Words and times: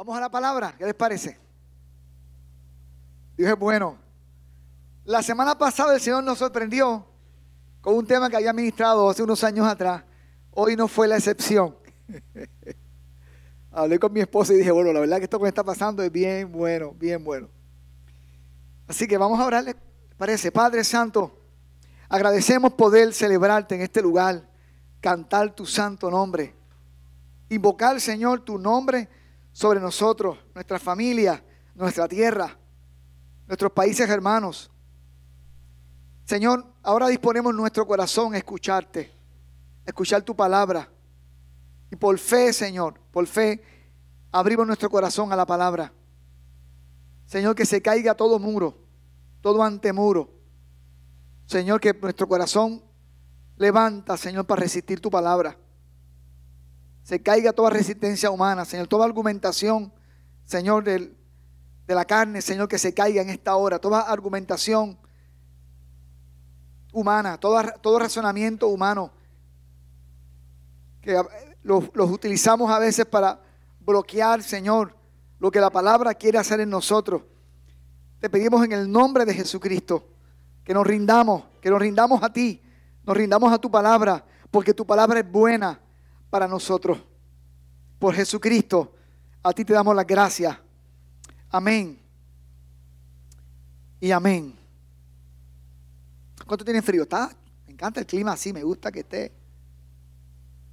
Vamos 0.00 0.16
a 0.16 0.20
la 0.22 0.30
palabra, 0.30 0.74
¿qué 0.78 0.86
les 0.86 0.94
parece? 0.94 1.38
Dios 3.36 3.50
es 3.50 3.58
bueno. 3.58 3.98
La 5.04 5.22
semana 5.22 5.58
pasada 5.58 5.94
el 5.94 6.00
Señor 6.00 6.24
nos 6.24 6.38
sorprendió 6.38 7.04
con 7.82 7.94
un 7.94 8.06
tema 8.06 8.30
que 8.30 8.36
había 8.36 8.54
ministrado 8.54 9.10
hace 9.10 9.22
unos 9.22 9.44
años 9.44 9.66
atrás. 9.66 10.02
Hoy 10.52 10.74
no 10.74 10.88
fue 10.88 11.06
la 11.06 11.18
excepción. 11.18 11.76
Hablé 13.72 13.98
con 13.98 14.10
mi 14.10 14.20
esposa 14.20 14.54
y 14.54 14.56
dije, 14.56 14.70
bueno, 14.70 14.90
la 14.90 15.00
verdad 15.00 15.18
que 15.18 15.24
esto 15.24 15.36
que 15.36 15.42
me 15.42 15.48
está 15.50 15.64
pasando 15.64 16.02
es 16.02 16.10
bien 16.10 16.50
bueno, 16.50 16.94
bien 16.98 17.22
bueno. 17.22 17.50
Así 18.88 19.06
que 19.06 19.18
vamos 19.18 19.38
a 19.38 19.44
orarle, 19.44 19.76
parece, 20.16 20.50
Padre 20.50 20.82
Santo, 20.82 21.38
agradecemos 22.08 22.72
poder 22.72 23.12
celebrarte 23.12 23.74
en 23.74 23.82
este 23.82 24.00
lugar, 24.00 24.48
cantar 25.02 25.54
tu 25.54 25.66
santo 25.66 26.10
nombre, 26.10 26.54
invocar, 27.50 28.00
Señor, 28.00 28.40
tu 28.40 28.56
nombre 28.56 29.19
sobre 29.60 29.78
nosotros, 29.78 30.38
nuestra 30.54 30.78
familia, 30.78 31.44
nuestra 31.74 32.08
tierra, 32.08 32.56
nuestros 33.46 33.70
países 33.72 34.08
hermanos. 34.08 34.70
Señor, 36.24 36.64
ahora 36.82 37.08
disponemos 37.08 37.54
nuestro 37.54 37.86
corazón 37.86 38.32
a 38.32 38.38
escucharte, 38.38 39.12
a 39.84 39.90
escuchar 39.90 40.22
tu 40.22 40.34
palabra. 40.34 40.88
Y 41.90 41.96
por 41.96 42.18
fe, 42.18 42.54
Señor, 42.54 42.98
por 43.12 43.26
fe, 43.26 43.62
abrimos 44.32 44.66
nuestro 44.66 44.88
corazón 44.88 45.30
a 45.30 45.36
la 45.36 45.44
palabra. 45.44 45.92
Señor, 47.26 47.54
que 47.54 47.66
se 47.66 47.82
caiga 47.82 48.14
todo 48.14 48.38
muro, 48.38 48.78
todo 49.42 49.62
antemuro. 49.62 50.30
Señor, 51.44 51.82
que 51.82 51.92
nuestro 51.92 52.26
corazón 52.26 52.82
levanta, 53.58 54.16
Señor, 54.16 54.46
para 54.46 54.62
resistir 54.62 55.00
tu 55.00 55.10
palabra. 55.10 55.54
Se 57.02 57.22
caiga 57.22 57.52
toda 57.52 57.70
resistencia 57.70 58.30
humana, 58.30 58.64
Señor, 58.64 58.86
toda 58.86 59.04
argumentación, 59.04 59.92
Señor, 60.44 60.84
de 60.84 61.14
la 61.86 62.04
carne, 62.04 62.40
Señor, 62.40 62.68
que 62.68 62.78
se 62.78 62.94
caiga 62.94 63.22
en 63.22 63.30
esta 63.30 63.56
hora. 63.56 63.78
Toda 63.78 64.02
argumentación 64.02 64.98
humana, 66.92 67.38
todo, 67.38 67.60
todo 67.80 67.98
razonamiento 67.98 68.68
humano, 68.68 69.12
que 71.00 71.20
los, 71.62 71.90
los 71.94 72.10
utilizamos 72.10 72.70
a 72.70 72.78
veces 72.78 73.06
para 73.06 73.40
bloquear, 73.80 74.42
Señor, 74.42 74.94
lo 75.38 75.50
que 75.50 75.60
la 75.60 75.70
palabra 75.70 76.14
quiere 76.14 76.38
hacer 76.38 76.60
en 76.60 76.70
nosotros. 76.70 77.22
Te 78.20 78.28
pedimos 78.28 78.64
en 78.64 78.72
el 78.72 78.90
nombre 78.90 79.24
de 79.24 79.34
Jesucristo 79.34 80.06
que 80.62 80.74
nos 80.74 80.86
rindamos, 80.86 81.44
que 81.60 81.70
nos 81.70 81.80
rindamos 81.80 82.22
a 82.22 82.32
ti, 82.32 82.62
nos 83.04 83.16
rindamos 83.16 83.52
a 83.52 83.58
tu 83.58 83.70
palabra, 83.70 84.24
porque 84.50 84.74
tu 84.74 84.86
palabra 84.86 85.20
es 85.20 85.30
buena 85.30 85.80
para 86.30 86.46
nosotros. 86.46 86.98
Por 87.98 88.14
Jesucristo, 88.14 88.94
a 89.42 89.52
ti 89.52 89.64
te 89.64 89.74
damos 89.74 89.94
las 89.94 90.06
gracias. 90.06 90.56
Amén. 91.50 92.00
Y 94.00 94.10
amén. 94.12 94.56
¿Cuánto 96.46 96.64
tienen 96.64 96.82
frío? 96.82 97.02
¿Está? 97.02 97.30
Me 97.66 97.74
encanta 97.74 98.00
el 98.00 98.06
clima 98.06 98.32
así, 98.32 98.52
me 98.52 98.62
gusta 98.62 98.90
que 98.90 99.00
esté. 99.00 99.32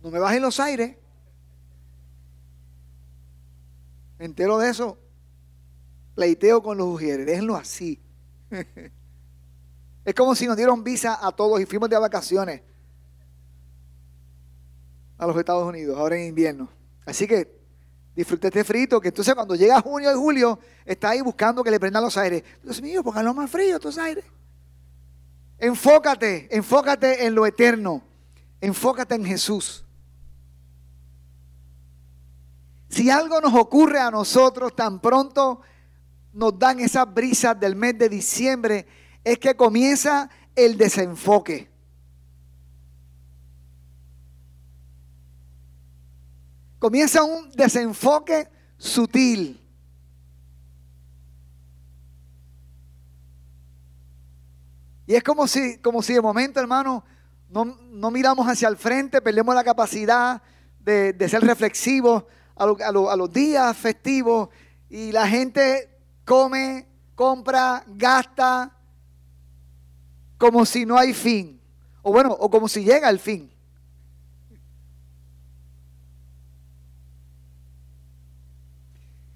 No 0.01 0.11
me 0.11 0.19
bajen 0.19 0.41
los 0.41 0.59
aires. 0.59 0.95
Me 4.17 4.25
entero 4.25 4.57
de 4.57 4.69
eso. 4.69 4.97
Pleiteo 6.15 6.63
con 6.63 6.77
los 6.77 6.87
ujieres. 6.87 7.25
Déjenlo 7.25 7.55
así. 7.55 7.99
es 10.05 10.15
como 10.15 10.33
si 10.35 10.47
nos 10.47 10.55
dieron 10.55 10.83
visa 10.83 11.25
a 11.25 11.31
todos 11.31 11.59
y 11.59 11.65
fuimos 11.65 11.89
de 11.89 11.97
vacaciones 11.97 12.61
a 15.17 15.27
los 15.27 15.35
Estados 15.37 15.67
Unidos, 15.67 15.97
ahora 15.97 16.17
en 16.17 16.27
invierno. 16.27 16.69
Así 17.05 17.27
que 17.27 17.57
disfrute 18.15 18.47
este 18.47 18.63
frito, 18.63 18.99
que 18.99 19.09
entonces 19.09 19.33
cuando 19.35 19.55
llega 19.55 19.81
junio 19.81 20.11
y 20.11 20.15
julio, 20.15 20.59
está 20.85 21.09
ahí 21.09 21.21
buscando 21.21 21.63
que 21.63 21.71
le 21.71 21.79
prendan 21.79 22.03
los 22.03 22.17
aires. 22.17 22.43
Dios 22.63 22.81
mío, 22.81 23.03
lo 23.03 23.33
más 23.33 23.49
frío 23.49 23.75
estos 23.75 23.97
aires. 23.97 24.25
Enfócate, 25.59 26.47
enfócate 26.55 27.25
en 27.25 27.35
lo 27.35 27.45
eterno. 27.45 28.03
Enfócate 28.61 29.15
en 29.15 29.25
Jesús. 29.25 29.85
Si 32.89 33.09
algo 33.09 33.41
nos 33.41 33.53
ocurre 33.53 33.99
a 33.99 34.11
nosotros 34.11 34.75
tan 34.75 34.99
pronto 34.99 35.61
nos 36.33 36.57
dan 36.57 36.79
esas 36.79 37.11
brisas 37.11 37.59
del 37.59 37.75
mes 37.75 37.97
de 37.97 38.09
diciembre, 38.09 38.85
es 39.23 39.39
que 39.39 39.55
comienza 39.55 40.29
el 40.55 40.77
desenfoque. 40.77 41.69
Comienza 46.79 47.23
un 47.23 47.51
desenfoque 47.51 48.47
sutil. 48.77 49.63
Y 55.07 55.15
es 55.15 55.23
como 55.23 55.47
si, 55.47 55.77
como 55.79 56.01
si 56.01 56.13
de 56.13 56.21
momento, 56.21 56.59
hermano, 56.59 57.03
no, 57.49 58.11
miramos 58.11 58.45
hacia 58.47 58.67
el 58.67 58.77
frente, 58.77 59.21
perdemos 59.21 59.55
la 59.55 59.63
capacidad 59.63 60.41
de, 60.79 61.29
ser 61.29 61.41
reflexivos 61.41 62.25
a, 62.55 62.65
a 62.65 63.15
los 63.15 63.31
días 63.31 63.75
festivos 63.77 64.49
y 64.89 65.11
la 65.11 65.27
gente 65.27 65.89
come, 66.25 66.87
compra, 67.15 67.83
gasta, 67.87 68.77
como 70.37 70.65
si 70.65 70.85
no 70.85 70.97
hay 70.97 71.13
fin. 71.13 71.59
O 72.01 72.11
bueno, 72.11 72.31
o 72.31 72.49
como 72.49 72.67
si 72.67 72.83
llega 72.83 73.09
el 73.09 73.19
fin. 73.19 73.51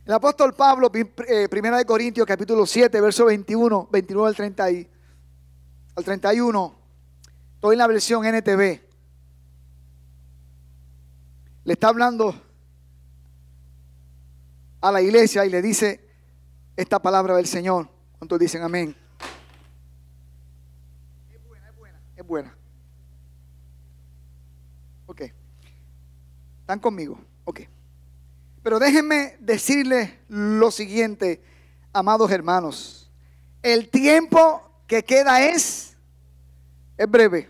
El 0.06 0.14
apóstol 0.14 0.54
Pablo, 0.56 0.92
eh, 0.94 1.48
primera 1.48 1.78
de 1.78 1.86
Corintios, 1.86 2.26
capítulo 2.26 2.66
7, 2.66 3.00
verso 3.00 3.26
21, 3.26 3.88
29 3.92 4.28
al, 4.30 4.36
30 4.36 4.64
al 4.66 6.04
31, 6.04 6.76
estoy 7.56 7.74
en 7.74 7.78
la 7.78 7.88
versión 7.88 8.26
NTV, 8.26 8.82
le 11.64 11.74
está 11.74 11.90
hablando 11.90 12.34
a 14.82 14.92
la 14.92 15.02
iglesia 15.04 15.46
y 15.46 15.52
le 15.52 15.62
dice 15.62 16.04
esta 16.76 17.00
palabra 17.00 17.36
del 17.36 17.46
Señor. 17.46 17.88
¿Cuántos 18.18 18.40
dicen 18.40 18.64
amén? 18.64 18.96
Es 21.32 21.48
buena, 21.48 21.70
es 21.70 21.78
buena, 21.78 22.00
es 22.16 22.26
buena. 22.26 22.58
Ok. 25.06 25.22
¿Están 26.62 26.80
conmigo? 26.80 27.20
Ok. 27.46 27.62
Pero 28.64 28.80
déjenme 28.80 29.38
decirles 29.40 30.12
lo 30.28 30.70
siguiente, 30.72 31.42
amados 31.94 32.30
hermanos. 32.32 33.12
El 33.64 33.90
tiempo 33.90 34.62
que 34.88 35.04
queda 35.04 35.42
es, 35.44 35.96
es 36.98 37.10
breve. 37.10 37.50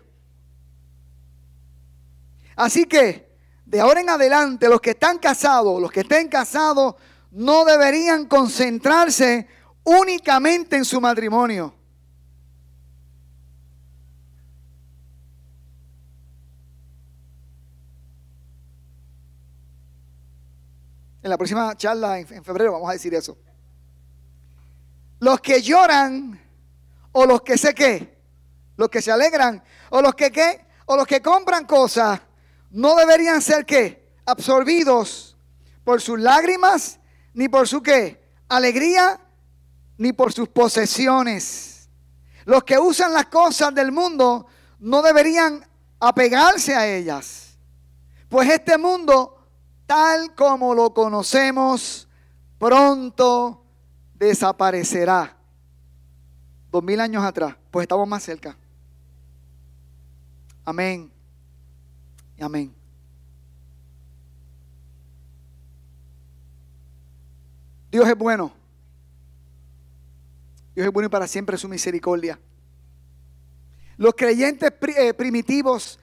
Así 2.56 2.84
que, 2.84 3.30
de 3.66 3.80
ahora 3.80 4.00
en 4.00 4.10
adelante, 4.10 4.68
los 4.68 4.80
que 4.80 4.90
están 4.90 5.18
casados, 5.18 5.80
los 5.80 5.90
que 5.90 6.00
estén 6.00 6.28
casados, 6.28 6.94
no 7.30 7.64
deberían 7.64 8.26
concentrarse 8.26 9.46
únicamente 9.84 10.76
en 10.76 10.84
su 10.84 11.00
matrimonio. 11.00 11.74
En 21.22 21.30
la 21.30 21.38
próxima 21.38 21.76
charla 21.76 22.18
en, 22.18 22.44
febrero 22.44 22.72
vamos 22.72 22.90
a 22.90 22.94
decir 22.94 23.14
eso. 23.14 23.38
Los 25.20 25.40
que 25.40 25.62
lloran 25.62 26.40
o 27.12 27.26
los 27.26 27.42
que 27.42 27.56
sé 27.56 27.74
qué, 27.74 28.18
los 28.76 28.88
que 28.88 29.00
se 29.00 29.12
alegran 29.12 29.62
o 29.90 30.02
los 30.02 30.14
que 30.14 30.32
qué, 30.32 30.66
o 30.86 30.96
los 30.96 31.06
que 31.06 31.22
compran 31.22 31.64
cosas, 31.64 32.20
no 32.70 32.96
deberían 32.96 33.40
ser 33.40 33.64
qué, 33.64 34.16
absorbidos 34.26 35.36
por 35.84 36.00
sus 36.00 36.18
lágrimas, 36.18 36.98
ni 37.34 37.48
por 37.48 37.68
su 37.68 37.82
qué, 37.82 38.20
alegría, 38.48 39.20
ni 39.98 40.12
por 40.12 40.32
sus 40.32 40.48
posesiones. 40.48 41.88
Los 42.44 42.64
que 42.64 42.78
usan 42.78 43.12
las 43.12 43.26
cosas 43.26 43.72
del 43.74 43.92
mundo 43.92 44.46
no 44.80 45.02
deberían 45.02 45.64
apegarse 46.00 46.74
a 46.74 46.86
ellas, 46.88 47.56
pues 48.28 48.50
este 48.50 48.76
mundo 48.76 49.41
tal 49.86 50.34
como 50.34 50.74
lo 50.74 50.92
conocemos, 50.92 52.08
pronto 52.58 53.64
desaparecerá. 54.14 55.36
Dos 56.70 56.82
mil 56.82 57.00
años 57.00 57.22
atrás, 57.22 57.56
pues 57.70 57.84
estamos 57.84 58.08
más 58.08 58.22
cerca. 58.22 58.56
Amén. 60.64 61.10
Y 62.36 62.42
amén. 62.42 62.74
Dios 67.90 68.08
es 68.08 68.16
bueno. 68.16 68.52
Dios 70.74 70.86
es 70.86 70.92
bueno 70.92 71.08
y 71.08 71.10
para 71.10 71.26
siempre 71.26 71.58
su 71.58 71.68
misericordia. 71.68 72.38
Los 73.98 74.14
creyentes 74.14 74.72
eh, 74.96 75.12
primitivos 75.12 75.98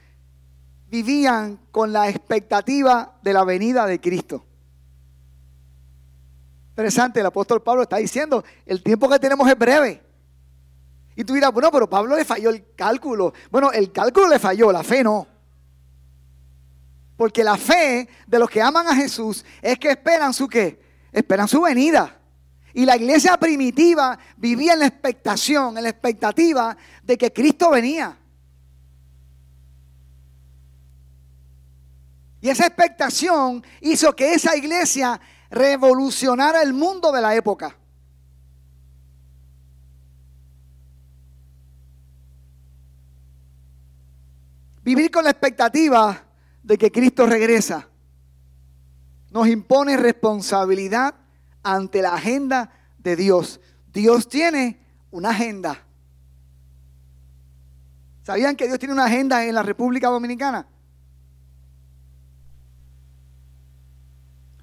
vivían 0.89 1.59
con 1.71 1.93
la 1.93 2.09
expectativa 2.09 3.17
de 3.21 3.33
la 3.33 3.43
venida 3.43 3.85
de 3.85 4.01
Cristo. 4.01 4.45
interesante, 6.71 7.19
el 7.19 7.25
apóstol 7.25 7.61
Pablo 7.61 7.83
está 7.83 7.97
diciendo, 7.97 8.43
el 8.65 8.81
tiempo 8.81 9.09
que 9.09 9.19
tenemos 9.19 9.47
es 9.49 9.57
breve. 9.57 10.01
Y 11.15 11.25
tú 11.25 11.33
dirás, 11.33 11.51
bueno, 11.51 11.69
pero 11.71 11.89
Pablo 11.89 12.15
le 12.15 12.23
falló 12.23 12.49
el 12.49 12.73
cálculo. 12.75 13.33
Bueno, 13.51 13.73
el 13.73 13.91
cálculo 13.91 14.29
le 14.29 14.39
falló, 14.39 14.71
la 14.71 14.83
fe 14.83 15.03
no. 15.03 15.27
Porque 17.17 17.43
la 17.43 17.57
fe 17.57 18.07
de 18.25 18.39
los 18.39 18.49
que 18.49 18.61
aman 18.61 18.87
a 18.87 18.95
Jesús 18.95 19.43
es 19.61 19.77
que 19.77 19.89
esperan 19.89 20.33
su 20.33 20.47
qué? 20.47 20.81
Esperan 21.11 21.49
su 21.49 21.59
venida. 21.59 22.17
Y 22.73 22.85
la 22.85 22.95
iglesia 22.95 23.35
primitiva 23.35 24.17
vivía 24.37 24.73
en 24.73 24.79
la 24.79 24.85
expectación, 24.85 25.75
en 25.77 25.83
la 25.83 25.89
expectativa 25.89 26.77
de 27.03 27.17
que 27.17 27.33
Cristo 27.33 27.71
venía. 27.71 28.18
Y 32.41 32.49
esa 32.49 32.65
expectación 32.65 33.63
hizo 33.81 34.15
que 34.15 34.33
esa 34.33 34.55
iglesia 34.55 35.19
revolucionara 35.49 36.61
el 36.61 36.73
mundo 36.73 37.11
de 37.11 37.21
la 37.21 37.35
época. 37.35 37.75
Vivir 44.83 45.11
con 45.11 45.23
la 45.23 45.31
expectativa 45.31 46.23
de 46.63 46.77
que 46.77 46.91
Cristo 46.91 47.25
regresa 47.25 47.87
nos 49.31 49.47
impone 49.47 49.97
responsabilidad 49.97 51.13
ante 51.61 52.01
la 52.01 52.15
agenda 52.15 52.71
de 52.97 53.15
Dios. 53.15 53.59
Dios 53.91 54.27
tiene 54.27 54.79
una 55.11 55.29
agenda. 55.29 55.85
¿Sabían 58.23 58.55
que 58.55 58.67
Dios 58.67 58.79
tiene 58.79 58.93
una 58.93 59.05
agenda 59.05 59.45
en 59.45 59.53
la 59.53 59.63
República 59.63 60.07
Dominicana? 60.07 60.67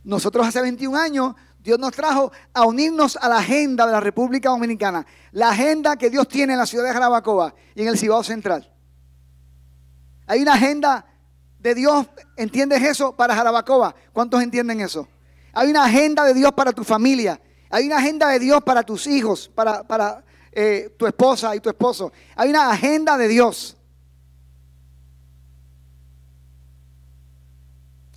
Nosotros 0.07 0.47
hace 0.47 0.61
21 0.63 0.97
años, 0.97 1.35
Dios 1.59 1.81
nos 1.81 1.91
trajo 1.91 2.31
a 2.55 2.65
unirnos 2.65 3.17
a 3.17 3.29
la 3.29 3.39
agenda 3.39 3.85
de 3.87 3.93
la 3.93 3.99
República 3.99 4.51
Dominicana. 4.51 5.05
La 5.33 5.49
agenda 5.49 5.97
que 5.97 6.11
Dios 6.11 6.29
tiene 6.29 6.53
en 6.53 6.61
la 6.61 6.67
ciudad 6.67 6.85
de 6.85 6.93
Jarabacoa 6.93 7.53
y 7.75 7.83
en 7.83 7.89
el 7.89 7.99
Cibao 7.99 8.23
Central. 8.23 8.73
Hay 10.29 10.43
una 10.43 10.55
agenda 10.55 11.05
de 11.59 11.75
Dios, 11.75 12.07
¿entiendes 12.37 12.83
eso? 12.85 13.17
Para 13.17 13.35
Jarabacoa. 13.35 13.97
¿Cuántos 14.13 14.41
entienden 14.45 14.81
eso? 14.81 15.09
Hay 15.53 15.71
una 15.71 15.85
agenda 15.87 16.25
de 16.25 16.35
Dios 16.35 16.53
para 16.53 16.73
tu 16.73 16.85
familia. 16.85 17.41
Hay 17.69 17.87
una 17.87 17.97
agenda 17.97 18.29
de 18.29 18.39
Dios 18.39 18.63
para 18.63 18.85
tus 18.85 19.09
hijos, 19.09 19.51
para, 19.53 20.25
eh, 20.53 20.95
tu 20.97 21.05
esposa 21.05 21.57
y 21.57 21.59
tu 21.59 21.69
esposo. 21.69 22.13
Hay 22.37 22.49
una 22.51 22.71
agenda 22.71 23.19
de 23.19 23.27
Dios. 23.27 23.77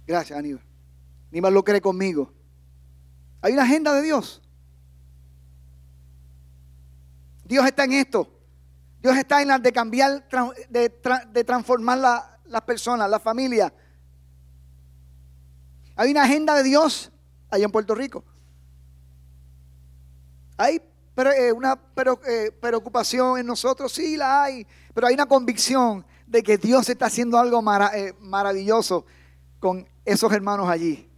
Gracias, 0.05 0.37
Aníbal. 0.37 0.68
Ni 1.31 1.41
más 1.41 1.51
lo 1.51 1.63
cree 1.63 1.81
conmigo. 1.81 2.33
Hay 3.41 3.53
una 3.53 3.63
agenda 3.63 3.93
de 3.93 4.01
Dios. 4.01 4.41
Dios 7.45 7.65
está 7.65 7.85
en 7.85 7.93
esto. 7.93 8.29
Dios 9.01 9.17
está 9.17 9.41
en 9.41 9.47
la 9.47 9.59
de 9.59 9.71
cambiar, 9.71 10.27
de, 10.69 11.43
transformar 11.43 12.37
las 12.45 12.61
personas, 12.61 13.09
la 13.09 13.19
familia. 13.19 13.73
Hay 15.95 16.11
una 16.11 16.23
agenda 16.23 16.55
de 16.55 16.63
Dios 16.63 17.11
allá 17.49 17.65
en 17.65 17.71
Puerto 17.71 17.95
Rico. 17.95 18.23
Hay 20.57 20.81
eh, 21.15 21.51
una 21.53 21.79
eh, 22.27 22.51
preocupación 22.59 23.39
en 23.39 23.45
nosotros, 23.45 23.93
sí 23.93 24.17
la 24.17 24.43
hay, 24.43 24.67
pero 24.93 25.07
hay 25.07 25.13
una 25.13 25.25
convicción 25.25 26.05
de 26.27 26.43
que 26.43 26.57
Dios 26.57 26.89
está 26.89 27.05
haciendo 27.05 27.37
algo 27.37 27.63
eh, 27.93 28.13
maravilloso 28.19 29.05
con 29.59 29.87
esos 30.05 30.31
hermanos 30.31 30.69
allí 30.69 31.08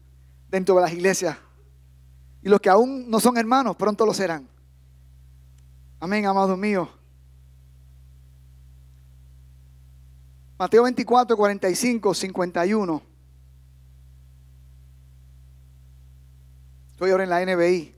dentro 0.51 0.75
de 0.75 0.81
las 0.81 0.91
iglesias. 0.91 1.37
Y 2.43 2.49
los 2.49 2.59
que 2.59 2.69
aún 2.69 3.09
no 3.09 3.19
son 3.19 3.37
hermanos, 3.37 3.75
pronto 3.77 4.05
lo 4.05 4.13
serán. 4.13 4.47
Amén, 5.99 6.25
amados 6.25 6.57
míos. 6.57 6.89
Mateo 10.59 10.83
24, 10.83 11.37
45, 11.37 12.13
51. 12.13 13.01
Estoy 16.91 17.11
ahora 17.11 17.23
en 17.23 17.29
la 17.29 17.45
NBI. 17.45 17.95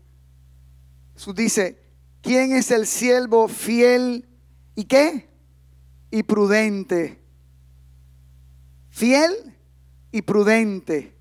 Jesús 1.16 1.36
dice, 1.36 1.80
¿quién 2.22 2.54
es 2.54 2.72
el 2.72 2.86
siervo 2.86 3.48
fiel 3.48 4.28
y 4.76 4.86
qué? 4.86 5.30
Y 6.12 6.24
prudente. 6.24 7.20
Fiel 8.90 9.56
y 10.12 10.22
prudente 10.22 11.13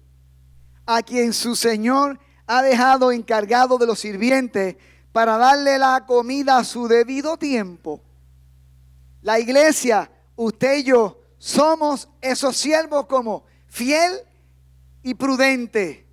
a 0.87 1.02
quien 1.02 1.32
su 1.32 1.55
Señor 1.56 2.19
ha 2.46 2.62
dejado 2.62 3.12
encargado 3.12 3.79
de 3.79 3.87
los 3.87 4.00
sirvientes 4.00 4.76
para 5.12 5.37
darle 5.37 5.79
la 5.79 6.05
comida 6.06 6.58
a 6.58 6.64
su 6.64 6.88
debido 6.88 7.37
tiempo. 7.37 8.00
La 9.23 9.38
iglesia, 9.38 10.11
usted 10.37 10.79
y 10.79 10.84
yo, 10.84 11.20
somos 11.38 12.08
esos 12.20 12.56
siervos 12.56 13.06
como 13.06 13.44
fiel 13.67 14.12
y 15.02 15.14
prudente. 15.14 16.06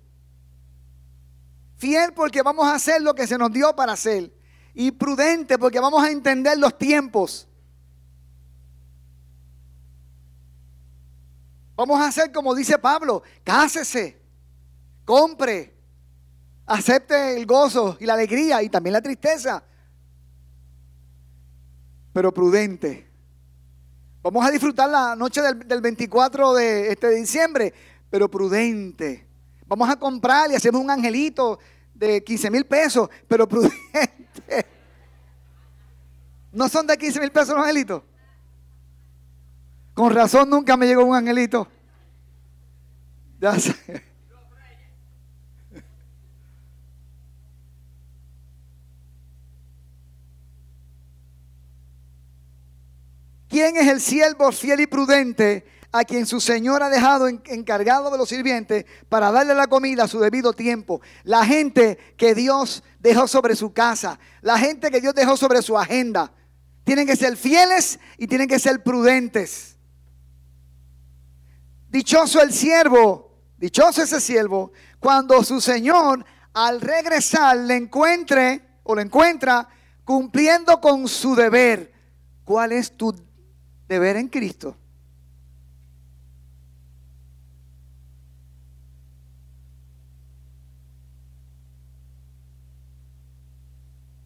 Fiel 1.76 2.12
porque 2.12 2.42
vamos 2.42 2.66
a 2.66 2.74
hacer 2.74 3.00
lo 3.02 3.14
que 3.14 3.26
se 3.26 3.38
nos 3.38 3.52
dio 3.52 3.74
para 3.74 3.92
hacer. 3.92 4.32
Y 4.74 4.92
prudente 4.92 5.58
porque 5.58 5.80
vamos 5.80 6.02
a 6.02 6.10
entender 6.10 6.58
los 6.58 6.76
tiempos. 6.78 7.48
Vamos 11.74 11.98
a 12.00 12.08
hacer 12.08 12.30
como 12.30 12.54
dice 12.54 12.78
Pablo, 12.78 13.22
cásese 13.42 14.19
compre, 15.10 15.74
acepte 16.66 17.36
el 17.36 17.44
gozo 17.44 17.96
y 17.98 18.06
la 18.06 18.14
alegría 18.14 18.62
y 18.62 18.68
también 18.68 18.92
la 18.92 19.02
tristeza, 19.02 19.60
pero 22.12 22.32
prudente. 22.32 23.10
Vamos 24.22 24.46
a 24.46 24.52
disfrutar 24.52 24.88
la 24.88 25.16
noche 25.16 25.42
del, 25.42 25.80
24 25.80 26.54
de 26.54 26.92
este 26.92 27.10
diciembre, 27.10 27.74
pero 28.08 28.30
prudente. 28.30 29.26
Vamos 29.66 29.90
a 29.90 29.96
comprar 29.96 30.48
y 30.52 30.54
hacemos 30.54 30.80
un 30.80 30.92
angelito 30.92 31.58
de 31.92 32.22
15 32.22 32.48
mil 32.48 32.64
pesos, 32.64 33.10
pero 33.26 33.48
prudente. 33.48 34.66
¿No 36.52 36.68
son 36.68 36.86
de 36.86 36.96
15 36.96 37.18
mil 37.18 37.32
pesos 37.32 37.56
los 37.56 37.64
angelitos? 37.64 38.04
Con 39.92 40.14
razón 40.14 40.48
nunca 40.48 40.76
me 40.76 40.86
llegó 40.86 41.04
un 41.04 41.16
angelito. 41.16 41.66
Ya 43.40 43.58
sé. 43.58 44.09
¿Quién 53.50 53.76
es 53.76 53.88
el 53.88 54.00
siervo 54.00 54.52
fiel 54.52 54.78
y 54.78 54.86
prudente 54.86 55.66
a 55.90 56.04
quien 56.04 56.24
su 56.24 56.40
Señor 56.40 56.84
ha 56.84 56.88
dejado 56.88 57.26
encargado 57.26 58.08
de 58.08 58.16
los 58.16 58.28
sirvientes 58.28 58.86
para 59.08 59.32
darle 59.32 59.56
la 59.56 59.66
comida 59.66 60.04
a 60.04 60.08
su 60.08 60.20
debido 60.20 60.52
tiempo? 60.52 61.00
La 61.24 61.44
gente 61.44 61.98
que 62.16 62.32
Dios 62.36 62.84
dejó 63.00 63.26
sobre 63.26 63.56
su 63.56 63.72
casa, 63.72 64.20
la 64.40 64.56
gente 64.56 64.88
que 64.92 65.00
Dios 65.00 65.16
dejó 65.16 65.36
sobre 65.36 65.62
su 65.62 65.76
agenda. 65.76 66.32
Tienen 66.84 67.08
que 67.08 67.16
ser 67.16 67.36
fieles 67.36 67.98
y 68.16 68.28
tienen 68.28 68.46
que 68.46 68.60
ser 68.60 68.84
prudentes. 68.84 69.76
Dichoso 71.88 72.40
el 72.40 72.52
siervo, 72.52 73.36
dichoso 73.58 74.00
ese 74.00 74.20
siervo, 74.20 74.70
cuando 75.00 75.42
su 75.42 75.60
Señor 75.60 76.24
al 76.52 76.80
regresar 76.80 77.56
le 77.56 77.74
encuentre 77.74 78.62
o 78.84 78.94
lo 78.94 79.00
encuentra 79.00 79.68
cumpliendo 80.04 80.80
con 80.80 81.08
su 81.08 81.34
deber. 81.34 81.92
¿Cuál 82.44 82.70
es 82.70 82.96
tu 82.96 83.12
de 83.90 83.98
ver 83.98 84.16
en 84.16 84.28
Cristo. 84.28 84.76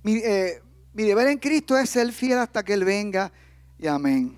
Eh, 0.04 0.60
mi, 0.92 1.04
deber 1.04 1.28
en 1.28 1.38
Cristo 1.38 1.78
es 1.78 1.88
ser 1.88 2.12
fiel 2.12 2.40
hasta 2.40 2.62
que 2.62 2.74
Él 2.74 2.84
venga 2.84 3.32
y 3.78 3.86
amén. 3.86 4.36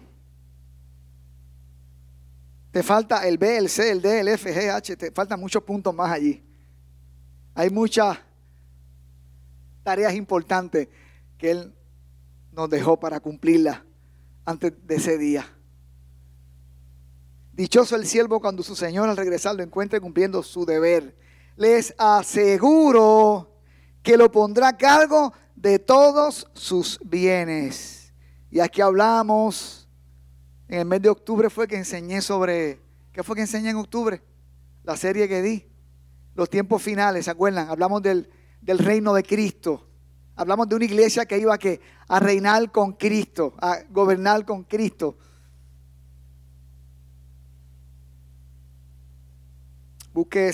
Te 2.71 2.85
falta 2.85 3.26
el 3.26 3.37
B, 3.37 3.56
el 3.56 3.68
C, 3.68 3.90
el 3.90 4.00
D, 4.00 4.21
el 4.21 4.28
F, 4.28 4.54
G, 4.54 4.71
H, 4.71 4.97
te 4.97 5.11
faltan 5.11 5.40
muchos 5.40 5.64
puntos 5.64 5.92
más 5.92 6.12
allí. 6.12 6.40
Hay 7.52 7.68
muchas 7.71 8.16
tareas 9.83 10.14
importantes 10.14 10.87
que 11.37 11.50
Él 11.50 11.75
nos 12.52 12.71
dejó 12.71 12.97
para 12.97 13.18
cumplirlas 13.18 13.85
antes 14.46 14.72
de 14.86 14.94
ese 14.94 15.18
día. 15.18 15.46
Dichoso 17.52 17.96
el 17.96 18.06
siervo 18.06 18.40
cuando 18.40 18.62
su 18.62 18.74
Señor 18.74 19.08
al 19.08 19.16
regresar 19.18 19.54
lo 19.54 19.62
encuentre 19.62 20.00
cumpliendo 20.00 20.42
su 20.42 20.64
deber. 20.64 21.14
Les 21.56 21.94
aseguro 21.98 23.60
que 24.02 24.16
lo 24.16 24.32
pondrá 24.32 24.68
a 24.68 24.76
cargo 24.78 25.34
de 25.54 25.78
todos 25.78 26.48
sus 26.54 26.98
bienes. 27.04 28.14
Y 28.50 28.60
aquí 28.60 28.80
hablamos, 28.80 29.88
en 30.68 30.80
el 30.80 30.86
mes 30.86 31.02
de 31.02 31.10
octubre 31.10 31.50
fue 31.50 31.68
que 31.68 31.76
enseñé 31.76 32.22
sobre, 32.22 32.80
¿qué 33.12 33.22
fue 33.22 33.36
que 33.36 33.42
enseñé 33.42 33.70
en 33.70 33.76
octubre? 33.76 34.22
La 34.84 34.96
serie 34.96 35.28
que 35.28 35.42
di, 35.42 35.66
los 36.34 36.48
tiempos 36.48 36.82
finales, 36.82 37.26
¿se 37.26 37.30
acuerdan? 37.30 37.68
Hablamos 37.68 38.00
del 38.00 38.30
del 38.66 38.78
reino 38.78 39.14
de 39.14 39.22
Cristo. 39.22 39.86
Hablamos 40.36 40.68
de 40.68 40.76
una 40.76 40.84
iglesia 40.84 41.24
que 41.24 41.38
iba 41.38 41.54
a, 41.54 41.58
a 42.08 42.20
reinar 42.20 42.70
con 42.70 42.92
Cristo, 42.92 43.54
a 43.58 43.78
gobernar 43.88 44.44
con 44.44 44.64
Cristo. 44.64 45.16
Busque 50.12 50.48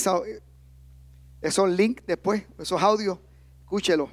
esos 1.41 1.71
links 1.71 2.05
después, 2.07 2.45
esos 2.59 2.81
audios, 2.81 3.19
escúchelo. 3.63 4.11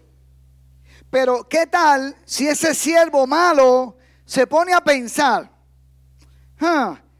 Pero 1.09 1.47
¿qué 1.47 1.67
tal 1.67 2.15
si 2.25 2.47
ese 2.47 2.73
siervo 2.73 3.25
malo 3.25 3.95
se 4.25 4.45
pone 4.47 4.73
a 4.73 4.81
pensar, 4.81 5.51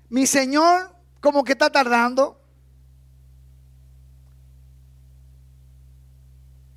mi 0.10 0.26
Señor 0.28 0.96
como 1.20 1.44
que 1.44 1.54
está 1.54 1.70
tardando? 1.70 2.40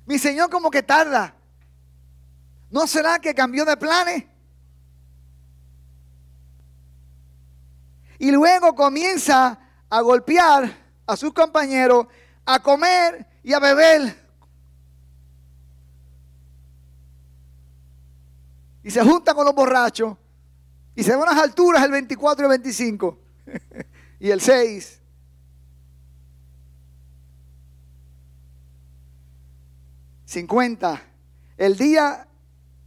Mi 0.05 0.19
Señor 0.19 0.49
como 0.49 0.69
que 0.69 0.83
tarda. 0.83 1.35
¿No 2.73 2.87
será 2.87 3.19
que 3.19 3.35
cambió 3.35 3.65
de 3.65 3.77
planes? 3.77 4.23
Y 8.17 8.31
luego 8.31 8.73
comienza 8.73 9.59
a 9.87 10.01
golpear 10.01 10.75
a 11.05 11.15
sus 11.15 11.31
compañeros, 11.33 12.07
a 12.43 12.63
comer 12.63 13.27
y 13.43 13.53
a 13.53 13.59
beber. 13.59 14.27
Y 18.81 18.89
se 18.89 19.03
junta 19.03 19.35
con 19.35 19.45
los 19.45 19.53
borrachos. 19.53 20.17
Y 20.95 21.03
se 21.03 21.15
van 21.15 21.29
a 21.29 21.33
las 21.33 21.43
alturas 21.43 21.83
el 21.83 21.91
24 21.91 22.41
y 22.41 22.45
el 22.45 22.49
25. 22.49 23.19
y 24.19 24.31
el 24.31 24.41
6. 24.41 24.99
¿50? 30.25 31.01
El 31.55 31.77
día 31.77 32.27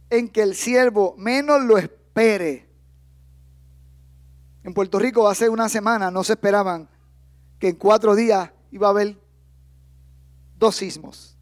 en 0.09 0.29
que 0.29 0.41
el 0.41 0.55
siervo 0.55 1.15
menos 1.17 1.63
lo 1.63 1.77
espere. 1.77 2.67
En 4.63 4.73
Puerto 4.73 4.99
Rico 4.99 5.27
hace 5.27 5.49
una 5.49 5.69
semana 5.69 6.11
no 6.11 6.23
se 6.23 6.33
esperaban 6.33 6.89
que 7.59 7.69
en 7.69 7.75
cuatro 7.75 8.15
días 8.15 8.51
iba 8.71 8.87
a 8.87 8.91
haber 8.91 9.17
dos 10.57 10.75
sismos. 10.75 11.37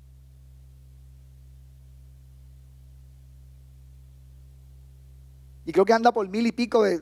Y 5.66 5.72
creo 5.72 5.86
que 5.86 5.94
anda 5.94 6.12
por 6.12 6.28
mil 6.30 6.46
y 6.46 6.52
pico 6.52 6.84
de, 6.84 7.02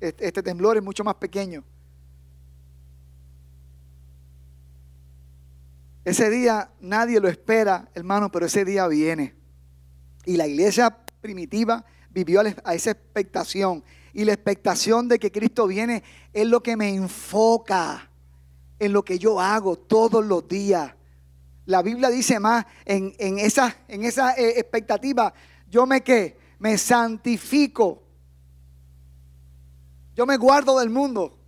este, 0.00 0.26
este 0.26 0.42
temblor 0.42 0.76
es 0.76 0.82
mucho 0.82 1.02
más 1.02 1.14
pequeño. 1.14 1.64
Ese 6.04 6.30
día 6.30 6.70
nadie 6.80 7.20
lo 7.20 7.28
espera, 7.28 7.90
hermano, 7.94 8.30
pero 8.30 8.46
ese 8.46 8.64
día 8.64 8.86
viene. 8.86 9.37
Y 10.24 10.36
la 10.36 10.46
iglesia 10.46 10.96
primitiva 11.20 11.84
vivió 12.10 12.42
a 12.64 12.74
esa 12.74 12.90
expectación. 12.90 13.82
Y 14.12 14.24
la 14.24 14.32
expectación 14.32 15.08
de 15.08 15.18
que 15.18 15.30
Cristo 15.30 15.66
viene 15.66 16.02
es 16.32 16.46
lo 16.46 16.62
que 16.62 16.76
me 16.76 16.94
enfoca 16.94 18.10
en 18.78 18.92
lo 18.92 19.04
que 19.04 19.18
yo 19.18 19.40
hago 19.40 19.76
todos 19.76 20.24
los 20.24 20.46
días. 20.48 20.94
La 21.66 21.82
Biblia 21.82 22.08
dice 22.08 22.40
más 22.40 22.64
en, 22.84 23.14
esa, 23.38 23.76
en 23.88 24.04
esa 24.04 24.32
eh, 24.32 24.58
expectativa, 24.58 25.34
yo 25.68 25.86
me 25.86 26.02
que 26.02 26.36
me 26.58 26.78
santifico. 26.78 28.02
Yo 30.14 30.26
me 30.26 30.36
guardo 30.36 30.78
del 30.78 30.90
mundo. 30.90 31.38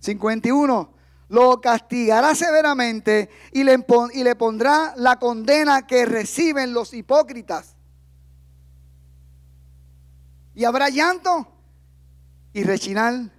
51 0.00 0.99
lo 1.30 1.60
castigará 1.60 2.34
severamente 2.34 3.30
y 3.52 3.62
le, 3.62 3.84
y 4.14 4.24
le 4.24 4.34
pondrá 4.34 4.94
la 4.96 5.16
condena 5.20 5.86
que 5.86 6.04
reciben 6.04 6.74
los 6.74 6.92
hipócritas. 6.92 7.76
Y 10.56 10.64
habrá 10.64 10.88
llanto 10.88 11.46
y 12.52 12.64
rechinar 12.64 13.30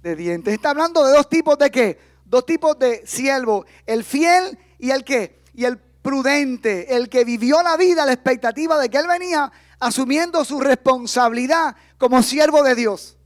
de 0.00 0.14
dientes. 0.14 0.54
Está 0.54 0.70
hablando 0.70 1.04
de 1.04 1.12
dos 1.12 1.28
tipos 1.28 1.58
de 1.58 1.72
qué? 1.72 1.98
Dos 2.24 2.46
tipos 2.46 2.78
de 2.78 3.04
siervo. 3.04 3.66
El 3.84 4.04
fiel 4.04 4.56
y 4.78 4.90
el 4.90 5.02
qué? 5.02 5.42
Y 5.54 5.64
el 5.64 5.78
prudente. 5.78 6.94
El 6.94 7.08
que 7.08 7.24
vivió 7.24 7.64
la 7.64 7.76
vida 7.76 8.06
la 8.06 8.12
expectativa 8.12 8.78
de 8.78 8.88
que 8.88 8.98
él 8.98 9.08
venía 9.08 9.50
asumiendo 9.80 10.44
su 10.44 10.60
responsabilidad 10.60 11.74
como 11.98 12.22
siervo 12.22 12.62
de 12.62 12.76
Dios. 12.76 13.18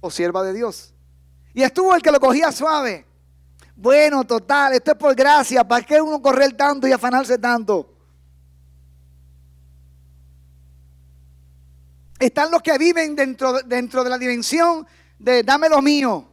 O 0.00 0.10
sierva 0.10 0.42
de 0.42 0.54
Dios. 0.54 0.94
Y 1.54 1.62
estuvo 1.62 1.94
el 1.94 2.02
que 2.02 2.10
lo 2.10 2.20
cogía 2.20 2.50
suave. 2.50 3.06
Bueno, 3.76 4.24
total, 4.24 4.74
esto 4.74 4.92
es 4.92 4.96
por 4.96 5.14
gracia. 5.14 5.66
¿Para 5.66 5.84
qué 5.84 6.00
uno 6.00 6.20
correr 6.20 6.52
tanto 6.54 6.86
y 6.86 6.92
afanarse 6.92 7.38
tanto? 7.38 7.88
Están 12.18 12.50
los 12.50 12.62
que 12.62 12.78
viven 12.78 13.16
dentro, 13.16 13.60
dentro 13.62 14.04
de 14.04 14.10
la 14.10 14.18
dimensión 14.18 14.86
de 15.18 15.42
dame 15.42 15.68
lo 15.68 15.82
mío. 15.82 16.28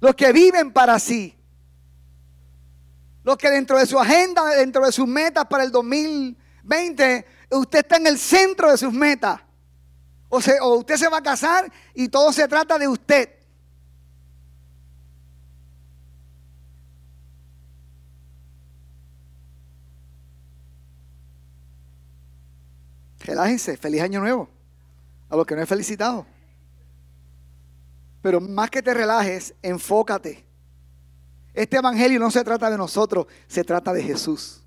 Los 0.00 0.14
que 0.14 0.32
viven 0.32 0.72
para 0.72 0.98
sí. 0.98 1.36
Los 3.22 3.36
que 3.36 3.50
dentro 3.50 3.78
de 3.78 3.86
su 3.86 3.98
agenda, 3.98 4.46
dentro 4.46 4.84
de 4.84 4.90
sus 4.90 5.06
metas 5.06 5.44
para 5.46 5.62
el 5.62 5.70
2020, 5.70 7.26
usted 7.50 7.78
está 7.78 7.96
en 7.96 8.06
el 8.06 8.18
centro 8.18 8.70
de 8.70 8.78
sus 8.78 8.92
metas. 8.92 9.40
O, 10.34 10.38
o 10.62 10.76
usted 10.76 10.96
se 10.96 11.10
va 11.10 11.18
a 11.18 11.22
casar 11.22 11.70
y 11.92 12.08
todo 12.08 12.32
se 12.32 12.48
trata 12.48 12.78
de 12.78 12.88
usted. 12.88 13.28
Relájense, 23.20 23.76
feliz 23.76 24.00
año 24.00 24.20
nuevo. 24.20 24.48
A 25.28 25.36
los 25.36 25.44
que 25.44 25.54
no 25.54 25.60
he 25.60 25.66
felicitado. 25.66 26.24
Pero 28.22 28.40
más 28.40 28.70
que 28.70 28.82
te 28.82 28.94
relajes, 28.94 29.54
enfócate. 29.60 30.46
Este 31.52 31.76
evangelio 31.76 32.18
no 32.18 32.30
se 32.30 32.42
trata 32.42 32.70
de 32.70 32.78
nosotros, 32.78 33.26
se 33.46 33.64
trata 33.64 33.92
de 33.92 34.02
Jesús. 34.02 34.62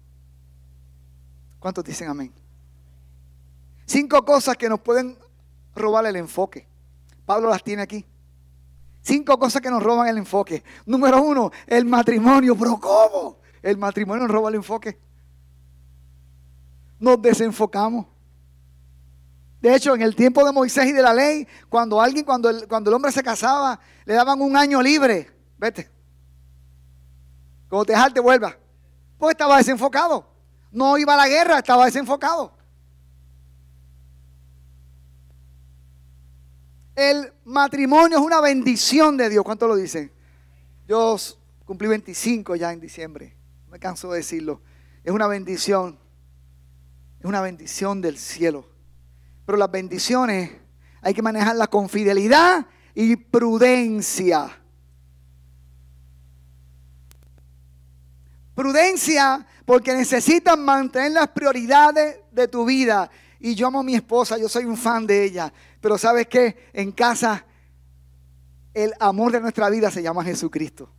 ¿Cuántos 1.58 1.84
dicen 1.84 2.08
amén? 2.08 2.32
Cinco 3.88 4.24
cosas 4.24 4.56
que 4.58 4.70
nos 4.70 4.80
pueden 4.80 5.25
robar 5.75 6.05
el 6.05 6.15
enfoque. 6.15 6.67
Pablo 7.25 7.50
las 7.50 7.63
tiene 7.63 7.82
aquí. 7.82 8.05
Cinco 9.01 9.38
cosas 9.38 9.62
que 9.62 9.70
nos 9.70 9.84
roban 9.84 10.08
el 10.08 10.17
enfoque. 10.17 10.63
Número 10.86 11.22
uno, 11.22 11.51
el 11.67 11.86
matrimonio. 11.86 12.55
Pero 12.58 12.79
¿cómo? 12.79 13.38
El 13.62 13.77
matrimonio 13.77 14.24
nos 14.24 14.32
roba 14.32 14.50
el 14.50 14.55
enfoque. 14.55 15.00
Nos 17.00 17.22
desenfocamos. 17.22 18.08
De 19.62 19.75
hecho, 19.75 19.96
en 19.96 20.01
el 20.01 20.15
tiempo 20.15 20.46
de 20.46 20.51
Moisés 20.51 20.86
y 20.88 20.91
de 20.91 21.01
la 21.01 21.13
ley, 21.13 21.48
cuando 21.70 22.00
alguien, 22.01 22.25
cuando 22.25 22.50
el, 22.50 22.67
cuando 22.67 22.89
el 22.89 22.96
hombre 22.96 23.12
se 23.12 23.24
casaba, 23.24 23.79
le 24.05 24.13
daban 24.13 24.41
un 24.41 24.55
año 24.55 24.82
libre. 24.82 25.32
Vete. 25.58 25.89
Cuando 27.70 27.86
te 27.86 27.94
te 28.13 28.20
vuelva. 28.20 28.55
Pues 29.17 29.32
estaba 29.32 29.58
desenfocado. 29.58 30.27
No 30.72 30.98
iba 30.98 31.13
a 31.13 31.17
la 31.17 31.27
guerra, 31.27 31.60
estaba 31.60 31.86
desenfocado. 31.86 32.55
El 36.96 37.34
matrimonio 37.44 38.18
es 38.18 38.24
una 38.24 38.40
bendición 38.40 39.18
de 39.18 39.30
Dios. 39.30 39.44
¿Cuánto 39.44 39.68
lo 39.68 39.75
dicen? 39.75 40.12
Yo 40.88 41.18
cumplí 41.66 41.90
25 41.90 42.56
ya 42.56 42.72
en 42.72 42.80
diciembre. 42.80 43.36
Me 43.70 43.80
canso 43.80 44.12
de 44.12 44.20
decirlo. 44.20 44.62
Es 45.04 45.12
una 45.12 45.28
bendición. 45.28 46.00
Es 47.20 47.25
una 47.25 47.42
bendición 47.42 48.00
del 48.00 48.18
cielo. 48.18 48.66
Pero 49.46 49.58
las 49.58 49.70
bendiciones 49.70 50.52
hay 51.02 51.14
que 51.14 51.22
manejarlas 51.22 51.68
con 51.68 51.90
fidelidad 51.90 52.66
y 52.94 53.18
prudencia. 53.18 54.58
Prudencia 58.56 59.46
porque 59.66 59.94
necesitas 59.94 60.58
mantener 60.58 61.12
las 61.12 61.28
prioridades 61.28 62.20
de 62.32 62.48
tu 62.48 62.66
vida. 62.66 63.12
Y 63.40 63.54
yo 63.54 63.68
amo 63.68 63.82
a 63.82 63.84
mi 63.84 63.96
esposa, 63.96 64.38
yo 64.38 64.48
soy 64.48 64.64
un 64.64 64.78
fan 64.78 65.06
de 65.06 65.25
ella. 65.25 65.52
Pero 65.86 66.00
sabes 66.00 66.25
que 66.25 66.72
en 66.74 66.92
casa 66.92 67.46
el 68.74 68.92
amor 69.00 69.32
de 69.32 69.39
nuestra 69.39 69.70
vida 69.70 69.92
se 69.92 70.01
llama 70.01 70.24
Jesucristo. 70.24 70.89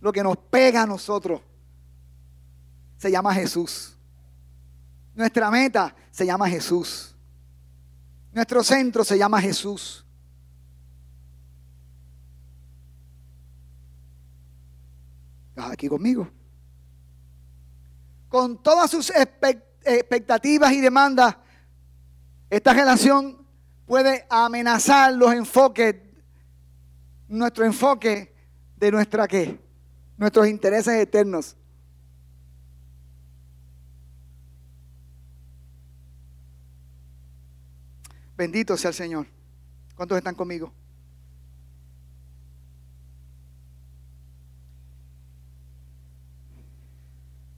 Lo 0.00 0.12
que 0.12 0.22
nos 0.22 0.36
pega 0.36 0.82
a 0.82 0.86
nosotros 0.86 1.40
se 2.98 3.10
llama 3.10 3.34
Jesús. 3.34 3.96
Nuestra 5.12 5.50
meta 5.50 5.92
se 6.12 6.24
llama 6.24 6.48
Jesús. 6.48 7.16
Nuestro 8.32 8.62
centro 8.62 9.02
se 9.02 9.18
llama 9.18 9.40
Jesús. 9.40 10.06
¿Estás 15.48 15.72
aquí 15.72 15.88
conmigo? 15.88 16.30
Con 18.28 18.62
todas 18.62 18.88
sus 18.88 19.10
expectativas 19.10 20.70
y 20.70 20.80
demandas, 20.80 21.34
esta 22.50 22.74
relación 22.74 23.46
puede 23.86 24.26
amenazar 24.28 25.14
los 25.14 25.32
enfoques, 25.32 25.96
nuestro 27.28 27.64
enfoque 27.64 28.34
de 28.76 28.90
nuestra 28.90 29.28
qué, 29.28 29.58
nuestros 30.16 30.48
intereses 30.48 30.94
eternos. 30.94 31.56
Bendito 38.36 38.76
sea 38.76 38.88
el 38.88 38.94
Señor. 38.94 39.26
¿Cuántos 39.94 40.18
están 40.18 40.34
conmigo? 40.34 40.72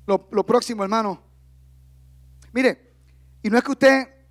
Lo, 0.06 0.28
lo 0.32 0.44
próximo, 0.44 0.82
hermano. 0.82 1.22
Mire, 2.52 2.92
y 3.42 3.48
no 3.48 3.56
es 3.56 3.64
que 3.64 3.70
usted, 3.70 4.21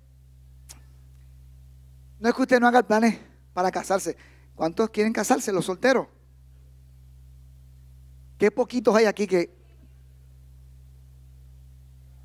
no 2.22 2.28
es 2.28 2.36
que 2.36 2.42
usted 2.42 2.60
no 2.60 2.68
haga 2.68 2.84
planes 2.84 3.18
para 3.52 3.72
casarse. 3.72 4.16
¿Cuántos 4.54 4.90
quieren 4.90 5.12
casarse, 5.12 5.50
los 5.50 5.64
solteros? 5.64 6.06
Qué 8.38 8.48
poquitos 8.52 8.94
hay 8.94 9.06
aquí 9.06 9.26
que... 9.26 9.52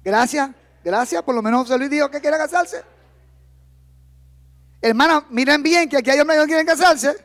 Gracias, 0.03 0.51
gracias, 0.83 1.23
por 1.23 1.33
lo 1.33 1.41
menos 1.41 1.61
José 1.63 1.79
Luis 1.79 1.89
dijo 1.89 2.11
que 2.11 2.21
quiere 2.21 2.37
casarse. 2.37 2.83
Hermana, 4.79 5.25
miren 5.31 5.63
bien 5.63 5.89
que 5.89 5.97
aquí 5.97 6.11
hay 6.11 6.19
hombres 6.19 6.37
que 6.37 6.43
no 6.43 6.47
quieren 6.47 6.67
casarse. 6.67 7.17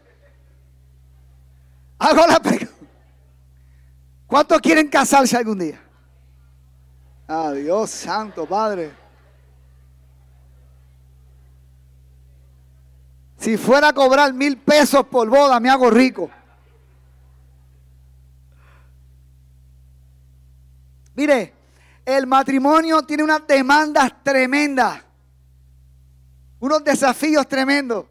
Hago 1.99 2.27
la 2.27 2.41
pregunta. 2.41 2.73
¿Cuántos 4.27 4.61
quieren 4.63 4.89
casarse 4.89 5.37
algún 5.37 5.59
día? 5.59 5.79
Adiós, 7.29 7.91
santo 7.91 8.47
Padre. 8.47 9.02
Si 13.43 13.57
fuera 13.57 13.89
a 13.89 13.93
cobrar 13.93 14.33
mil 14.33 14.57
pesos 14.57 15.05
por 15.09 15.29
boda, 15.29 15.59
me 15.59 15.69
hago 15.69 15.91
rico. 15.91 16.31
Mire, 21.17 21.53
el 22.07 22.25
matrimonio 22.29 23.03
tiene 23.03 23.25
unas 23.25 23.45
demandas 23.45 24.13
tremendas, 24.23 25.03
unos 26.61 26.85
desafíos 26.85 27.49
tremendos. 27.49 28.07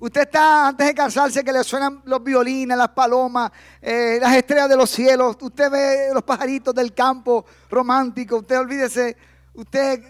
Usted 0.00 0.22
está 0.22 0.66
antes 0.66 0.88
de 0.88 0.92
casarse 0.92 1.44
que 1.44 1.52
le 1.52 1.62
suenan 1.62 2.02
los 2.06 2.24
violines, 2.24 2.76
las 2.76 2.88
palomas, 2.88 3.52
eh, 3.80 4.18
las 4.20 4.34
estrellas 4.34 4.68
de 4.68 4.76
los 4.76 4.90
cielos. 4.90 5.36
Usted 5.40 5.70
ve 5.70 6.08
los 6.12 6.24
pajaritos 6.24 6.74
del 6.74 6.92
campo 6.92 7.46
romántico. 7.70 8.38
Usted 8.38 8.58
olvídese, 8.58 9.16
usted 9.54 10.02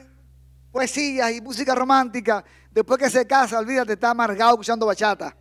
poesías 0.72 1.30
y 1.32 1.42
música 1.42 1.74
romántica. 1.74 2.42
Después 2.76 2.98
que 2.98 3.08
se 3.08 3.26
casa, 3.26 3.58
olvídate, 3.58 3.94
está 3.94 4.10
amargado 4.10 4.50
escuchando 4.50 4.84
bachata. 4.84 5.34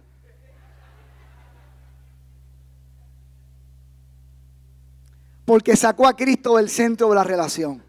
Porque 5.43 5.75
sacó 5.75 6.07
a 6.07 6.15
Cristo 6.15 6.55
del 6.55 6.69
centro 6.69 7.09
de 7.09 7.15
la 7.15 7.25
relación. 7.25 7.83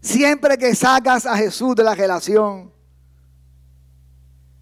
Siempre 0.00 0.56
que 0.56 0.72
sacas 0.76 1.26
a 1.26 1.36
Jesús 1.36 1.74
de 1.74 1.82
la 1.82 1.96
relación, 1.96 2.72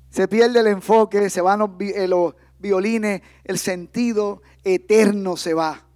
se 0.09 0.27
pierde 0.27 0.61
el 0.61 0.69
enfoque, 0.69 1.29
se 1.29 1.43
van 1.43 1.77
eh, 1.81 2.09
los, 2.09 2.35
violines, 2.59 3.21
el 3.45 3.59
sentido 3.59 4.41
eterno 4.65 5.37
se 5.37 5.53
va. 5.53 5.88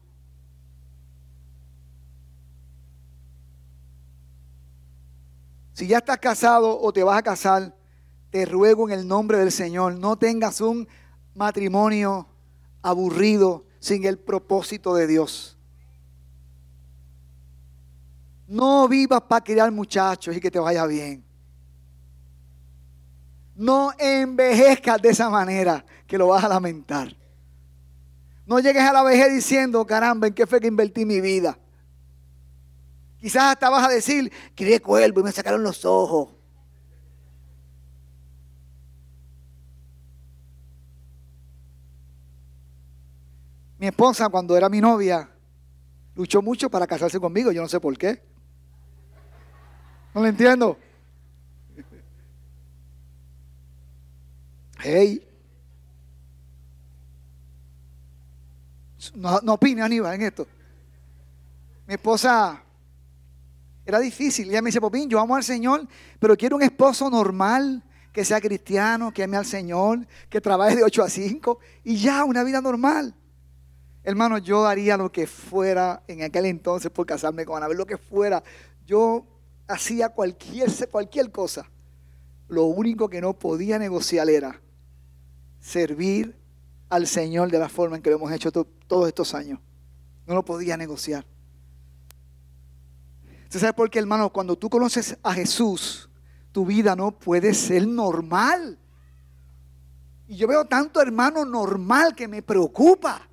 Si 5.83 5.89
ya 5.89 5.99
estás 5.99 6.19
casado 6.19 6.81
o 6.81 6.93
te 6.93 7.03
vas 7.03 7.19
a 7.19 7.23
casar, 7.23 7.75
te 8.31 8.45
ruego 8.45 8.89
en 8.89 9.01
el 9.01 9.09
nombre 9.09 9.38
del 9.38 9.51
Señor, 9.51 9.97
no 9.97 10.16
tengas 10.16 10.61
un 10.61 10.87
matrimonio 11.35 12.29
aburrido 12.83 13.64
sin 13.81 14.05
el 14.05 14.16
propósito 14.16 14.95
de 14.95 15.09
Dios. 15.09 15.59
No 18.47 18.87
vivas 18.87 19.23
para 19.23 19.42
criar 19.42 19.73
muchachos 19.73 20.37
y 20.37 20.40
que 20.40 20.53
te 20.53 20.61
vaya 20.61 20.87
bien. 20.87 21.25
No 23.57 23.90
envejezcas 23.99 25.03
de 25.03 25.09
esa 25.09 25.29
manera 25.31 25.85
que 26.07 26.16
lo 26.16 26.29
vas 26.29 26.45
a 26.45 26.49
lamentar. 26.49 27.12
No 28.47 28.61
llegues 28.61 28.85
a 28.85 28.92
la 28.92 29.03
vejez 29.03 29.33
diciendo, 29.35 29.85
caramba, 29.85 30.29
¿en 30.29 30.35
qué 30.35 30.47
fue 30.47 30.61
que 30.61 30.68
invertí 30.68 31.05
mi 31.05 31.21
vida? 31.21 31.59
Quizás 33.23 33.53
hasta 33.53 33.71
vas 33.71 33.87
a 33.87 33.89
decir, 33.89 34.33
crié 34.53 34.81
cuervo 34.81 35.21
y 35.21 35.23
me 35.23 35.31
sacaron 35.31 35.63
los 35.63 35.85
ojos. 35.85 36.31
Mi 43.79 43.87
esposa, 43.87 44.29
cuando 44.29 44.57
era 44.57 44.69
mi 44.69 44.81
novia, 44.81 45.31
luchó 46.17 46.43
mucho 46.43 46.69
para 46.69 46.85
casarse 46.85 47.21
conmigo. 47.21 47.53
Yo 47.53 47.63
no 47.63 47.69
sé 47.69 47.79
por 47.79 47.97
qué. 47.97 48.21
No 50.15 50.21
lo 50.21 50.27
entiendo. 50.27 50.77
Hey. 54.81 55.29
No, 59.15 59.39
no 59.43 59.61
Aníbal 59.81 60.15
en 60.17 60.23
esto. 60.23 60.45
Mi 61.87 61.95
esposa 61.95 62.65
era 63.85 63.99
difícil. 63.99 64.49
Ella 64.49 64.62
me 64.62 64.68
dice, 64.68 64.81
Popín, 64.81 65.09
yo 65.09 65.18
amo 65.21 65.37
al 65.37 65.45
Señor, 65.45 65.87
pero 66.18 66.37
quiero 66.37 66.57
un 66.57 66.62
esposo 66.62 67.11
normal, 67.11 67.83
que 68.12 68.25
sea 68.25 68.40
cristiano, 68.40 69.12
que 69.12 69.25
ame 69.25 69.37
al 69.37 69.47
Señor, 69.47 70.07
que 70.29 70.40
trabaje 70.40 70.77
de 70.77 70.85
8 70.85 71.03
a 71.03 71.09
5 71.09 71.59
y 71.85 71.97
ya, 71.97 72.25
una 72.25 72.45
vida 72.45 72.61
normal. 72.61 73.14
Hermano, 74.05 74.38
yo 74.38 74.66
haría 74.66 74.97
lo 74.97 75.11
que 75.11 75.27
fuera 75.27 76.03
en 76.09 76.23
aquel 76.23 76.47
entonces 76.47 76.90
por 76.90 77.07
casarme 77.07 77.45
con 77.45 77.57
Anabel, 77.57 77.79
lo 77.79 77.87
que 77.87 77.97
fuera. 77.97 78.42
Yo 78.85 79.25
hacía 79.68 80.11
cualquier, 80.11 80.71
cualquier 80.90 81.31
cosa. 81.31 81.68
Lo 82.49 82.64
único 82.64 83.09
que 83.09 83.21
no 83.21 83.33
podía 83.33 83.79
negociar 83.79 84.29
era 84.29 84.61
servir 85.61 86.37
al 86.90 87.07
Señor 87.07 87.51
de 87.51 87.59
la 87.59 87.68
forma 87.68 87.97
en 87.97 88.03
que 88.03 88.11
lo 88.11 88.16
hemos 88.16 88.33
hecho 88.33 88.51
todos 88.53 89.09
estos 89.09 89.35
años. 89.35 89.61
No 90.27 90.35
lo 90.35 90.45
podía 90.45 90.77
negociar. 90.77 91.25
¿Usted 93.53 93.61
sabe 93.61 93.75
por 93.75 93.91
qué, 93.91 93.99
hermano? 93.99 94.31
Cuando 94.31 94.57
tú 94.57 94.71
conoces 94.71 95.15
a 95.23 95.35
Jesús, 95.35 96.09
tu 96.53 96.65
vida 96.65 96.97
no 96.97 97.11
puede 97.11 97.53
ser 97.53 97.87
normal. 97.87 98.79
Y 100.27 100.37
yo 100.37 100.49
veo 100.49 100.65
tanto 100.65 101.03
hermano 101.03 101.45
normal 101.45 102.15
que 102.15 102.27
me 102.27 102.41
preocupa. 102.41 103.29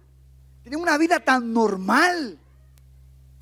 Tienen 0.61 0.81
una 0.81 0.97
vida 0.97 1.21
tan 1.21 1.53
normal, 1.53 2.37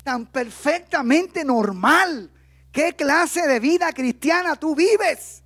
tan 0.04 0.26
perfectamente 0.26 1.44
normal. 1.44 2.30
¿Qué 2.70 2.94
clase 2.94 3.48
de 3.48 3.58
vida 3.58 3.92
cristiana 3.92 4.54
tú 4.54 4.76
vives? 4.76 5.42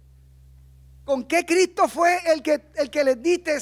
¿Con 1.03 1.25
qué 1.25 1.47
Cristo 1.47 1.89
fue 1.89 2.19
el 2.27 2.43
que, 2.43 2.63
el 2.75 2.91
que 2.91 3.05
les 3.05 3.23
diste 3.23 3.57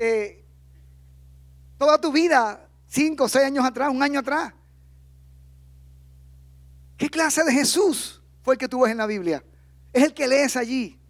eh, 0.00 0.44
toda 1.78 2.00
tu 2.00 2.10
vida, 2.10 2.68
cinco, 2.88 3.28
seis 3.28 3.44
años 3.44 3.64
atrás, 3.64 3.88
un 3.90 4.02
año 4.02 4.18
atrás? 4.18 4.52
¿Qué 7.00 7.08
clase 7.08 7.42
de 7.42 7.52
Jesús 7.52 8.20
fue 8.42 8.54
el 8.54 8.58
que 8.58 8.68
tú 8.68 8.82
ves 8.82 8.92
en 8.92 8.98
la 8.98 9.06
Biblia? 9.06 9.42
Es 9.90 10.04
el 10.04 10.12
que 10.12 10.28
lees 10.28 10.54
allí. 10.54 11.00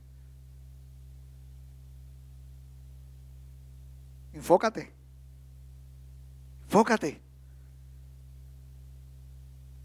Enfócate. 4.32 4.92
Enfócate. 6.62 7.20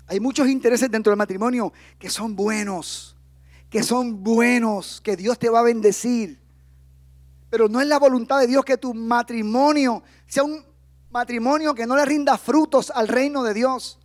Hay 0.06 0.20
muchos 0.20 0.48
intereses 0.48 0.92
dentro 0.92 1.10
del 1.10 1.18
matrimonio 1.18 1.74
que 1.98 2.12
son 2.12 2.36
buenos 2.36 3.16
que 3.76 3.84
son 3.84 4.24
buenos, 4.24 5.02
que 5.02 5.18
Dios 5.18 5.38
te 5.38 5.50
va 5.50 5.60
a 5.60 5.64
bendecir. 5.64 6.40
Pero 7.50 7.68
no 7.68 7.82
es 7.82 7.88
la 7.88 8.00
voluntad 8.00 8.40
de 8.40 8.48
Dios 8.48 8.64
que 8.64 8.78
tu 8.78 8.94
matrimonio 8.94 10.02
sea 10.28 10.44
un 10.44 10.66
matrimonio 11.10 11.76
que 11.76 11.86
no 11.86 11.98
le 11.98 12.06
rinda 12.06 12.38
frutos 12.38 12.90
al 12.90 13.10
reino 13.10 13.44
de 13.44 13.54
Dios. 13.54 14.00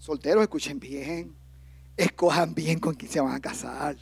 Solteros, 0.00 0.42
escuchen 0.42 0.80
bien. 0.80 1.36
Escojan 1.94 2.54
bien 2.54 2.80
con 2.80 2.94
quién 2.94 3.12
se 3.12 3.20
van 3.20 3.34
a 3.34 3.40
casar. 3.40 3.96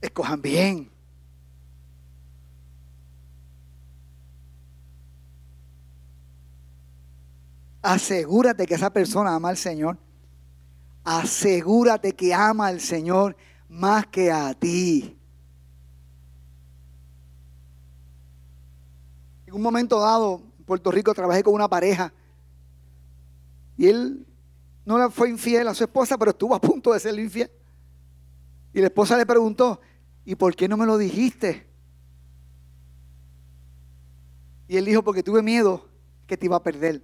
Escojan 0.00 0.42
bien. 0.42 0.90
Asegúrate 7.80 8.66
que 8.66 8.74
esa 8.74 8.90
persona 8.90 9.32
ama 9.32 9.50
al 9.50 9.56
Señor. 9.56 9.96
Asegúrate 11.04 12.12
que 12.14 12.34
ama 12.34 12.66
al 12.66 12.80
Señor 12.80 13.36
más 13.68 14.08
que 14.08 14.32
a 14.32 14.52
ti. 14.54 15.16
En 19.46 19.54
un 19.54 19.62
momento 19.62 20.00
dado, 20.00 20.42
en 20.58 20.64
Puerto 20.64 20.90
Rico, 20.90 21.14
trabajé 21.14 21.44
con 21.44 21.54
una 21.54 21.68
pareja. 21.68 22.12
Y 23.78 23.86
él 23.86 24.26
no 24.84 25.10
fue 25.10 25.30
infiel 25.30 25.68
a 25.68 25.74
su 25.74 25.84
esposa, 25.84 26.18
pero 26.18 26.32
estuvo 26.32 26.54
a 26.54 26.60
punto 26.60 26.92
de 26.92 27.00
ser 27.00 27.16
infiel. 27.18 27.50
Y 28.74 28.80
la 28.80 28.88
esposa 28.88 29.16
le 29.16 29.24
preguntó, 29.24 29.80
¿y 30.24 30.34
por 30.34 30.54
qué 30.54 30.68
no 30.68 30.76
me 30.76 30.84
lo 30.84 30.98
dijiste? 30.98 31.66
Y 34.66 34.76
él 34.76 34.84
dijo, 34.84 35.02
porque 35.02 35.22
tuve 35.22 35.42
miedo 35.42 35.88
que 36.26 36.36
te 36.36 36.46
iba 36.46 36.56
a 36.56 36.62
perder. 36.62 37.02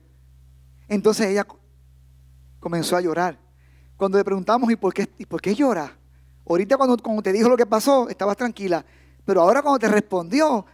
Entonces 0.88 1.28
ella 1.28 1.46
comenzó 2.58 2.96
a 2.96 3.00
llorar. 3.00 3.38
Cuando 3.96 4.18
le 4.18 4.24
preguntamos, 4.24 4.70
¿y 4.70 4.76
por 4.76 4.92
qué, 4.92 5.08
y 5.16 5.24
por 5.24 5.40
qué 5.40 5.54
llora? 5.54 5.96
Ahorita 6.46 6.76
cuando, 6.76 6.96
cuando 6.98 7.22
te 7.22 7.32
dijo 7.32 7.48
lo 7.48 7.56
que 7.56 7.66
pasó, 7.66 8.08
estabas 8.08 8.36
tranquila. 8.36 8.84
Pero 9.24 9.40
ahora 9.40 9.62
cuando 9.62 9.78
te 9.78 9.88
respondió, 9.88 10.66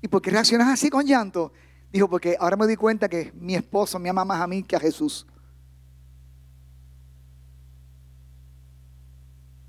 ¿y 0.00 0.06
por 0.08 0.22
qué 0.22 0.30
reaccionas 0.30 0.68
así 0.68 0.88
con 0.88 1.04
llanto? 1.04 1.52
Dijo, 1.94 2.08
porque 2.10 2.36
ahora 2.40 2.56
me 2.56 2.66
di 2.66 2.74
cuenta 2.74 3.08
que 3.08 3.30
mi 3.36 3.54
esposo 3.54 4.00
me 4.00 4.08
ama 4.08 4.24
más 4.24 4.40
a 4.40 4.48
mí 4.48 4.64
que 4.64 4.74
a 4.74 4.80
Jesús. 4.80 5.24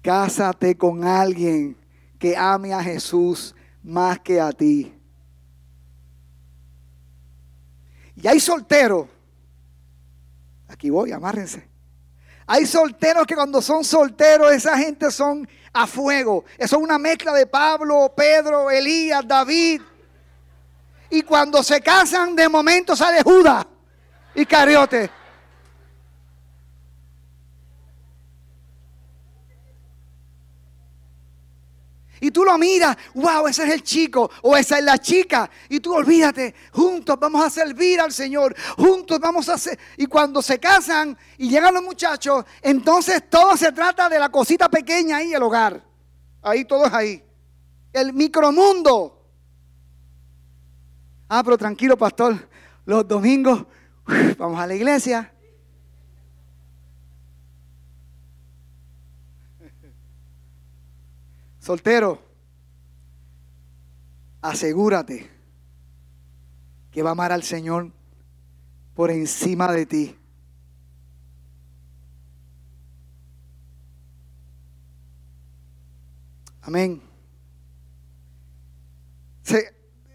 Cásate 0.01 0.75
con 0.75 1.03
alguien 1.03 1.77
que 2.17 2.35
ame 2.35 2.73
a 2.73 2.81
Jesús 2.81 3.53
más 3.83 4.19
que 4.21 4.41
a 4.41 4.51
ti. 4.51 4.91
Y 8.15 8.27
hay 8.27 8.39
solteros, 8.39 9.07
aquí 10.67 10.89
voy, 10.89 11.11
amárrense. 11.11 11.69
Hay 12.47 12.65
solteros 12.65 13.27
que 13.27 13.35
cuando 13.35 13.61
son 13.61 13.83
solteros, 13.83 14.51
esa 14.51 14.75
gente 14.79 15.11
son 15.11 15.47
a 15.71 15.85
fuego. 15.85 16.43
Eso 16.57 16.77
es 16.77 16.81
una 16.81 16.97
mezcla 16.97 17.31
de 17.33 17.45
Pablo, 17.45 18.11
Pedro, 18.17 18.71
Elías, 18.71 19.27
David. 19.27 19.83
Y 21.15 21.21
cuando 21.21 21.63
se 21.63 21.79
casan, 21.79 22.35
de 22.35 22.49
momento 22.49 22.93
sale 22.93 23.23
Judas 23.23 23.65
y 24.35 24.45
Cariote. 24.45 25.09
Y 32.19 32.31
tú 32.31 32.43
lo 32.43 32.57
miras, 32.57 32.97
wow, 33.13 33.47
ese 33.47 33.63
es 33.63 33.73
el 33.75 33.81
chico 33.81 34.29
o 34.41 34.57
esa 34.57 34.77
es 34.77 34.83
la 34.83 34.97
chica. 34.97 35.49
Y 35.69 35.79
tú 35.79 35.93
olvídate, 35.93 36.53
juntos 36.73 37.17
vamos 37.17 37.45
a 37.45 37.49
servir 37.49 38.01
al 38.01 38.11
Señor, 38.11 38.53
juntos 38.75 39.17
vamos 39.17 39.47
a 39.47 39.53
hacer. 39.53 39.79
Y 39.95 40.07
cuando 40.07 40.41
se 40.41 40.59
casan 40.59 41.17
y 41.37 41.47
llegan 41.47 41.75
los 41.75 41.83
muchachos, 41.83 42.43
entonces 42.61 43.29
todo 43.29 43.55
se 43.55 43.71
trata 43.71 44.09
de 44.09 44.19
la 44.19 44.27
cosita 44.27 44.67
pequeña 44.67 45.17
ahí, 45.17 45.33
el 45.33 45.43
hogar. 45.43 45.81
Ahí 46.41 46.65
todo 46.65 46.87
es 46.87 46.93
ahí. 46.93 47.23
El 47.93 48.11
micromundo. 48.11 49.14
Ah, 51.27 51.43
pero 51.43 51.57
tranquilo, 51.57 51.97
pastor. 51.97 52.49
Los 52.85 53.07
domingos 53.07 53.65
vamos 54.37 54.59
a 54.59 54.67
la 54.67 54.75
iglesia. 54.75 55.31
Soltero, 61.59 62.21
asegúrate 64.39 65.31
que 66.91 67.01
va 67.01 67.09
a 67.09 67.11
amar 67.13 67.31
al 67.31 67.41
Señor 67.41 67.91
por 68.93 69.09
encima 69.09 69.71
de 69.71 69.85
ti. 69.87 70.15
Amén. 76.61 77.01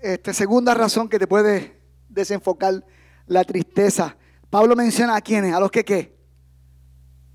Este, 0.03 0.33
segunda 0.33 0.73
razón 0.73 1.11
que 1.11 1.19
te 1.19 1.27
puede 1.27 1.79
desenfocar 2.09 2.85
la 3.27 3.45
tristeza. 3.45 4.17
Pablo 4.49 4.75
menciona 4.75 5.15
a 5.15 5.21
quienes, 5.21 5.55
a 5.55 5.61
los 5.61 5.71
que 5.71 5.85
qué, 5.85 6.17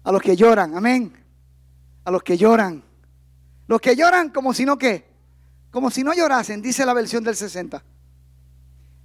a 0.04 0.12
los 0.12 0.22
que 0.22 0.36
lloran, 0.36 0.76
amén, 0.76 1.16
a 2.04 2.12
los 2.12 2.24
que 2.24 2.38
lloran. 2.38 2.84
Los 3.68 3.80
que 3.80 3.96
lloran 3.96 4.30
como 4.30 4.54
si 4.54 4.66
no 4.66 4.78
qué, 4.78 5.06
como 5.70 5.92
si 5.92 6.04
no 6.04 6.14
llorasen, 6.14 6.62
dice 6.62 6.86
la 6.86 6.94
versión 6.94 7.24
del 7.24 7.36
60. 7.36 7.84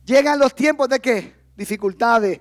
Llegan 0.06 0.38
los 0.38 0.54
tiempos 0.54 0.88
de 0.88 1.00
qué, 1.00 1.34
dificultades, 1.54 2.40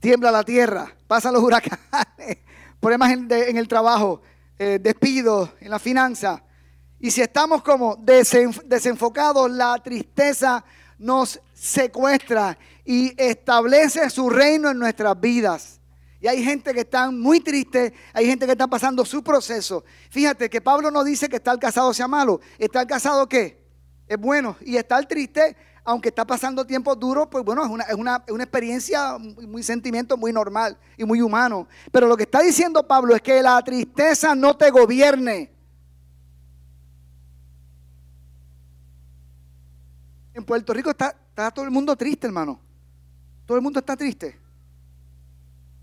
tiembla 0.00 0.32
la 0.32 0.42
tierra, 0.42 0.92
pasan 1.06 1.34
los 1.34 1.42
huracanes, 1.42 1.78
problemas 2.80 3.12
en, 3.12 3.56
el 3.56 3.68
trabajo, 3.68 4.22
eh, 4.58 4.80
despidos, 4.82 5.50
en 5.60 5.70
la 5.70 5.78
finanza. 5.78 6.42
Y 7.00 7.10
si 7.10 7.20
estamos 7.20 7.62
como 7.62 7.96
desenfocados, 7.96 9.50
la 9.50 9.78
tristeza 9.82 10.64
nos 10.98 11.40
secuestra 11.52 12.58
y 12.84 13.12
establece 13.20 14.10
su 14.10 14.28
reino 14.28 14.70
en 14.70 14.78
nuestras 14.78 15.18
vidas. 15.20 15.80
Y 16.20 16.26
hay 16.26 16.42
gente 16.42 16.74
que 16.74 16.80
está 16.80 17.10
muy 17.12 17.40
triste, 17.40 17.94
hay 18.12 18.26
gente 18.26 18.44
que 18.46 18.52
está 18.52 18.66
pasando 18.66 19.04
su 19.04 19.22
proceso. 19.22 19.84
Fíjate 20.10 20.50
que 20.50 20.60
Pablo 20.60 20.90
no 20.90 21.04
dice 21.04 21.28
que 21.28 21.36
estar 21.36 21.56
casado 21.60 21.94
sea 21.94 22.08
malo. 22.08 22.40
¿Estar 22.58 22.84
casado 22.88 23.28
qué? 23.28 23.62
Es 24.08 24.18
bueno. 24.18 24.56
Y 24.62 24.76
estar 24.76 25.06
triste, 25.06 25.56
aunque 25.84 26.08
está 26.08 26.26
pasando 26.26 26.66
tiempos 26.66 26.98
duros, 26.98 27.28
pues 27.30 27.44
bueno, 27.44 27.62
es 27.62 27.70
una, 27.70 27.84
es 27.84 27.94
una, 27.94 28.24
una 28.28 28.42
experiencia, 28.42 29.16
muy 29.18 29.62
sentimiento 29.62 30.16
muy 30.16 30.32
normal 30.32 30.76
y 30.96 31.04
muy 31.04 31.22
humano. 31.22 31.68
Pero 31.92 32.08
lo 32.08 32.16
que 32.16 32.24
está 32.24 32.40
diciendo 32.40 32.88
Pablo 32.88 33.14
es 33.14 33.22
que 33.22 33.40
la 33.40 33.62
tristeza 33.62 34.34
no 34.34 34.56
te 34.56 34.70
gobierne. 34.70 35.57
En 40.38 40.44
Puerto 40.44 40.72
Rico 40.72 40.90
está, 40.90 41.14
todo 41.52 41.64
el 41.64 41.70
mundo 41.70 41.94
triste, 41.96 42.26
hermano. 42.26 42.60
Todo 43.44 43.58
el 43.58 43.62
mundo 43.62 43.80
está 43.80 43.96
triste 43.96 44.38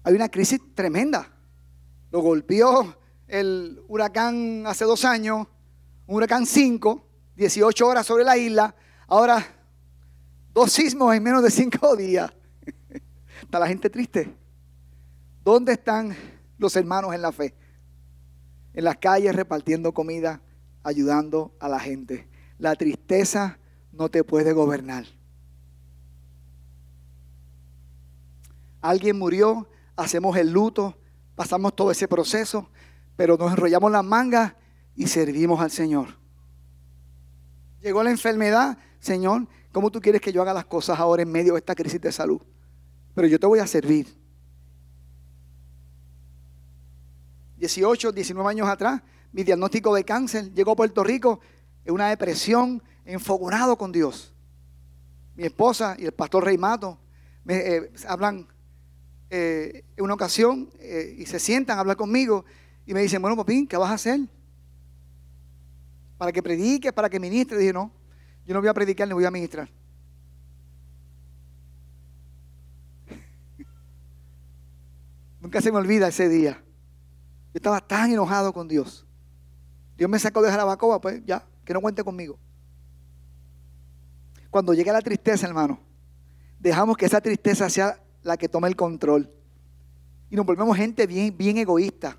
hay 0.06 0.14
una 0.14 0.30
crisis 0.30 0.62
tremenda. 0.76 1.28
Lo 2.12 2.22
golpeó 2.22 2.96
el 3.28 3.84
huracán 3.88 4.64
hace 4.68 4.86
dos 4.86 5.04
años, 5.04 5.48
un 6.06 6.16
huracán 6.16 6.46
5, 6.46 7.04
18 7.36 7.88
horas 7.88 8.06
sobre 8.06 8.24
la 8.24 8.38
isla. 8.38 8.76
Ahora, 9.08 9.44
dos 10.54 10.72
sismos 10.72 11.14
en 11.16 11.24
menos 11.24 11.42
de 11.42 11.50
cinco 11.50 11.96
días. 11.96 12.32
Está 13.42 13.58
la 13.58 13.68
gente 13.68 13.90
triste. 13.90 14.32
¿Dónde 15.44 15.74
están 15.74 16.16
los 16.60 16.76
hermanos 16.76 17.14
en 17.14 17.24
la 17.24 17.32
fe? 17.32 17.56
En 18.76 18.84
las 18.84 18.98
calles 18.98 19.36
repartiendo 19.36 19.92
comida, 19.92 20.40
ayudando 20.84 21.56
a 21.60 21.68
la 21.68 21.80
gente. 21.80 22.28
La 22.60 22.76
tristeza 22.76 23.58
no 23.98 24.10
te 24.10 24.24
puede 24.24 24.54
gobernar. 24.54 25.06
Alguien 28.82 29.18
murió 29.18 29.68
hacemos 29.96 30.36
el 30.38 30.52
luto, 30.52 30.96
pasamos 31.36 31.76
todo 31.76 31.92
ese 31.92 32.08
proceso, 32.08 32.70
pero 33.16 33.38
nos 33.38 33.52
enrollamos 33.52 33.92
las 33.92 34.04
mangas 34.04 34.54
y 34.96 35.08
servimos 35.08 35.60
al 35.60 35.72
Señor. 35.72 36.18
Llegó 37.82 38.04
la 38.04 38.12
enfermedad, 38.12 38.78
Señor, 39.00 39.48
¿cómo 39.72 39.92
tú 39.92 40.02
quieres 40.02 40.22
que 40.22 40.32
yo 40.32 40.42
haga 40.42 40.54
las 40.54 40.66
cosas 40.66 41.00
ahora 41.00 41.22
en 41.22 41.32
medio 41.32 41.54
de 41.54 41.60
esta 41.60 41.76
crisis 41.76 42.02
de 42.02 42.12
salud? 42.12 42.42
Pero 43.14 43.28
yo 43.28 43.40
te 43.40 43.48
voy 43.48 43.60
a 43.60 43.68
servir. 43.68 44.08
18, 47.58 48.12
19 48.12 48.50
años 48.50 48.68
atrás, 48.68 49.02
mi 49.32 49.44
diagnóstico 49.44 49.94
de 49.96 50.04
cáncer 50.04 50.54
llegó 50.54 50.72
a 50.72 50.76
Puerto 50.76 51.04
Rico 51.04 51.40
en 51.86 51.94
una 51.94 52.10
depresión, 52.10 52.82
enfogonado 53.06 53.78
con 53.78 53.92
Dios. 53.92 54.34
Mi 55.36 55.46
esposa 55.46 55.96
y 55.98 56.06
el 56.06 56.12
pastor 56.12 56.44
Rey 56.46 56.58
Mato 56.58 56.98
eh, 57.48 57.92
hablan 58.08 58.48
en 59.30 59.76
eh, 59.78 59.84
una 60.00 60.14
ocasión 60.14 60.70
eh, 60.80 61.16
y 61.18 61.26
se 61.26 61.40
sientan 61.40 61.78
a 61.78 61.82
hablar 61.82 61.98
conmigo 61.98 62.46
y 62.86 62.94
me 62.94 63.02
dicen, 63.02 63.22
bueno, 63.22 63.36
Popín, 63.36 63.68
¿qué 63.68 63.78
vas 63.78 63.92
a 63.92 63.96
hacer? 63.96 64.22
Para 66.18 66.32
que 66.32 66.42
prediques, 66.42 66.94
para 66.94 67.10
que 67.10 67.20
ministres. 67.20 67.60
Dije, 67.60 67.74
no, 67.74 67.92
yo 68.46 68.54
no 68.54 68.62
voy 68.62 68.70
a 68.70 68.74
predicar 68.74 69.08
ni 69.08 69.14
voy 69.14 69.26
a 69.26 69.32
ministrar. 69.32 69.70
Nunca 75.42 75.62
se 75.62 75.72
me 75.72 75.78
olvida 75.78 76.08
ese 76.08 76.30
día. 76.30 76.62
Yo 77.54 77.58
estaba 77.58 77.82
tan 77.82 78.12
enojado 78.12 78.54
con 78.54 78.68
Dios. 78.68 79.06
Dios 79.98 80.10
me 80.10 80.20
sacó 80.20 80.42
de 80.42 80.52
Jarabacoa, 80.52 81.02
pues 81.02 81.22
ya, 81.26 81.46
que 81.64 81.74
no 81.74 81.82
cuente 81.82 82.04
conmigo. 82.04 82.38
Cuando 84.56 84.74
llega 84.74 84.94
la 84.94 85.02
tristeza, 85.02 85.46
hermano, 85.48 85.78
dejamos 86.62 86.96
que 86.96 87.06
esa 87.06 87.20
tristeza 87.20 87.70
sea 87.70 88.02
la 88.24 88.38
que 88.38 88.48
toma 88.48 88.70
el 88.70 88.76
control. 88.78 89.30
Y 90.30 90.38
nos 90.38 90.46
volvemos 90.46 90.78
gente 90.78 91.06
bien, 91.06 91.36
bien 91.38 91.58
egoísta. 91.58 92.18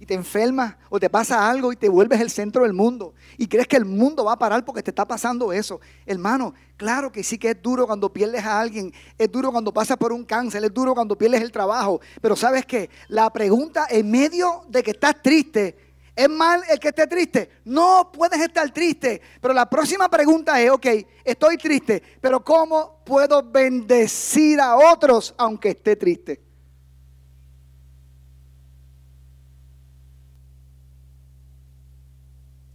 Y 0.00 0.06
te 0.06 0.14
enfermas 0.14 0.74
o 0.90 0.98
te 0.98 1.08
pasa 1.08 1.48
algo 1.48 1.72
y 1.72 1.76
te 1.76 1.88
vuelves 1.88 2.20
el 2.20 2.30
centro 2.30 2.64
del 2.64 2.72
mundo. 2.72 3.14
Y 3.38 3.46
crees 3.46 3.68
que 3.68 3.76
el 3.76 3.84
mundo 3.84 4.24
va 4.24 4.32
a 4.32 4.38
parar 4.40 4.64
porque 4.64 4.82
te 4.82 4.90
está 4.90 5.06
pasando 5.06 5.52
eso. 5.52 5.80
Hermano, 6.04 6.52
claro 6.76 7.12
que 7.12 7.22
sí 7.22 7.38
que 7.38 7.50
es 7.50 7.62
duro 7.62 7.86
cuando 7.86 8.12
pierdes 8.12 8.44
a 8.44 8.58
alguien. 8.58 8.92
Es 9.16 9.30
duro 9.30 9.52
cuando 9.52 9.72
pasas 9.72 9.96
por 9.96 10.12
un 10.12 10.24
cáncer. 10.24 10.64
Es 10.64 10.74
duro 10.74 10.96
cuando 10.96 11.16
pierdes 11.16 11.42
el 11.42 11.52
trabajo. 11.52 12.00
Pero 12.20 12.34
sabes 12.34 12.66
que 12.66 12.90
la 13.06 13.32
pregunta 13.32 13.86
en 13.88 14.10
medio 14.10 14.64
de 14.68 14.82
que 14.82 14.90
estás 14.90 15.22
triste 15.22 15.93
¿Es 16.16 16.28
mal 16.28 16.62
el 16.70 16.78
que 16.78 16.88
esté 16.88 17.06
triste? 17.06 17.50
No 17.64 18.10
puedes 18.12 18.40
estar 18.40 18.70
triste. 18.70 19.20
Pero 19.40 19.52
la 19.52 19.68
próxima 19.68 20.08
pregunta 20.08 20.60
es, 20.60 20.70
ok, 20.70 20.86
estoy 21.24 21.56
triste, 21.56 22.02
pero 22.20 22.44
¿cómo 22.44 23.02
puedo 23.04 23.42
bendecir 23.42 24.60
a 24.60 24.76
otros 24.76 25.34
aunque 25.36 25.70
esté 25.70 25.96
triste? 25.96 26.40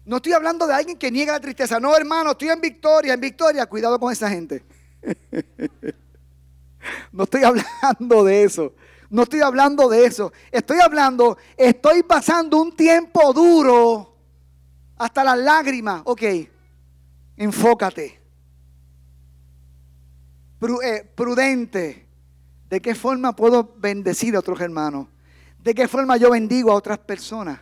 No 0.03 0.17
estoy 0.17 0.33
hablando 0.33 0.65
de 0.65 0.73
alguien 0.73 0.97
que 0.97 1.11
niega 1.11 1.33
la 1.33 1.39
tristeza. 1.39 1.79
No, 1.79 1.95
hermano, 1.95 2.31
estoy 2.31 2.49
en 2.49 2.59
victoria, 2.59 3.13
en 3.13 3.21
victoria. 3.21 3.67
Cuidado 3.67 3.99
con 3.99 4.11
esa 4.11 4.27
gente. 4.27 4.63
no 7.11 7.25
estoy 7.25 7.43
hablando 7.43 8.23
de 8.23 8.43
eso. 8.43 8.73
No 9.09 9.23
estoy 9.23 9.41
hablando 9.41 9.89
de 9.89 10.05
eso. 10.05 10.31
Estoy 10.51 10.79
hablando, 10.79 11.37
estoy 11.57 12.03
pasando 12.03 12.61
un 12.61 12.75
tiempo 12.75 13.33
duro 13.33 14.15
hasta 14.97 15.23
las 15.23 15.37
lágrimas. 15.37 16.01
Ok, 16.05 16.23
enfócate. 17.37 18.19
Eh, 20.83 21.11
prudente. 21.15 22.07
¿De 22.69 22.81
qué 22.81 22.93
forma 22.93 23.35
puedo 23.35 23.73
bendecir 23.77 24.35
a 24.35 24.39
otros 24.39 24.61
hermanos? 24.61 25.07
¿De 25.63 25.73
qué 25.73 25.87
forma 25.87 26.17
yo 26.17 26.29
bendigo 26.29 26.71
a 26.71 26.75
otras 26.75 26.99
personas? 26.99 27.59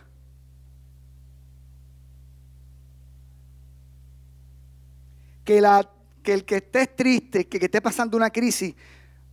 que, 5.48 5.62
la, 5.62 5.90
que 6.22 6.34
el 6.34 6.44
que 6.44 6.56
estés 6.56 6.94
triste, 6.94 7.48
que, 7.48 7.58
que 7.58 7.64
esté 7.64 7.80
pasando 7.80 8.18
una 8.18 8.28
crisis, 8.28 8.74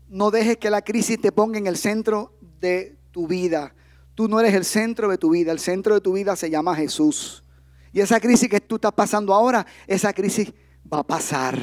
no 0.07 0.31
dejes 0.31 0.57
que 0.57 0.69
la 0.69 0.81
crisis 0.81 1.19
te 1.19 1.31
ponga 1.31 1.57
en 1.57 1.67
el 1.67 1.77
centro 1.77 2.33
de 2.59 2.97
tu 3.11 3.27
vida. 3.27 3.73
Tú 4.13 4.27
no 4.27 4.39
eres 4.39 4.53
el 4.53 4.65
centro 4.65 5.09
de 5.09 5.17
tu 5.17 5.31
vida, 5.31 5.51
el 5.51 5.59
centro 5.59 5.93
de 5.93 6.01
tu 6.01 6.13
vida 6.13 6.35
se 6.35 6.49
llama 6.49 6.75
Jesús. 6.75 7.43
Y 7.91 8.01
esa 8.01 8.19
crisis 8.19 8.49
que 8.49 8.61
tú 8.61 8.75
estás 8.75 8.91
pasando 8.91 9.33
ahora, 9.33 9.65
esa 9.87 10.13
crisis 10.13 10.53
va 10.91 10.99
a 10.99 11.03
pasar. 11.03 11.57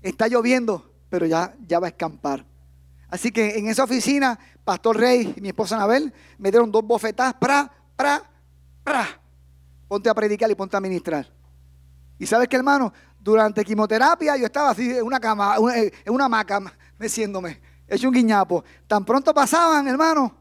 Está 0.00 0.28
lloviendo, 0.28 0.92
pero 1.08 1.26
ya, 1.26 1.54
ya 1.66 1.78
va 1.78 1.86
a 1.86 1.90
escampar. 1.90 2.44
Así 3.08 3.30
que 3.30 3.58
en 3.58 3.68
esa 3.68 3.84
oficina, 3.84 4.38
Pastor 4.64 4.96
Rey 4.96 5.34
y 5.36 5.40
mi 5.40 5.48
esposa 5.48 5.76
Anabel 5.76 6.12
me 6.38 6.50
dieron 6.50 6.72
dos 6.72 6.84
bofetadas, 6.84 7.34
pra, 7.34 7.70
pra, 7.94 8.22
pra. 8.82 9.20
Ponte 9.86 10.08
a 10.08 10.14
predicar 10.14 10.50
y 10.50 10.54
ponte 10.54 10.76
a 10.76 10.80
ministrar. 10.80 11.30
Y 12.18 12.26
sabes 12.26 12.48
que, 12.48 12.56
hermano, 12.56 12.92
durante 13.22 13.64
quimioterapia 13.64 14.36
yo 14.36 14.46
estaba 14.46 14.70
así 14.70 14.90
en 14.90 15.04
una 15.04 15.20
cama, 15.20 15.56
en 15.74 16.12
una 16.12 16.24
hamaca, 16.24 16.60
meciéndome, 16.98 17.60
hecho 17.86 18.08
un 18.08 18.14
guiñapo. 18.14 18.64
Tan 18.86 19.04
pronto 19.04 19.32
pasaban, 19.32 19.86
hermano, 19.86 20.34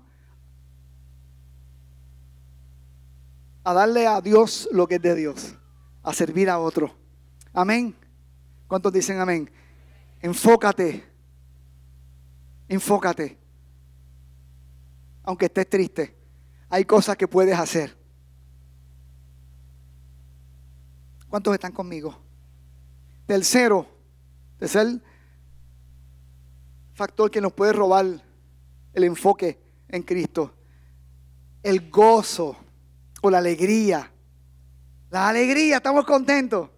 a 3.63 3.74
darle 3.74 4.08
a 4.08 4.20
Dios 4.20 4.67
lo 4.72 4.88
que 4.88 4.96
es 4.96 5.02
de 5.02 5.15
Dios, 5.15 5.56
a 6.02 6.12
servir 6.12 6.50
a 6.50 6.58
otro. 6.58 6.96
Amén. 7.54 7.96
¿Cuántos 8.67 8.91
dicen 8.91 9.20
amén? 9.20 9.52
Enfócate. 10.20 11.08
Enfócate. 12.67 13.38
Aunque 15.24 15.46
estés 15.46 15.70
triste, 15.70 16.17
hay 16.67 16.86
cosas 16.86 17.15
que 17.15 17.28
puedes 17.28 17.58
hacer. 17.58 17.96
¿Cuántos 21.30 21.54
están 21.54 21.74
conmigo? 21.74 22.31
Tercero, 23.32 23.88
tercer 24.60 25.02
factor 26.94 27.32
que 27.32 27.39
nos 27.39 27.54
puede 27.54 27.72
robar 27.72 28.06
el 28.91 29.04
enfoque 29.06 29.58
en 29.88 30.04
Cristo, 30.04 30.54
el 31.63 31.89
gozo 31.89 32.58
o 33.22 33.30
la 33.30 33.38
alegría. 33.38 34.12
La 35.10 35.30
alegría, 35.30 35.78
estamos 35.78 36.04
contentos. 36.04 36.70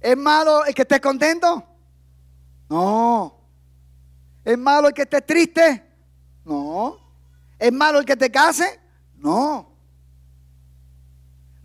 ¿Es 0.00 0.16
malo 0.16 0.64
el 0.64 0.74
que 0.74 0.80
esté 0.80 0.98
contento? 0.98 1.62
No. 2.70 3.38
¿Es 4.42 4.56
malo 4.56 4.88
el 4.88 4.94
que 4.94 5.02
esté 5.02 5.20
triste? 5.20 5.84
No. 6.46 6.96
¿Es 7.58 7.70
malo 7.70 7.98
el 7.98 8.06
que 8.06 8.16
te 8.16 8.30
case? 8.30 8.80
No. 9.16 9.69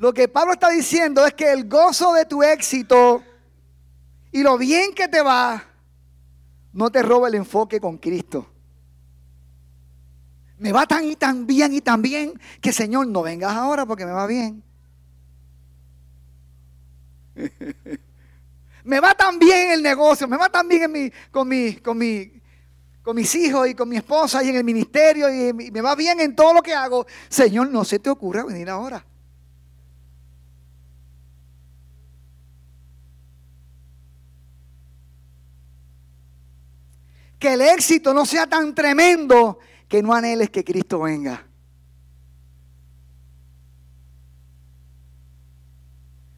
Lo 0.06 0.14
que 0.14 0.28
Pablo 0.28 0.54
está 0.54 0.70
diciendo 0.70 1.26
es 1.26 1.34
que 1.34 1.52
el 1.52 1.68
gozo 1.68 2.14
de 2.14 2.26
tu 2.26 2.44
éxito 2.44 3.24
y 4.32 4.44
lo 4.44 4.56
bien 4.56 4.94
que 4.94 5.08
te 5.08 5.20
va, 5.20 5.64
no 6.74 6.92
te 6.92 7.02
roba 7.02 7.28
el 7.28 7.34
enfoque 7.34 7.82
con 7.82 7.98
Cristo. 7.98 8.48
Me 10.60 10.72
va 10.72 10.86
tan 10.86 11.06
y 11.06 11.16
tan 11.16 11.48
bien 11.48 11.74
y 11.74 11.82
tan 11.82 12.04
bien 12.04 12.40
que 12.62 12.72
Señor, 12.72 13.08
no 13.08 13.24
vengas 13.24 13.56
ahora 13.56 13.88
porque 13.88 14.06
me 14.06 14.12
va 14.12 14.28
bien. 14.28 14.62
me 18.84 19.00
va 19.00 19.16
tan 19.16 19.40
bien 19.40 19.72
el 19.72 19.82
negocio, 19.82 20.28
me 20.28 20.38
va 20.38 20.50
tan 20.52 20.68
bien 20.68 21.12
con, 21.32 21.50
con 21.82 21.98
mis 21.98 23.36
hijos 23.36 23.70
y 23.70 23.74
con 23.74 23.90
mi 23.90 23.98
esposa 23.98 24.44
y 24.44 24.50
en 24.50 24.58
el 24.58 24.64
ministerio 24.64 25.34
y 25.34 25.72
me 25.72 25.82
va 25.82 25.96
bien 25.96 26.20
en 26.20 26.36
todo 26.36 26.54
lo 26.54 26.62
que 26.62 26.76
hago. 26.76 27.08
Señor, 27.28 27.72
no 27.72 27.84
se 27.84 27.98
te 27.98 28.12
ocurra 28.12 28.44
venir 28.44 28.70
ahora. 28.70 29.04
Que 37.46 37.54
el 37.54 37.62
éxito 37.62 38.12
no 38.12 38.26
sea 38.26 38.48
tan 38.48 38.74
tremendo 38.74 39.60
que 39.88 40.02
no 40.02 40.16
anheles 40.16 40.50
que 40.50 40.64
Cristo 40.64 41.02
venga. 41.02 41.48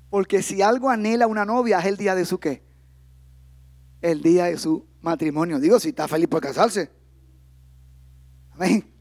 Porque 0.09 0.43
si 0.43 0.61
algo 0.61 0.89
anhela 0.89 1.25
una 1.25 1.45
novia 1.45 1.79
es 1.79 1.85
el 1.85 1.95
día 1.95 2.13
de 2.13 2.25
su 2.25 2.41
qué? 2.41 2.61
El 4.01 4.21
día 4.21 4.45
de 4.47 4.57
su 4.57 4.85
matrimonio. 4.99 5.61
Digo, 5.61 5.79
si 5.79 5.89
está 5.89 6.09
feliz 6.09 6.27
por 6.27 6.41
casarse. 6.41 6.91
Amén. 8.51 8.93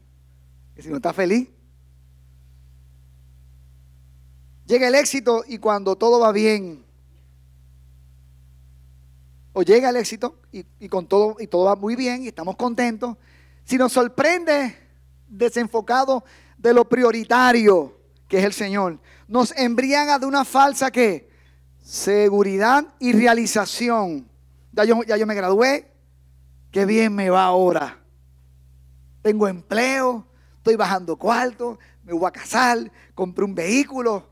Si 0.77 0.87
no 0.87 0.95
está 0.95 1.11
feliz. 1.11 1.49
Llega 4.65 4.87
el 4.87 4.95
éxito 4.95 5.43
y 5.45 5.57
cuando 5.57 5.97
todo 5.97 6.21
va 6.21 6.31
bien, 6.31 6.85
o 9.57 9.63
llega 9.63 9.89
el 9.89 9.95
éxito 9.95 10.35
y, 10.51 10.87
con 10.87 11.07
todo, 11.07 11.37
y 11.39 11.47
todo 11.47 11.65
va 11.65 11.75
muy 11.75 11.95
bien 11.95 12.21
y 12.21 12.27
estamos 12.27 12.55
contentos, 12.57 13.17
si 13.63 13.75
nos 13.75 13.91
sorprende 13.91 14.77
desenfocado 15.27 16.23
de 16.59 16.75
lo 16.75 16.87
prioritario 16.87 17.97
que 18.27 18.37
es 18.37 18.43
el 18.43 18.53
Señor, 18.53 18.99
nos 19.27 19.57
embriaga 19.57 20.19
de 20.19 20.27
una 20.27 20.45
falsa 20.45 20.91
que 20.91 21.31
seguridad 21.81 22.85
y 22.99 23.13
realización. 23.13 24.29
Ya 24.73 24.83
yo, 24.83 25.01
ya 25.01 25.17
yo 25.17 25.25
me 25.25 25.33
gradué, 25.33 25.91
qué 26.69 26.85
bien 26.85 27.15
me 27.15 27.31
va 27.31 27.45
ahora. 27.45 27.99
Tengo 29.23 29.47
empleo, 29.47 30.27
estoy 30.57 30.75
bajando 30.75 31.17
cuarto, 31.17 31.79
me 32.03 32.13
voy 32.13 32.27
a 32.27 32.31
casar, 32.31 32.91
compré 33.15 33.43
un 33.43 33.55
vehículo. 33.55 34.29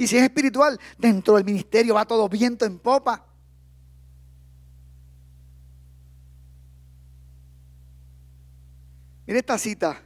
Y 0.00 0.06
si 0.06 0.16
es 0.16 0.22
espiritual, 0.22 0.80
dentro 0.96 1.34
del 1.34 1.44
ministerio 1.44 1.92
va 1.92 2.06
todo 2.06 2.26
viento 2.26 2.64
en 2.64 2.78
popa. 2.78 3.22
Mira 9.26 9.40
esta 9.40 9.58
cita 9.58 10.02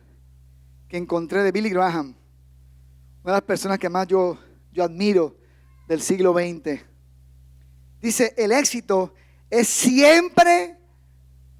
que 0.88 0.96
encontré 0.96 1.44
de 1.44 1.52
Billy 1.52 1.70
Graham, 1.70 2.06
una 3.22 3.32
de 3.34 3.36
las 3.36 3.42
personas 3.42 3.78
que 3.78 3.88
más 3.88 4.08
yo, 4.08 4.36
yo 4.72 4.82
admiro 4.82 5.36
del 5.86 6.02
siglo 6.02 6.32
XX. 6.32 6.82
Dice, 8.02 8.34
el 8.36 8.50
éxito 8.50 9.14
es 9.48 9.68
siempre 9.68 10.76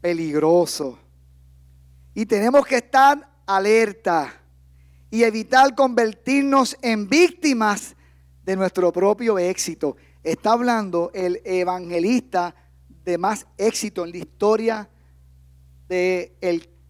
peligroso 0.01 0.99
y 2.13 2.27
tenemos 2.27 2.67
que 2.67 2.79
estar 2.79 3.31
alerta 3.47 4.43
y 5.09 5.23
evitar 5.23 5.77
convertirnos 5.77 6.77
en 6.83 7.09
víctimas 7.09 7.94
de 8.45 8.57
nuestro 8.57 8.93
propio 8.93 9.39
éxito. 9.39 9.97
Está 10.23 10.53
hablando 10.53 11.11
el 11.15 11.41
evangelista 11.45 12.55
de 13.05 13.19
más 13.19 13.47
éxito 13.57 14.05
en 14.05 14.11
la 14.11 14.17
historia 14.17 14.89
de, 15.89 16.37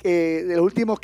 de 0.03 0.57
los 0.57 0.65
últimos, 0.65 0.99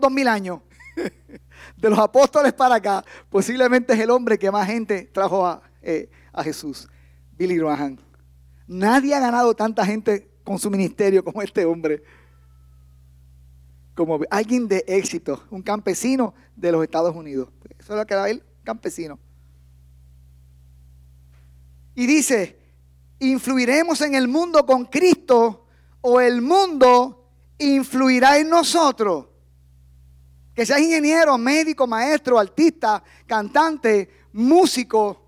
dos 0.00 0.12
mil 0.12 0.28
años. 0.28 0.60
de 1.76 1.90
los 1.90 1.98
apóstoles 1.98 2.52
para 2.52 2.76
acá, 2.76 3.04
posiblemente 3.28 3.92
es 3.92 4.00
el 4.00 4.10
hombre 4.10 4.38
que 4.38 4.50
más 4.50 4.66
gente 4.66 5.08
trajo 5.12 5.46
a, 5.46 5.62
eh, 5.80 6.10
a 6.32 6.42
Jesús, 6.42 6.88
Billy 7.36 7.56
Graham. 7.56 7.98
Nadie 8.66 9.14
ha 9.14 9.20
ganado 9.20 9.54
tanta 9.54 9.84
gente 9.86 10.28
con 10.42 10.58
su 10.58 10.70
ministerio 10.70 11.22
como 11.22 11.42
este 11.42 11.64
hombre. 11.64 12.02
Como 13.94 14.20
alguien 14.30 14.68
de 14.68 14.84
éxito, 14.86 15.44
un 15.50 15.62
campesino 15.62 16.34
de 16.54 16.72
los 16.72 16.82
Estados 16.82 17.14
Unidos. 17.14 17.48
Eso 17.78 17.92
es 17.92 17.98
lo 17.98 18.06
que 18.06 18.14
era 18.14 18.28
él, 18.28 18.42
campesino. 18.64 19.18
Y 21.98 22.06
dice, 22.06 22.56
influiremos 23.18 24.00
en 24.02 24.14
el 24.14 24.28
mundo 24.28 24.64
con 24.64 24.84
Cristo 24.84 25.66
o 26.00 26.20
el 26.20 26.40
mundo 26.40 27.28
influirá 27.58 28.38
en 28.38 28.48
nosotros. 28.48 29.26
Que 30.54 30.64
seas 30.64 30.78
ingeniero, 30.78 31.36
médico, 31.36 31.88
maestro, 31.88 32.38
artista, 32.38 33.02
cantante, 33.26 34.08
músico, 34.32 35.26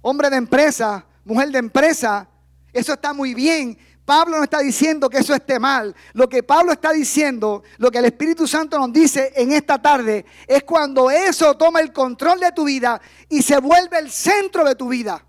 hombre 0.00 0.30
de 0.30 0.36
empresa, 0.36 1.04
mujer 1.22 1.50
de 1.50 1.58
empresa, 1.58 2.26
eso 2.72 2.94
está 2.94 3.12
muy 3.12 3.34
bien. 3.34 3.76
Pablo 4.06 4.38
no 4.38 4.44
está 4.44 4.60
diciendo 4.60 5.10
que 5.10 5.18
eso 5.18 5.34
esté 5.34 5.58
mal. 5.58 5.94
Lo 6.14 6.30
que 6.30 6.42
Pablo 6.42 6.72
está 6.72 6.92
diciendo, 6.92 7.62
lo 7.76 7.90
que 7.90 7.98
el 7.98 8.06
Espíritu 8.06 8.46
Santo 8.46 8.78
nos 8.78 8.90
dice 8.90 9.34
en 9.36 9.52
esta 9.52 9.82
tarde, 9.82 10.24
es 10.46 10.64
cuando 10.64 11.10
eso 11.10 11.58
toma 11.58 11.82
el 11.82 11.92
control 11.92 12.40
de 12.40 12.52
tu 12.52 12.64
vida 12.64 12.98
y 13.28 13.42
se 13.42 13.60
vuelve 13.60 13.98
el 13.98 14.10
centro 14.10 14.64
de 14.64 14.74
tu 14.74 14.88
vida. 14.88 15.26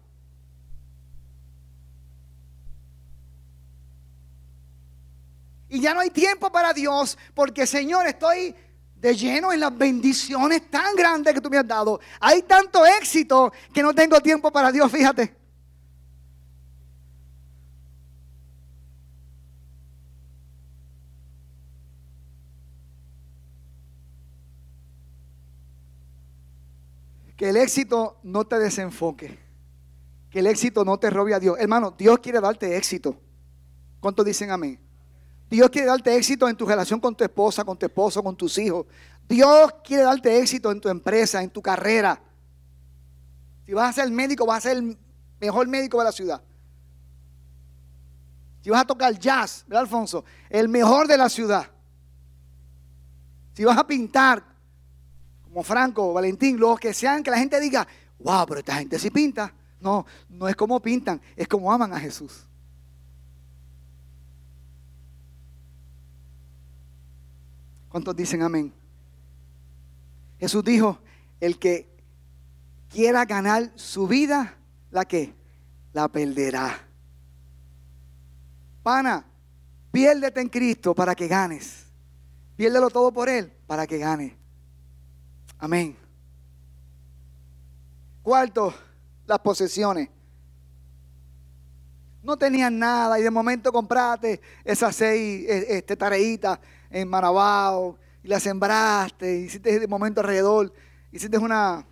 Y 5.71 5.71
ya 5.82 5.94
no 5.94 6.00
hay 6.00 6.10
tiempo 6.10 6.52
para 6.52 6.74
Dios 6.74 7.18
porque 7.34 7.66
Señor, 7.68 8.08
estoy 8.08 8.56
de 9.02 9.16
lleno 9.16 9.52
en 9.52 9.60
las 9.60 9.76
bendiciones 9.76 10.70
tan 10.70 10.96
grandes 10.96 11.34
que 11.34 11.42
tú 11.42 11.50
me 11.50 11.58
has 11.58 11.68
dado. 11.68 12.00
Hay 12.20 12.44
tanto 12.44 12.86
éxito 12.86 13.52
que 13.74 13.82
no 13.82 13.96
tengo 13.96 14.22
tiempo 14.22 14.52
para 14.52 14.72
Dios, 14.72 14.92
fíjate. 14.92 15.36
Que 27.36 27.50
el 27.50 27.58
éxito 27.58 28.20
no 28.22 28.46
te 28.46 28.60
desenfoque. 28.60 29.40
Que 30.30 30.40
el 30.40 30.46
éxito 30.46 30.86
no 30.86 31.00
te 31.00 31.10
robe 31.10 31.34
a 31.34 31.40
Dios. 31.40 31.58
Hermano, 31.60 31.90
Dios 31.90 32.20
quiere 32.20 32.40
darte 32.40 32.78
éxito. 32.78 33.20
¿Cuántos 34.00 34.24
dicen 34.24 34.52
amén? 34.52 34.91
Dios 35.52 35.70
quiere 35.70 35.88
darte 35.88 36.16
éxito 36.16 36.48
en 36.48 36.56
tu 36.56 36.66
relación 36.66 37.02
con 37.02 37.14
tu 37.14 37.26
esposa, 37.26 37.66
con 37.66 37.78
tu 37.78 37.86
esposo, 37.86 38.24
con 38.24 38.38
tus 38.38 38.58
hijos. 38.58 38.86
Dios 39.28 39.70
quiere 39.84 40.04
darte 40.04 40.40
éxito 40.40 40.72
en 40.72 40.80
tu 40.80 40.88
empresa, 40.88 41.44
en 41.44 41.50
tu 41.50 41.62
carrera. 41.62 42.22
Si 43.66 43.74
vas 43.74 43.90
a 43.90 44.02
ser 44.02 44.10
médico, 44.12 44.46
vas 44.46 44.60
a 44.60 44.70
ser 44.70 44.78
el 44.78 44.98
mejor 45.42 45.68
médico 45.68 45.98
de 46.00 46.06
la 46.06 46.14
ciudad. 46.14 46.42
Si 48.62 48.70
vas 48.70 48.84
a 48.84 48.86
tocar 48.86 49.20
jazz, 49.20 49.66
¿verdad, 49.68 49.82
Alfonso? 49.82 50.24
El 50.50 50.70
mejor 50.70 51.06
de 51.06 51.18
la 51.18 51.28
ciudad. 51.28 51.70
Si 53.54 53.66
vas 53.66 53.78
a 53.78 53.86
pintar, 53.86 54.42
como 55.44 55.64
Franco, 55.64 56.14
Valentín, 56.14 56.58
los 56.58 56.80
que 56.80 56.94
sean, 56.94 57.24
que 57.24 57.30
la 57.30 57.38
gente 57.38 57.60
diga, 57.60 57.86
wow, 58.20 58.46
pero 58.48 58.60
esta 58.62 58.76
gente 58.76 58.98
sí 58.98 59.10
pinta. 59.10 59.54
No, 59.82 60.06
no 60.30 60.48
es 60.48 60.56
como 60.56 60.80
pintan, 60.80 61.22
es 61.36 61.46
como 61.46 61.74
aman 61.74 61.92
a 61.92 62.00
Jesús. 62.00 62.48
¿Cuántos 67.92 68.16
dicen 68.16 68.42
amén? 68.42 68.74
Jesús 70.40 70.64
dijo, 70.64 70.98
el 71.42 71.60
que 71.60 71.88
quiera 72.90 73.26
ganar 73.26 73.72
su 73.76 74.08
vida, 74.08 74.58
¿la 74.92 75.06
qué? 75.06 75.34
La 75.92 76.08
perderá. 76.08 76.88
Pana, 78.82 79.26
piérdete 79.92 80.40
en 80.40 80.50
Cristo 80.50 80.96
para 80.96 81.14
que 81.14 81.28
ganes. 81.28 81.86
Piérdelo 82.56 82.90
todo 82.90 83.12
por 83.12 83.28
Él 83.28 83.52
para 83.68 83.86
que 83.86 83.98
gane. 83.98 84.38
Amén. 85.60 85.96
Cuarto, 88.24 88.74
las 89.26 89.40
posesiones. 89.40 90.10
No 92.24 92.38
tenían 92.38 92.78
nada 92.80 93.20
y 93.20 93.24
de 93.24 93.32
momento 93.32 93.72
compraste 93.72 94.40
esas 94.64 94.96
seis 94.96 95.48
e, 95.48 95.78
este, 95.78 95.98
tareitas 95.98 96.60
en 96.92 97.08
Marabao 97.08 97.98
y 98.24 98.28
la 98.28 98.40
sembraste, 98.40 99.40
hiciste 99.40 99.80
de 99.80 99.88
momento 99.88 100.22
alrededor, 100.22 100.72
hiciste 101.12 101.38
una, 101.38 101.86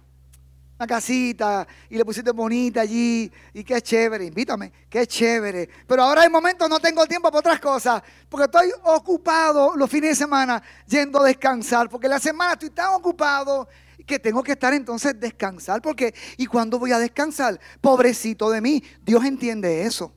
una 0.78 0.88
casita 0.88 1.68
y 1.90 1.98
le 1.98 2.06
pusiste 2.06 2.32
bonita 2.32 2.82
allí 2.82 3.32
y 3.54 3.64
qué 3.64 3.82
chévere, 3.82 4.26
invítame, 4.26 4.72
qué 4.90 5.08
chévere. 5.08 5.68
Pero 5.88 6.04
ahora 6.04 6.22
hay 6.22 6.30
momentos 6.30 6.70
no 6.70 6.80
tengo 6.80 7.06
tiempo 7.08 7.30
para 7.30 7.40
otras 7.40 7.60
cosas 7.60 8.04
porque 8.28 8.46
estoy 8.46 8.72
ocupado 8.84 9.76
los 9.76 9.90
fines 9.90 10.12
de 10.12 10.16
semana 10.16 10.62
yendo 10.86 11.22
a 11.22 11.26
descansar 11.26 11.90
porque 11.90 12.08
la 12.08 12.20
semana 12.20 12.54
estoy 12.54 12.70
tan 12.70 12.94
ocupado 12.94 13.68
que 14.06 14.20
tengo 14.20 14.42
que 14.42 14.54
estar 14.54 14.74
entonces 14.74 15.20
descansar 15.20 15.82
porque 15.82 16.14
¿y 16.38 16.46
cuándo 16.46 16.80
voy 16.80 16.92
a 16.92 17.00
descansar? 17.00 17.60
Pobrecito 17.82 18.50
de 18.50 18.62
mí, 18.62 18.84
Dios 19.02 19.24
entiende 19.24 19.84
eso. 19.84 20.14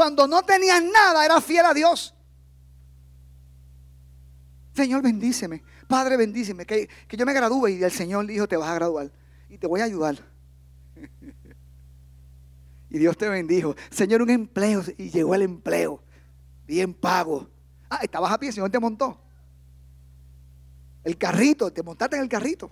Cuando 0.00 0.26
no 0.26 0.42
tenías 0.42 0.82
nada, 0.82 1.26
era 1.26 1.42
fiel 1.42 1.66
a 1.66 1.74
Dios. 1.74 2.14
Señor, 4.72 5.02
bendíceme. 5.02 5.62
Padre, 5.86 6.16
bendíceme. 6.16 6.64
Que, 6.64 6.88
que 7.06 7.18
yo 7.18 7.26
me 7.26 7.34
gradúe. 7.34 7.68
Y 7.68 7.84
el 7.84 7.90
Señor 7.90 8.26
dijo, 8.26 8.48
te 8.48 8.56
vas 8.56 8.70
a 8.70 8.74
graduar. 8.76 9.12
Y 9.50 9.58
te 9.58 9.66
voy 9.66 9.82
a 9.82 9.84
ayudar. 9.84 10.16
y 12.88 12.96
Dios 12.96 13.14
te 13.14 13.28
bendijo. 13.28 13.76
Señor, 13.90 14.22
un 14.22 14.30
empleo. 14.30 14.82
Y 14.96 15.10
llegó 15.10 15.34
el 15.34 15.42
empleo. 15.42 16.02
Bien 16.66 16.94
pago. 16.94 17.50
Ah, 17.90 17.98
estabas 18.00 18.32
a 18.32 18.38
pie, 18.38 18.48
el 18.48 18.54
Señor 18.54 18.70
te 18.70 18.80
montó. 18.80 19.20
El 21.04 21.18
carrito, 21.18 21.70
te 21.70 21.82
montaste 21.82 22.16
en 22.16 22.22
el 22.22 22.28
carrito. 22.30 22.70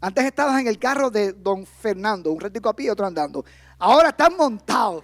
Antes 0.00 0.24
estabas 0.26 0.60
en 0.60 0.68
el 0.68 0.78
carro 0.78 1.10
de 1.10 1.32
don 1.32 1.66
Fernando, 1.66 2.30
un 2.30 2.38
retico 2.38 2.68
a 2.68 2.76
pie 2.76 2.86
y 2.86 2.90
otro 2.90 3.04
andando. 3.04 3.44
Ahora 3.80 4.10
estás 4.10 4.30
montado. 4.30 5.02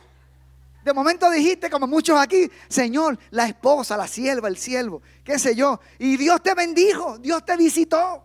De 0.82 0.92
momento 0.94 1.30
dijiste, 1.30 1.68
como 1.68 1.86
muchos 1.86 2.18
aquí, 2.18 2.50
Señor, 2.68 3.18
la 3.30 3.46
esposa, 3.46 3.96
la 3.96 4.08
sierva, 4.08 4.48
el 4.48 4.56
siervo, 4.56 5.02
qué 5.22 5.38
sé 5.38 5.54
yo. 5.54 5.78
Y 5.98 6.16
Dios 6.16 6.42
te 6.42 6.54
bendijo, 6.54 7.18
Dios 7.18 7.44
te 7.44 7.56
visitó. 7.56 8.24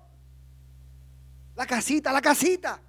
La 1.56 1.66
casita, 1.66 2.12
la 2.12 2.22
casita. 2.22 2.80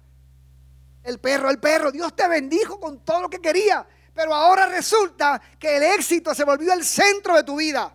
El 1.03 1.19
perro, 1.19 1.49
el 1.49 1.59
perro. 1.59 1.91
Dios 1.91 2.15
te 2.15 2.27
bendijo 2.27 2.79
con 2.79 2.99
todo 3.03 3.21
lo 3.21 3.29
que 3.29 3.39
quería. 3.39 3.85
Pero 4.13 4.33
ahora 4.33 4.65
resulta 4.67 5.41
que 5.59 5.77
el 5.77 5.83
éxito 5.83 6.33
se 6.33 6.43
volvió 6.43 6.73
el 6.73 6.83
centro 6.83 7.35
de 7.35 7.43
tu 7.43 7.57
vida. 7.57 7.93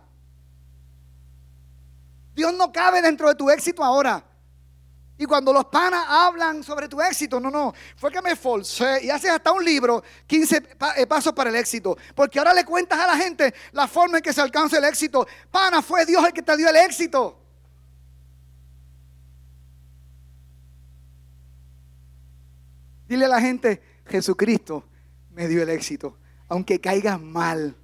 Dios 2.33 2.53
no 2.53 2.71
cabe 2.71 3.01
dentro 3.01 3.27
de 3.29 3.35
tu 3.35 3.49
éxito 3.49 3.83
ahora. 3.83 4.23
Y 5.17 5.25
cuando 5.25 5.53
los 5.53 5.65
panas 5.65 6.05
hablan 6.07 6.63
sobre 6.63 6.87
tu 6.87 6.99
éxito, 6.99 7.39
no, 7.39 7.51
no, 7.51 7.73
fue 7.95 8.11
que 8.11 8.21
me 8.21 8.31
esforcé 8.31 9.05
y 9.05 9.09
haces 9.11 9.29
hasta 9.29 9.51
un 9.51 9.63
libro, 9.63 10.03
15 10.25 10.63
eh, 10.97 11.05
pasos 11.05 11.33
para 11.33 11.51
el 11.51 11.55
éxito. 11.55 11.95
Porque 12.15 12.39
ahora 12.39 12.53
le 12.53 12.65
cuentas 12.65 12.99
a 12.99 13.07
la 13.07 13.15
gente 13.15 13.53
la 13.73 13.87
forma 13.87 14.17
en 14.17 14.23
que 14.23 14.33
se 14.33 14.41
alcanza 14.41 14.79
el 14.79 14.85
éxito. 14.85 15.27
Pana, 15.51 15.81
fue 15.81 16.05
Dios 16.05 16.25
el 16.25 16.33
que 16.33 16.41
te 16.41 16.57
dio 16.57 16.67
el 16.67 16.75
éxito. 16.77 17.39
Dile 23.07 23.25
a 23.25 23.29
la 23.29 23.41
gente, 23.41 23.83
Jesucristo 24.07 24.83
me 25.31 25.47
dio 25.47 25.61
el 25.61 25.69
éxito, 25.69 26.17
aunque 26.47 26.81
caigas 26.81 27.21
mal. 27.21 27.75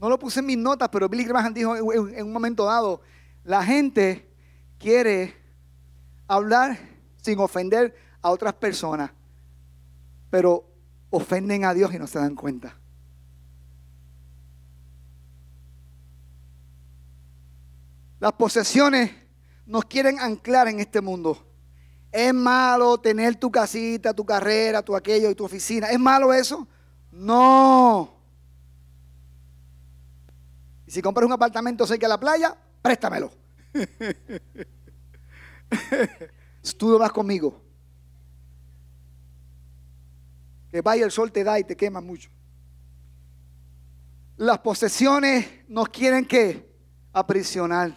No 0.00 0.08
lo 0.08 0.18
puse 0.18 0.40
en 0.40 0.46
mis 0.46 0.56
notas, 0.56 0.88
pero 0.90 1.08
Billy 1.08 1.24
Graham 1.24 1.52
dijo 1.52 1.76
en 1.76 2.24
un 2.24 2.32
momento 2.32 2.64
dado, 2.64 3.02
la 3.44 3.62
gente 3.62 4.27
quiere 4.78 5.34
hablar 6.26 6.78
sin 7.22 7.38
ofender 7.40 7.94
a 8.22 8.30
otras 8.30 8.54
personas, 8.54 9.10
pero 10.30 10.64
ofenden 11.10 11.64
a 11.64 11.74
Dios 11.74 11.92
y 11.94 11.98
no 11.98 12.06
se 12.06 12.18
dan 12.18 12.34
cuenta. 12.34 12.76
Las 18.20 18.32
posesiones 18.32 19.12
nos 19.66 19.84
quieren 19.84 20.18
anclar 20.18 20.68
en 20.68 20.80
este 20.80 21.00
mundo. 21.00 21.44
¿Es 22.10 22.32
malo 22.34 22.98
tener 22.98 23.36
tu 23.36 23.50
casita, 23.50 24.14
tu 24.14 24.24
carrera, 24.24 24.82
tu 24.82 24.96
aquello 24.96 25.30
y 25.30 25.34
tu 25.34 25.44
oficina? 25.44 25.88
¿Es 25.88 25.98
malo 25.98 26.32
eso? 26.32 26.66
No. 27.12 28.14
Y 30.86 30.90
si 30.90 31.02
compras 31.02 31.26
un 31.26 31.32
apartamento 31.32 31.86
cerca 31.86 32.06
de 32.06 32.08
la 32.08 32.18
playa, 32.18 32.56
préstamelo. 32.82 33.30
Tú 36.78 36.98
vas 36.98 37.12
conmigo. 37.12 37.60
Que 40.70 40.80
vaya 40.80 41.04
el 41.04 41.10
sol 41.10 41.32
te 41.32 41.42
da 41.44 41.58
y 41.58 41.64
te 41.64 41.76
quema 41.76 42.00
mucho. 42.00 42.30
Las 44.36 44.58
posesiones 44.60 45.46
nos 45.68 45.88
quieren 45.88 46.24
que 46.24 46.68
aprisionar. 47.12 47.96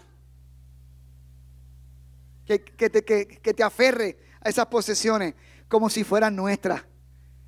Que, 2.45 2.63
que, 2.63 2.89
te, 2.89 3.03
que, 3.05 3.27
que 3.27 3.53
te 3.53 3.63
aferre 3.63 4.17
a 4.41 4.49
esas 4.49 4.65
posesiones 4.65 5.35
como 5.67 5.89
si 5.89 6.03
fueran 6.03 6.35
nuestras. 6.35 6.83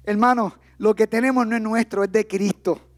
Hermano, 0.04 0.58
lo 0.78 0.96
que 0.96 1.08
tenemos 1.08 1.48
no 1.48 1.56
es 1.56 1.62
nuestro, 1.62 2.04
es 2.04 2.12
de 2.12 2.28
Cristo. 2.28 2.93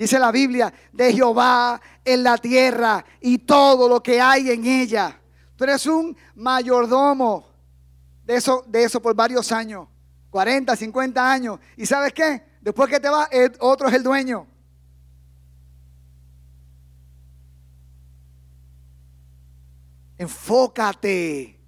Dice 0.00 0.18
la 0.18 0.32
Biblia, 0.32 0.72
de 0.94 1.12
Jehová 1.12 1.78
en 2.02 2.22
la 2.22 2.38
tierra 2.38 3.04
y 3.20 3.36
todo 3.36 3.86
lo 3.86 4.02
que 4.02 4.18
hay 4.18 4.48
en 4.48 4.64
ella. 4.64 5.20
Tú 5.56 5.64
eres 5.64 5.84
un 5.84 6.16
mayordomo 6.36 7.46
de 8.24 8.36
eso, 8.36 8.64
de 8.66 8.84
eso 8.84 9.02
por 9.02 9.14
varios 9.14 9.52
años. 9.52 9.88
40, 10.30 10.74
50 10.74 11.30
años. 11.30 11.60
¿Y 11.76 11.84
sabes 11.84 12.14
qué? 12.14 12.42
Después 12.62 12.88
que 12.88 12.98
te 12.98 13.10
va, 13.10 13.28
otro 13.58 13.88
es 13.88 13.94
el 13.94 14.02
dueño. 14.02 14.46
Enfócate. 20.16 21.60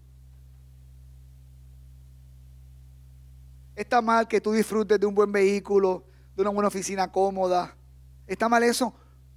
Está 3.77 4.01
mal 4.01 4.27
que 4.27 4.41
tú 4.41 4.53
disfrutes 4.53 4.99
de 4.99 5.05
un 5.05 5.15
buen 5.15 5.31
vehículo, 5.31 6.07
de 6.35 6.41
una 6.41 6.51
buena 6.51 6.69
oficina 6.69 7.13
cómoda. 7.13 7.77
¿Está 8.33 8.49
mal 8.49 8.63
eso? 8.63 8.95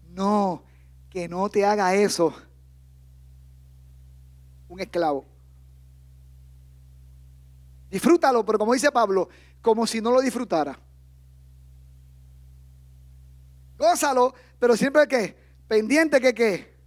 No, 0.07 0.63
que 1.09 1.27
no 1.27 1.49
te 1.49 1.65
haga 1.65 1.93
eso 1.95 2.33
un 4.69 4.79
esclavo. 4.79 5.25
Disfrútalo, 7.89 8.45
pero 8.45 8.57
como 8.57 8.73
dice 8.73 8.89
Pablo, 8.93 9.27
como 9.61 9.85
si 9.85 9.99
no 9.99 10.11
lo 10.11 10.21
disfrutara. 10.21 10.79
Gózalo, 13.77 14.33
pero 14.59 14.77
siempre 14.77 15.05
que 15.09 15.35
pendiente 15.67 16.21
que 16.21 16.33
qué, 16.33 16.77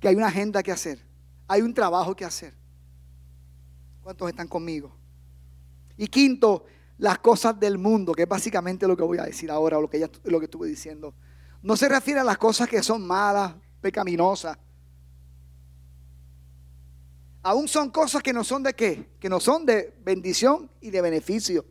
que 0.00 0.08
hay 0.08 0.16
una 0.16 0.26
agenda 0.26 0.60
que 0.60 0.72
hacer, 0.72 1.06
hay 1.46 1.62
un 1.62 1.72
trabajo 1.72 2.16
que 2.16 2.24
hacer. 2.24 2.52
¿Cuántos 4.02 4.28
están 4.28 4.48
conmigo? 4.48 4.92
Y 5.96 6.08
quinto, 6.08 6.64
las 6.98 7.18
cosas 7.18 7.58
del 7.58 7.78
mundo, 7.78 8.12
que 8.12 8.22
es 8.22 8.28
básicamente 8.28 8.86
lo 8.86 8.96
que 8.96 9.02
voy 9.02 9.18
a 9.18 9.24
decir 9.24 9.50
ahora, 9.50 9.78
o 9.78 9.82
lo 9.82 9.90
que, 9.90 9.98
ya, 9.98 10.10
lo 10.24 10.38
que 10.38 10.44
estuve 10.44 10.68
diciendo. 10.68 11.14
No 11.62 11.76
se 11.76 11.88
refiere 11.88 12.20
a 12.20 12.24
las 12.24 12.38
cosas 12.38 12.68
que 12.68 12.82
son 12.82 13.06
malas, 13.06 13.54
pecaminosas. 13.80 14.58
Aún 17.42 17.66
son 17.66 17.90
cosas 17.90 18.22
que 18.22 18.32
no 18.32 18.44
son 18.44 18.62
de 18.62 18.74
qué, 18.74 19.10
que 19.18 19.28
no 19.28 19.40
son 19.40 19.66
de 19.66 19.98
bendición 20.04 20.70
y 20.80 20.90
de 20.90 21.00
beneficio. 21.00 21.64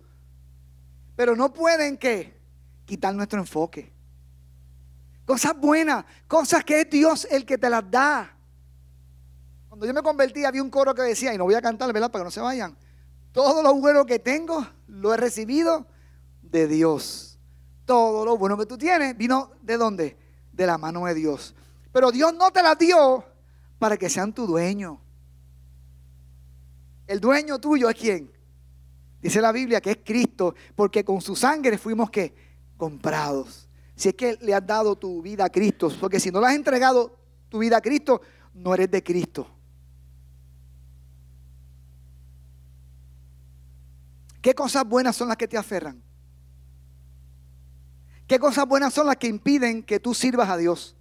Pero 1.16 1.36
no 1.36 1.54
pueden 1.54 1.98
qué, 1.98 2.38
quitar 2.86 3.16
nuestro 3.16 3.40
enfoque. 3.40 3.94
Cosas 5.26 5.58
buenas, 5.58 6.04
cosas 6.28 6.66
que 6.66 6.82
es 6.82 6.90
Dios 6.90 7.26
el 7.32 7.46
que 7.46 7.58
te 7.58 7.70
las 7.70 7.90
da. 7.90 8.38
Cuando 9.70 9.86
yo 9.86 9.94
me 9.94 10.02
convertí 10.02 10.44
había 10.44 10.62
un 10.62 10.70
coro 10.70 10.94
que 10.94 11.04
decía, 11.04 11.34
y 11.34 11.38
no 11.38 11.46
voy 11.46 11.54
a 11.54 11.62
cantar, 11.62 11.94
¿verdad? 11.94 12.12
Para 12.12 12.24
que 12.24 12.26
no 12.26 12.32
se 12.32 12.42
vayan. 12.42 12.78
Todo 13.32 13.64
lo 13.64 13.76
bueno 13.76 14.06
que 14.06 14.20
tengo 14.20 14.68
lo 14.88 15.14
he 15.14 15.18
recibido 15.18 15.86
de 16.42 16.68
Dios. 16.68 17.40
Todo 17.86 18.26
lo 18.26 18.38
bueno 18.38 18.58
que 18.58 18.66
tú 18.66 18.78
tienes 18.78 19.18
vino 19.18 19.52
de 19.62 19.78
dónde? 19.78 20.18
De 20.52 20.66
la 20.66 20.78
mano 20.78 21.06
de 21.06 21.14
Dios. 21.14 21.56
Pero 21.92 22.12
Dios 22.12 22.34
no 22.34 22.52
te 22.52 22.62
la 22.62 22.76
dio 22.76 23.24
para 23.80 23.98
que 23.98 24.10
sean 24.10 24.34
tu 24.34 24.46
dueño. 24.46 25.00
El 27.08 27.20
dueño 27.20 27.60
tuyo 27.60 27.90
es 27.90 27.96
quién? 27.96 28.32
Dice 29.22 29.42
la 29.42 29.52
Biblia 29.52 29.82
que 29.82 29.92
es 29.92 30.00
Cristo, 30.04 30.56
porque 30.76 31.04
con 31.04 31.22
su 31.22 31.36
sangre 31.36 31.78
fuimos 31.78 32.10
que 32.10 32.34
comprados. 32.78 33.70
Si 33.96 34.10
es 34.10 34.16
que 34.16 34.38
le 34.42 34.54
has 34.54 34.66
dado 34.66 34.96
tu 34.96 35.22
vida 35.22 35.46
a 35.46 35.50
Cristo, 35.50 35.92
porque 36.00 36.20
si 36.20 36.32
no 36.32 36.42
le 36.42 36.48
has 36.48 36.56
entregado 36.56 37.18
tu 37.50 37.60
vida 37.60 37.78
a 37.78 37.82
Cristo, 37.82 38.22
no 38.54 38.74
eres 38.74 38.90
de 38.90 39.04
Cristo. 39.04 39.48
¿Qué 44.42 44.56
cosas 44.56 44.86
buenas 44.86 45.16
son 45.16 45.28
las 45.28 45.38
que 45.38 45.48
te 45.48 45.58
aferran? 45.58 46.02
¿Qué 48.28 48.40
cosas 48.40 48.66
buenas 48.66 48.94
son 48.94 49.08
las 49.08 49.18
que 49.18 49.28
impiden 49.28 49.84
que 49.84 50.00
tú 50.00 50.14
sirvas 50.14 50.50
a 50.50 50.58
Dios? 50.58 50.96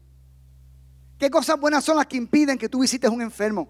¿Qué 1.18 1.30
cosas 1.30 1.58
buenas 1.58 1.84
son 1.84 1.96
las 1.96 2.06
que 2.06 2.16
impiden 2.16 2.58
que 2.58 2.68
tú 2.68 2.80
visites 2.80 3.10
un 3.10 3.22
enfermo? 3.22 3.68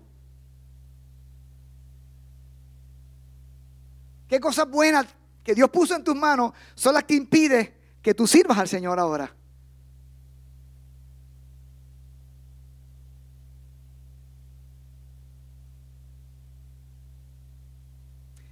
¿Qué 4.29 4.41
cosas 4.41 4.69
buenas 4.69 5.07
que 5.43 5.55
Dios 5.55 5.69
puso 5.71 5.95
en 5.95 6.05
tus 6.05 6.15
manos 6.15 6.53
son 6.75 6.95
las 6.95 7.05
que 7.05 7.15
impiden 7.15 7.75
que 8.01 8.15
tú 8.15 8.27
sirvas 8.27 8.59
al 8.59 8.69
Señor 8.69 8.99
ahora? 8.99 9.35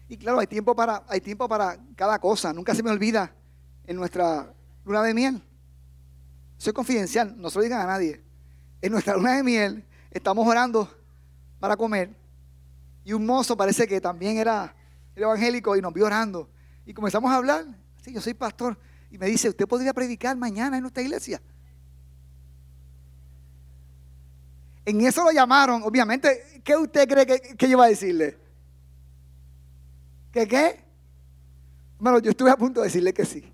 Y 0.08 0.16
claro, 0.16 0.40
hay 0.40 0.46
tiempo 0.46 0.74
para, 0.74 1.04
hay 1.06 1.20
tiempo 1.20 1.46
para 1.48 1.78
cada 1.94 2.18
cosa. 2.18 2.52
Nunca 2.52 2.74
se 2.74 2.82
me 2.82 2.90
olvida 2.90 3.30
en 3.86 3.96
nuestra 3.96 4.54
luna 4.84 5.02
de 5.02 5.12
miel. 5.12 5.42
Soy 6.56 6.72
confidencial, 6.72 7.34
no 7.36 7.50
se 7.50 7.58
lo 7.58 7.64
digan 7.64 7.82
a 7.82 7.86
nadie. 7.86 8.22
En 8.80 8.92
nuestra 8.92 9.14
luna 9.16 9.36
de 9.36 9.42
miel 9.42 9.84
estamos 10.10 10.46
orando 10.46 10.90
para 11.60 11.76
comer. 11.76 12.16
Y 13.04 13.12
un 13.12 13.26
mozo 13.26 13.56
parece 13.56 13.86
que 13.86 14.00
también 14.00 14.38
era 14.38 14.74
evangélico 15.14 15.76
y 15.76 15.82
nos 15.82 15.92
vio 15.92 16.06
orando. 16.06 16.48
Y 16.86 16.94
comenzamos 16.94 17.30
a 17.30 17.36
hablar. 17.36 17.66
Sí, 18.02 18.12
yo 18.12 18.20
soy 18.22 18.32
pastor. 18.32 18.78
Y 19.10 19.18
me 19.18 19.26
dice, 19.26 19.50
¿usted 19.50 19.66
podría 19.66 19.92
predicar 19.92 20.36
mañana 20.36 20.76
en 20.76 20.82
nuestra 20.82 21.02
iglesia? 21.02 21.40
En 24.86 25.02
eso 25.02 25.22
lo 25.22 25.30
llamaron. 25.32 25.82
Obviamente, 25.82 26.62
¿qué 26.64 26.76
usted 26.76 27.06
cree 27.06 27.26
que, 27.26 27.56
que 27.56 27.66
yo 27.66 27.72
iba 27.72 27.84
a 27.84 27.88
decirle? 27.88 28.47
¿Qué 30.38 30.46
qué? 30.46 30.84
Bueno, 31.98 32.20
yo 32.20 32.30
estuve 32.30 32.52
a 32.52 32.56
punto 32.56 32.78
de 32.78 32.86
decirle 32.86 33.12
que 33.12 33.24
sí. 33.24 33.52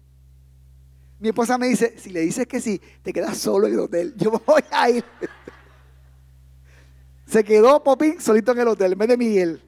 Mi 1.19 1.29
esposa 1.29 1.57
me 1.57 1.67
dice, 1.67 1.99
si 1.99 2.11
le 2.11 2.21
dices 2.21 2.47
que 2.47 2.61
sí, 2.61 2.79
te 3.03 3.11
quedas 3.11 3.39
solo 3.39 3.67
en 3.67 3.73
el 3.73 3.79
hotel. 3.79 4.15
Yo 4.19 4.31
voy 4.47 4.63
a 4.71 4.91
ir. 4.91 5.03
Se 7.27 7.43
quedó 7.43 7.83
Popín 7.83 8.21
solito 8.21 8.53
en 8.53 8.59
el 8.59 8.69
hotel, 8.69 8.93
en 8.93 8.99
vez 8.99 9.09
de 9.09 9.17
Miguel. 9.17 9.63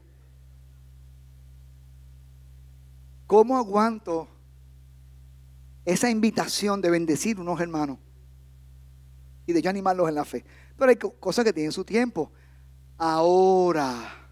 ¿Cómo 3.27 3.57
aguanto 3.57 4.29
esa 5.87 6.11
invitación 6.11 6.83
de 6.83 6.91
bendecir 6.91 7.41
unos 7.41 7.59
hermanos? 7.63 7.99
Y 9.47 9.55
de 9.55 9.63
yo 9.63 9.71
animarlos 9.71 10.07
en 10.07 10.17
la 10.17 10.27
fe. 10.27 10.45
Pero 10.77 10.91
hay 10.91 10.97
cosas 10.97 11.47
que 11.47 11.55
tienen 11.55 11.73
su 11.73 11.83
tiempo. 11.83 12.31
Ahora. 12.99 14.26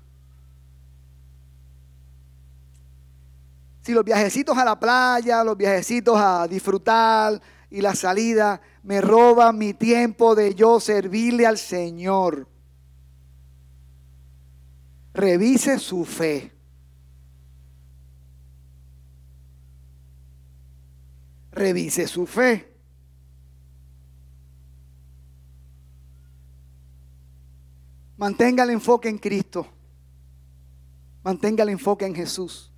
Si 3.85 3.93
los 3.93 4.03
viajecitos 4.03 4.57
a 4.57 4.65
la 4.65 4.81
playa, 4.81 5.45
los 5.45 5.59
viajecitos 5.59 6.17
a 6.17 6.49
disfrutar 6.49 7.39
y 7.69 7.83
la 7.83 7.95
salida 7.95 8.59
me 8.83 9.03
roban 9.03 9.59
mi 9.59 9.75
tiempo 9.75 10.35
de 10.35 10.55
yo 10.55 10.81
servirle 10.81 11.47
al 11.47 11.59
Señor, 11.59 12.49
revise 15.13 15.79
su 15.79 16.07
fe. 16.07 16.51
Revise 21.53 22.09
su 22.09 22.27
fe. 22.27 22.73
Mantenga 28.17 28.65
el 28.65 28.71
enfoque 28.71 29.11
en 29.11 29.19
Cristo. 29.19 29.67
Mantenga 31.23 31.65
el 31.65 31.69
enfoque 31.69 32.07
en 32.07 32.15
Jesús. 32.15 32.74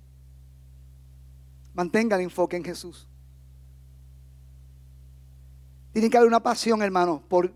Mantenga 1.77 2.15
el 2.15 2.23
enfoque 2.23 2.57
en 2.57 2.63
Jesús. 2.63 3.07
Tiene 5.93 6.09
que 6.09 6.17
haber 6.17 6.27
una 6.27 6.41
pasión, 6.41 6.81
hermano, 6.81 7.21
por 7.29 7.53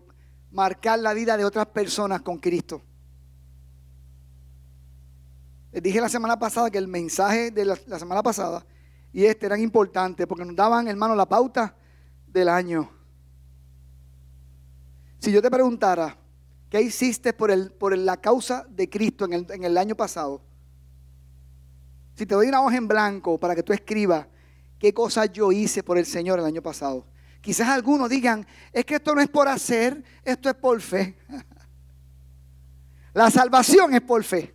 marcar 0.52 1.00
la 1.00 1.12
vida 1.12 1.36
de 1.36 1.44
otras 1.44 1.66
personas 1.66 2.22
con 2.22 2.38
Cristo. 2.38 2.80
Les 5.72 5.82
dije 5.82 6.00
la 6.00 6.08
semana 6.08 6.38
pasada 6.38 6.70
que 6.70 6.78
el 6.78 6.86
mensaje 6.86 7.50
de 7.50 7.64
la, 7.64 7.74
semana 7.74 8.22
pasada 8.22 8.64
y 9.12 9.24
este 9.24 9.46
eran 9.46 9.60
importantes 9.60 10.24
porque 10.28 10.44
nos 10.44 10.54
daban, 10.54 10.86
hermano, 10.86 11.16
la 11.16 11.28
pauta 11.28 11.74
del 12.28 12.48
año. 12.48 12.88
Si 15.18 15.32
yo 15.32 15.42
te 15.42 15.50
preguntara, 15.50 16.16
¿qué 16.70 16.80
hiciste 16.80 17.32
por, 17.32 17.50
el, 17.50 17.72
por 17.72 17.98
la 17.98 18.20
causa 18.20 18.64
de 18.70 18.88
Cristo 18.88 19.24
en 19.24 19.32
el, 19.32 19.46
en 19.50 19.64
el 19.64 19.76
año 19.76 19.96
pasado? 19.96 20.51
Si 22.14 22.26
te 22.26 22.34
doy 22.34 22.48
una 22.48 22.62
hoja 22.62 22.76
en 22.76 22.88
blanco 22.88 23.38
para 23.38 23.54
que 23.54 23.62
tú 23.62 23.72
escribas 23.72 24.26
qué 24.78 24.92
cosas 24.92 25.32
yo 25.32 25.52
hice 25.52 25.82
por 25.82 25.96
el 25.96 26.06
Señor 26.06 26.38
el 26.38 26.44
año 26.44 26.62
pasado. 26.62 27.06
Quizás 27.40 27.68
algunos 27.68 28.08
digan, 28.08 28.46
es 28.72 28.84
que 28.84 28.96
esto 28.96 29.14
no 29.14 29.20
es 29.20 29.28
por 29.28 29.48
hacer, 29.48 30.02
esto 30.24 30.48
es 30.48 30.54
por 30.54 30.80
fe. 30.80 31.16
La 33.14 33.30
salvación 33.30 33.94
es 33.94 34.00
por 34.00 34.22
fe. 34.24 34.54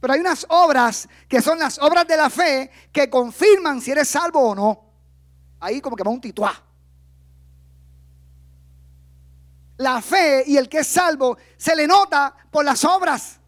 Pero 0.00 0.14
hay 0.14 0.20
unas 0.20 0.46
obras 0.48 1.08
que 1.28 1.42
son 1.42 1.58
las 1.58 1.78
obras 1.78 2.06
de 2.06 2.16
la 2.16 2.30
fe 2.30 2.70
que 2.90 3.10
confirman 3.10 3.80
si 3.80 3.90
eres 3.90 4.08
salvo 4.08 4.40
o 4.40 4.54
no. 4.54 4.84
Ahí 5.60 5.80
como 5.80 5.94
que 5.94 6.02
va 6.02 6.10
un 6.10 6.20
tituá. 6.20 6.64
La 9.76 10.00
fe 10.00 10.44
y 10.46 10.56
el 10.56 10.68
que 10.68 10.78
es 10.78 10.86
salvo 10.86 11.36
se 11.56 11.76
le 11.76 11.86
nota 11.86 12.34
por 12.50 12.64
las 12.64 12.84
obras. 12.84 13.38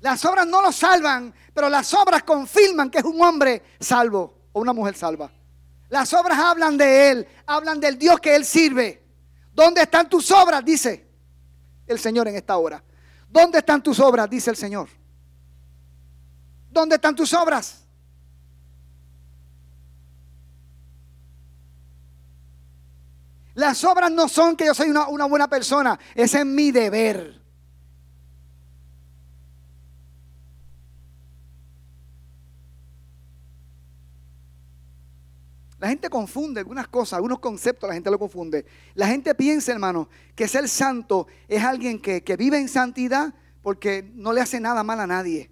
Las 0.00 0.24
obras 0.24 0.46
no 0.46 0.62
lo 0.62 0.70
salvan, 0.70 1.34
pero 1.58 1.68
las 1.68 1.92
obras 1.92 2.22
confirman 2.22 2.88
que 2.88 2.98
es 2.98 3.04
un 3.04 3.20
hombre 3.20 3.64
salvo 3.80 4.32
o 4.52 4.60
una 4.60 4.72
mujer 4.72 4.94
salva. 4.94 5.28
Las 5.88 6.12
obras 6.14 6.38
hablan 6.38 6.78
de 6.78 7.10
Él, 7.10 7.28
hablan 7.46 7.80
del 7.80 7.98
Dios 7.98 8.20
que 8.20 8.36
Él 8.36 8.44
sirve. 8.44 9.02
¿Dónde 9.52 9.82
están 9.82 10.08
tus 10.08 10.30
obras? 10.30 10.64
Dice 10.64 11.10
el 11.84 11.98
Señor 11.98 12.28
en 12.28 12.36
esta 12.36 12.56
hora. 12.56 12.80
¿Dónde 13.28 13.58
están 13.58 13.82
tus 13.82 13.98
obras? 13.98 14.30
Dice 14.30 14.50
el 14.50 14.56
Señor. 14.56 14.88
¿Dónde 16.70 16.94
están 16.94 17.16
tus 17.16 17.34
obras? 17.34 17.84
Las 23.54 23.82
obras 23.82 24.12
no 24.12 24.28
son 24.28 24.54
que 24.54 24.66
yo 24.66 24.74
soy 24.74 24.90
una, 24.90 25.08
una 25.08 25.24
buena 25.24 25.48
persona, 25.48 25.98
ese 26.14 26.38
es 26.38 26.46
mi 26.46 26.70
deber. 26.70 27.42
La 35.78 35.88
gente 35.88 36.10
confunde 36.10 36.60
algunas 36.60 36.88
cosas, 36.88 37.14
algunos 37.14 37.38
conceptos, 37.38 37.88
la 37.88 37.94
gente 37.94 38.10
lo 38.10 38.18
confunde. 38.18 38.66
La 38.94 39.06
gente 39.06 39.34
piensa, 39.34 39.70
hermano, 39.72 40.08
que 40.34 40.48
ser 40.48 40.68
santo 40.68 41.28
es 41.46 41.62
alguien 41.62 42.00
que, 42.00 42.20
vive 42.36 42.58
en 42.58 42.68
santidad 42.68 43.32
porque 43.62 44.10
no 44.14 44.32
le 44.32 44.40
hace 44.40 44.58
nada 44.58 44.82
mal 44.82 44.98
a 44.98 45.06
nadie. 45.06 45.50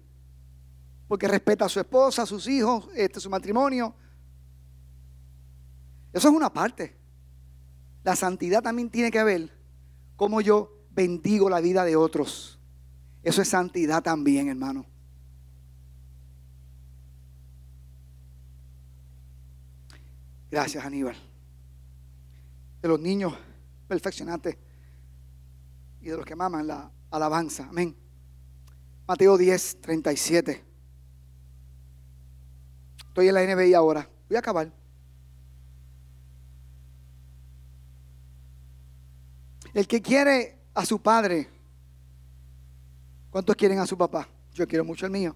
Porque 1.07 1.29
respeta 1.29 1.65
a 1.65 1.69
su 1.69 1.79
esposa, 1.79 2.23
a 2.23 2.25
sus 2.25 2.45
hijos, 2.47 2.89
este, 2.93 3.21
su 3.21 3.29
matrimonio. 3.29 3.95
Eso 6.11 6.27
es 6.27 6.33
una 6.33 6.51
parte. 6.51 6.97
La 8.03 8.17
santidad 8.17 8.61
también 8.61 8.89
tiene 8.89 9.11
que 9.11 9.23
ver 9.23 9.49
cómo 10.17 10.41
yo 10.41 10.77
bendigo 10.91 11.49
la 11.49 11.61
vida 11.61 11.85
de 11.85 11.95
otros. 11.95 12.59
Eso 13.23 13.41
es 13.41 13.47
santidad 13.47 14.03
también, 14.03 14.49
hermano. 14.49 14.85
Gracias, 20.57 20.83
Aníbal. 20.83 21.15
De 22.81 22.87
los 22.87 22.99
niños 22.99 23.31
perfeccionantes 23.87 24.57
y 26.01 26.07
de 26.07 26.17
los 26.17 26.25
que 26.25 26.35
maman 26.35 26.65
la 26.65 26.91
alabanza. 27.11 27.67
Amén. 27.69 27.95
Mateo 29.07 29.37
10, 29.37 29.81
37. 29.81 30.65
Estoy 33.07 33.27
en 33.27 33.33
la 33.35 33.45
NBI 33.45 33.75
ahora. 33.75 34.09
Voy 34.27 34.35
a 34.35 34.39
acabar. 34.39 34.73
El 39.75 39.87
que 39.87 40.01
quiere 40.01 40.57
a 40.73 40.83
su 40.87 40.99
padre, 40.99 41.47
¿cuántos 43.29 43.55
quieren 43.55 43.77
a 43.77 43.85
su 43.85 43.95
papá? 43.95 44.27
Yo 44.55 44.67
quiero 44.67 44.83
mucho 44.83 45.05
el 45.05 45.11
mío. 45.11 45.35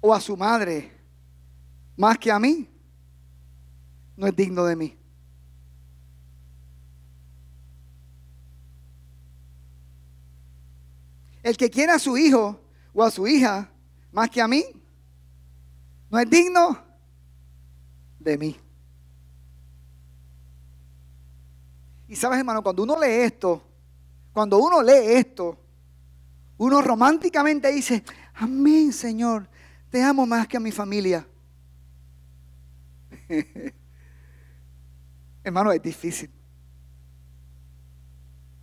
O 0.00 0.14
a 0.14 0.18
su 0.18 0.34
madre, 0.34 0.90
más 1.94 2.16
que 2.16 2.32
a 2.32 2.38
mí 2.38 2.71
no 4.22 4.28
es 4.28 4.36
digno 4.36 4.64
de 4.64 4.76
mí. 4.76 4.96
El 11.42 11.56
que 11.56 11.68
quiere 11.68 11.90
a 11.90 11.98
su 11.98 12.16
hijo 12.16 12.60
o 12.94 13.02
a 13.02 13.10
su 13.10 13.26
hija 13.26 13.68
más 14.12 14.30
que 14.30 14.40
a 14.40 14.46
mí, 14.46 14.64
no 16.08 16.20
es 16.20 16.30
digno 16.30 16.78
de 18.20 18.38
mí. 18.38 18.56
Y 22.06 22.14
sabes, 22.14 22.38
hermano, 22.38 22.62
cuando 22.62 22.84
uno 22.84 23.00
lee 23.00 23.24
esto, 23.24 23.60
cuando 24.32 24.58
uno 24.58 24.80
lee 24.84 25.14
esto, 25.14 25.58
uno 26.58 26.80
románticamente 26.80 27.72
dice, 27.72 28.04
amén, 28.34 28.92
Señor, 28.92 29.48
te 29.90 30.00
amo 30.00 30.24
más 30.26 30.46
que 30.46 30.58
a 30.58 30.60
mi 30.60 30.70
familia. 30.70 31.26
Hermano, 35.44 35.72
es 35.72 35.82
difícil. 35.82 36.30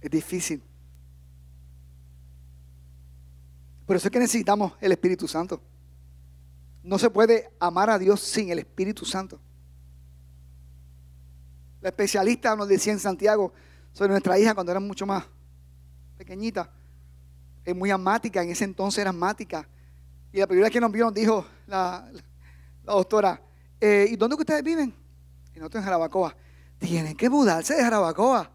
Es 0.01 0.09
difícil. 0.09 0.63
Por 3.85 3.95
eso 3.95 4.07
es 4.07 4.11
que 4.11 4.19
necesitamos 4.19 4.73
el 4.79 4.91
Espíritu 4.91 5.27
Santo. 5.27 5.61
No 6.83 6.97
se 6.97 7.09
puede 7.09 7.51
amar 7.59 7.89
a 7.89 7.99
Dios 7.99 8.21
sin 8.21 8.49
el 8.49 8.59
Espíritu 8.59 9.03
Santo. 9.03 9.39
La 11.81 11.89
especialista 11.89 12.55
nos 12.55 12.67
decía 12.67 12.93
en 12.93 12.99
Santiago 12.99 13.53
sobre 13.91 14.11
nuestra 14.11 14.37
hija 14.37 14.53
cuando 14.53 14.71
era 14.71 14.79
mucho 14.79 15.05
más 15.05 15.25
pequeñita. 16.17 16.71
Es 17.65 17.75
muy 17.75 17.89
amática, 17.91 18.41
en 18.41 18.51
ese 18.51 18.65
entonces 18.65 18.99
era 18.99 19.09
amática. 19.09 19.67
Y 20.31 20.37
la 20.37 20.47
primera 20.47 20.65
vez 20.65 20.73
que 20.73 20.81
nos 20.81 20.91
vio 20.91 21.05
nos 21.05 21.13
dijo 21.13 21.45
la, 21.67 22.09
doctora, 22.83 23.41
eh, 23.81 24.07
¿y 24.09 24.15
dónde 24.15 24.35
ustedes 24.35 24.63
viven? 24.63 24.93
Y 25.55 25.59
nosotros 25.59 25.81
en 25.81 25.85
Jarabacoa 25.85 26.35
tienen 26.79 27.15
que 27.15 27.29
mudarse 27.29 27.75
de 27.75 27.83
Jarabacoa. 27.83 28.49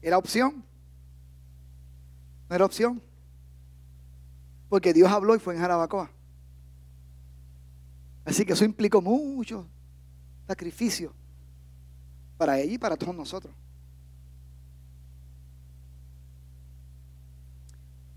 ¿Era 0.00 0.18
opción? 0.18 0.64
No 2.48 2.56
era 2.56 2.64
opción. 2.64 3.00
Porque 4.68 4.92
Dios 4.92 5.10
habló 5.10 5.36
y 5.36 5.38
fue 5.38 5.54
en 5.54 5.60
Jarabacoa. 5.60 6.10
Así 8.24 8.44
que 8.44 8.54
eso 8.54 8.64
implicó 8.64 9.00
mucho 9.00 9.66
sacrificio 10.46 11.12
para 12.36 12.58
ella 12.58 12.74
y 12.74 12.78
para 12.78 12.96
todos 12.96 13.14
nosotros. 13.14 13.54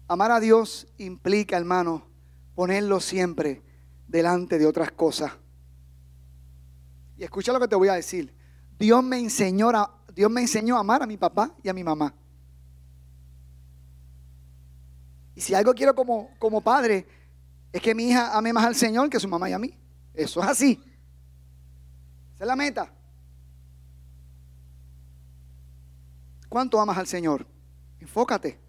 Amar 0.08 0.32
a 0.32 0.40
Dios 0.40 0.88
implica, 0.98 1.58
hermano, 1.58 2.08
ponerlo 2.54 3.00
siempre 3.00 3.64
delante 4.08 4.60
de 4.60 4.68
otras 4.68 4.92
cosas. 4.92 5.32
Y 7.18 7.24
escucha 7.24 7.52
lo 7.52 7.60
que 7.60 7.68
te 7.68 7.76
voy 7.76 7.88
a 7.88 7.94
decir. 7.94 8.34
Dios 8.78 9.04
me 9.04 9.18
enseñó 9.18 9.70
a, 9.70 10.80
amar 10.80 11.02
a 11.02 11.08
mi 11.08 11.18
papá 11.18 11.56
y 11.64 11.70
a 11.70 11.74
mi 11.74 11.84
mamá. 11.84 12.14
Y 15.34 15.42
si 15.42 15.54
algo 15.54 15.74
quiero 15.74 15.96
como, 15.96 16.30
como 16.38 16.62
padre, 16.62 17.06
es 17.72 17.82
que 17.82 17.96
mi 17.96 18.10
hija 18.10 18.38
ame 18.38 18.54
más 18.54 18.66
al 18.66 18.76
Señor 18.76 19.10
que 19.10 19.18
a 19.18 19.20
su 19.20 19.28
mamá 19.28 19.50
y 19.50 19.54
a 19.54 19.60
mí. 19.60 19.78
Eso 20.14 20.42
es 20.42 20.48
así. 20.48 20.82
Esa 22.36 22.44
es 22.44 22.48
la 22.48 22.56
meta. 22.56 22.92
¿Cuánto 26.48 26.80
amas 26.80 26.98
al 26.98 27.08
Señor? 27.08 27.46
Enfócate. 28.00 28.65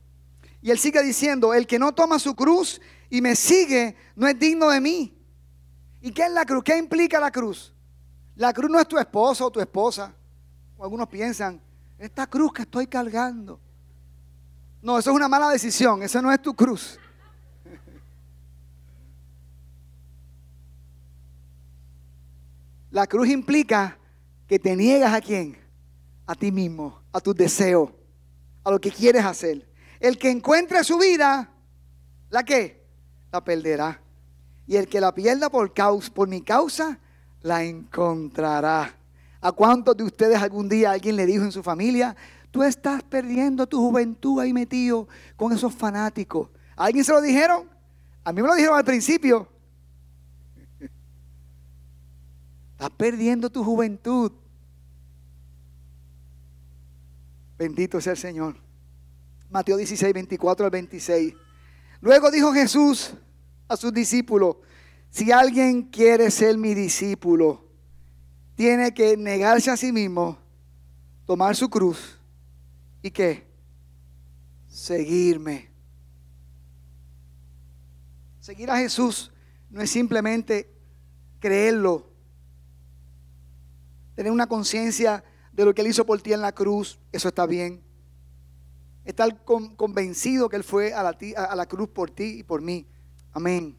Y 0.67 0.71
él 0.73 0.81
sigue 0.81 1.01
diciendo, 1.01 1.55
el 1.55 1.65
que 1.65 1.79
no 1.79 1.93
toma 1.95 2.19
su 2.19 2.35
cruz 2.35 2.81
y 3.09 3.21
me 3.21 3.37
sigue 3.37 3.95
no 4.17 4.27
es 4.27 4.37
digno 4.37 4.69
de 4.69 4.81
mí. 4.81 5.17
¿Y 6.01 6.11
qué 6.11 6.25
es 6.25 6.33
la 6.33 6.45
cruz? 6.45 6.65
¿Qué 6.65 6.77
implica 6.77 7.21
la 7.21 7.31
cruz? 7.31 7.73
La 8.35 8.53
cruz 8.53 8.69
no 8.69 8.81
es 8.81 8.89
tu 8.89 8.99
esposo 8.99 9.47
o 9.47 9.51
tu 9.53 9.61
esposa. 9.61 10.13
O 10.77 10.83
algunos 10.83 11.09
piensan, 11.09 11.63
esta 11.97 12.27
cruz 12.27 12.53
que 12.53 12.63
estoy 12.63 12.89
cargando. 12.89 13.61
No, 14.83 14.99
eso 14.99 15.11
es 15.11 15.15
una 15.15 15.29
mala 15.29 15.51
decisión, 15.51 16.03
eso 16.03 16.21
no 16.21 16.33
es 16.33 16.43
tu 16.43 16.53
cruz. 16.53 16.99
La 22.91 23.07
cruz 23.07 23.29
implica 23.29 23.97
que 24.49 24.59
te 24.59 24.75
niegas 24.75 25.15
a 25.15 25.21
quién? 25.21 25.57
A 26.27 26.35
ti 26.35 26.51
mismo, 26.51 27.03
a 27.13 27.21
tus 27.21 27.37
deseos, 27.37 27.91
a 28.65 28.71
lo 28.73 28.81
que 28.81 28.91
quieres 28.91 29.25
hacer. 29.25 29.76
El 30.01 30.19
que 30.19 30.31
encuentre 30.31 30.83
su 30.85 30.99
vida, 30.99 31.51
¿la 32.31 32.45
qué? 32.45 32.85
La 33.33 33.43
perderá. 33.43 34.01
Y 34.67 34.77
el 34.77 34.89
que 34.89 35.01
la 35.01 35.15
pierda 35.15 35.49
por, 35.49 35.73
causa, 35.73 36.13
por 36.13 36.29
mi 36.29 36.43
causa, 36.43 36.99
la 37.43 37.63
encontrará. 37.63 38.95
¿A 39.41 39.53
cuántos 39.53 39.97
de 39.97 40.05
ustedes 40.05 40.43
algún 40.43 40.69
día 40.69 40.91
alguien 40.91 41.17
le 41.17 41.27
dijo 41.27 41.45
en 41.45 41.53
su 41.53 41.63
familia, 41.63 42.17
tú 42.51 42.63
estás 42.63 43.03
perdiendo 43.03 43.67
tu 43.67 43.79
juventud 43.79 44.41
ahí 44.41 44.53
metido 44.53 45.07
con 45.37 45.53
esos 45.53 45.75
fanáticos? 45.75 46.51
¿A 46.75 46.87
alguien 46.87 47.05
se 47.05 47.13
lo 47.13 47.21
dijeron? 47.21 47.69
A 48.25 48.33
mí 48.33 48.43
me 48.43 48.49
lo 48.49 48.55
dijeron 48.55 48.77
al 48.77 48.85
principio. 48.85 49.49
Estás 52.73 52.91
perdiendo 52.91 53.49
tu 53.49 53.63
juventud. 53.63 54.33
Bendito 57.57 58.01
sea 58.01 58.13
el 58.13 58.19
Señor. 58.19 58.66
Mateo 59.51 59.77
16, 59.77 60.13
24 60.13 60.67
al 60.67 60.71
26. 60.71 61.35
Luego 62.01 62.31
dijo 62.31 62.53
Jesús 62.53 63.13
a 63.69 63.77
sus 63.77 63.93
discípulos, 63.93 64.57
si 65.11 65.33
alguien 65.33 65.85
quiere 65.85 66.31
ser 66.31 66.59
mi 66.59 66.75
discípulo, 66.75 67.65
tiene 68.55 68.93
que 68.93 69.17
negarse 69.17 69.71
a 69.71 69.77
sí 69.77 69.93
mismo, 69.93 70.39
tomar 71.27 71.55
su 71.57 71.69
cruz 71.69 72.19
y 73.03 73.11
qué? 73.11 73.47
Seguirme. 74.69 75.71
Seguir 78.41 78.71
a 78.71 78.79
Jesús 78.79 79.33
no 79.71 79.81
es 79.81 79.91
simplemente 79.91 80.71
creerlo, 81.41 82.11
tener 84.15 84.33
una 84.33 84.47
conciencia 84.47 85.25
de 85.53 85.65
lo 85.65 85.75
que 85.75 85.83
Él 85.83 85.89
hizo 85.89 86.05
por 86.05 86.21
ti 86.21 86.33
en 86.33 86.41
la 86.41 86.53
cruz, 86.53 86.99
eso 87.13 87.29
está 87.29 87.47
bien 87.47 87.86
estar 89.07 89.45
convencido 89.45 90.49
que 90.49 90.57
Él 90.57 90.65
fue 90.65 90.93
a 90.93 91.03
la, 91.03 91.17
a 91.37 91.57
la 91.57 91.67
cruz 91.67 91.89
por 91.89 92.11
ti 92.11 92.41
y 92.41 92.43
por 92.43 92.61
mí. 92.61 92.87
Amén. 93.33 93.77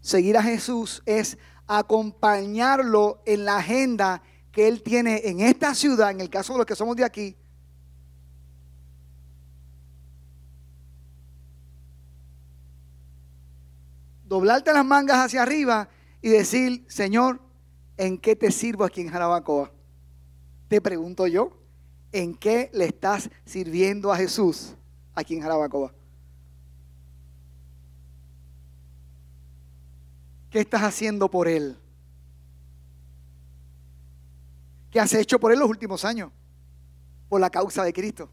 Seguir 0.00 0.36
a 0.36 0.42
Jesús 0.42 1.02
es 1.06 1.38
acompañarlo 1.66 3.22
en 3.26 3.44
la 3.44 3.56
agenda 3.56 4.22
que 4.52 4.68
Él 4.68 4.82
tiene 4.82 5.22
en 5.24 5.40
esta 5.40 5.74
ciudad, 5.74 6.10
en 6.10 6.20
el 6.20 6.30
caso 6.30 6.52
de 6.52 6.58
los 6.58 6.66
que 6.66 6.76
somos 6.76 6.96
de 6.96 7.04
aquí, 7.04 7.36
doblarte 14.24 14.72
las 14.72 14.84
mangas 14.84 15.26
hacia 15.26 15.42
arriba 15.42 15.88
y 16.20 16.28
decir, 16.28 16.84
Señor, 16.88 17.40
¿en 17.96 18.18
qué 18.18 18.36
te 18.36 18.50
sirvo 18.50 18.84
aquí 18.84 19.00
en 19.00 19.08
Jarabacoa? 19.08 19.72
Te 20.68 20.80
pregunto 20.80 21.26
yo, 21.26 21.56
¿en 22.12 22.34
qué 22.34 22.70
le 22.72 22.86
estás 22.86 23.30
sirviendo 23.44 24.12
a 24.12 24.16
Jesús 24.16 24.74
aquí 25.14 25.34
en 25.34 25.42
Jarabacoa? 25.42 25.92
¿Qué 30.50 30.60
estás 30.60 30.82
haciendo 30.82 31.30
por 31.30 31.48
Él? 31.48 31.76
¿Qué 34.90 35.00
has 35.00 35.12
hecho 35.12 35.38
por 35.38 35.52
Él 35.52 35.58
los 35.58 35.68
últimos 35.68 36.04
años? 36.04 36.30
Por 37.28 37.40
la 37.40 37.50
causa 37.50 37.84
de 37.84 37.92
Cristo. 37.92 38.30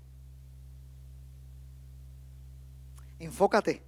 Enfócate. 3.19 3.81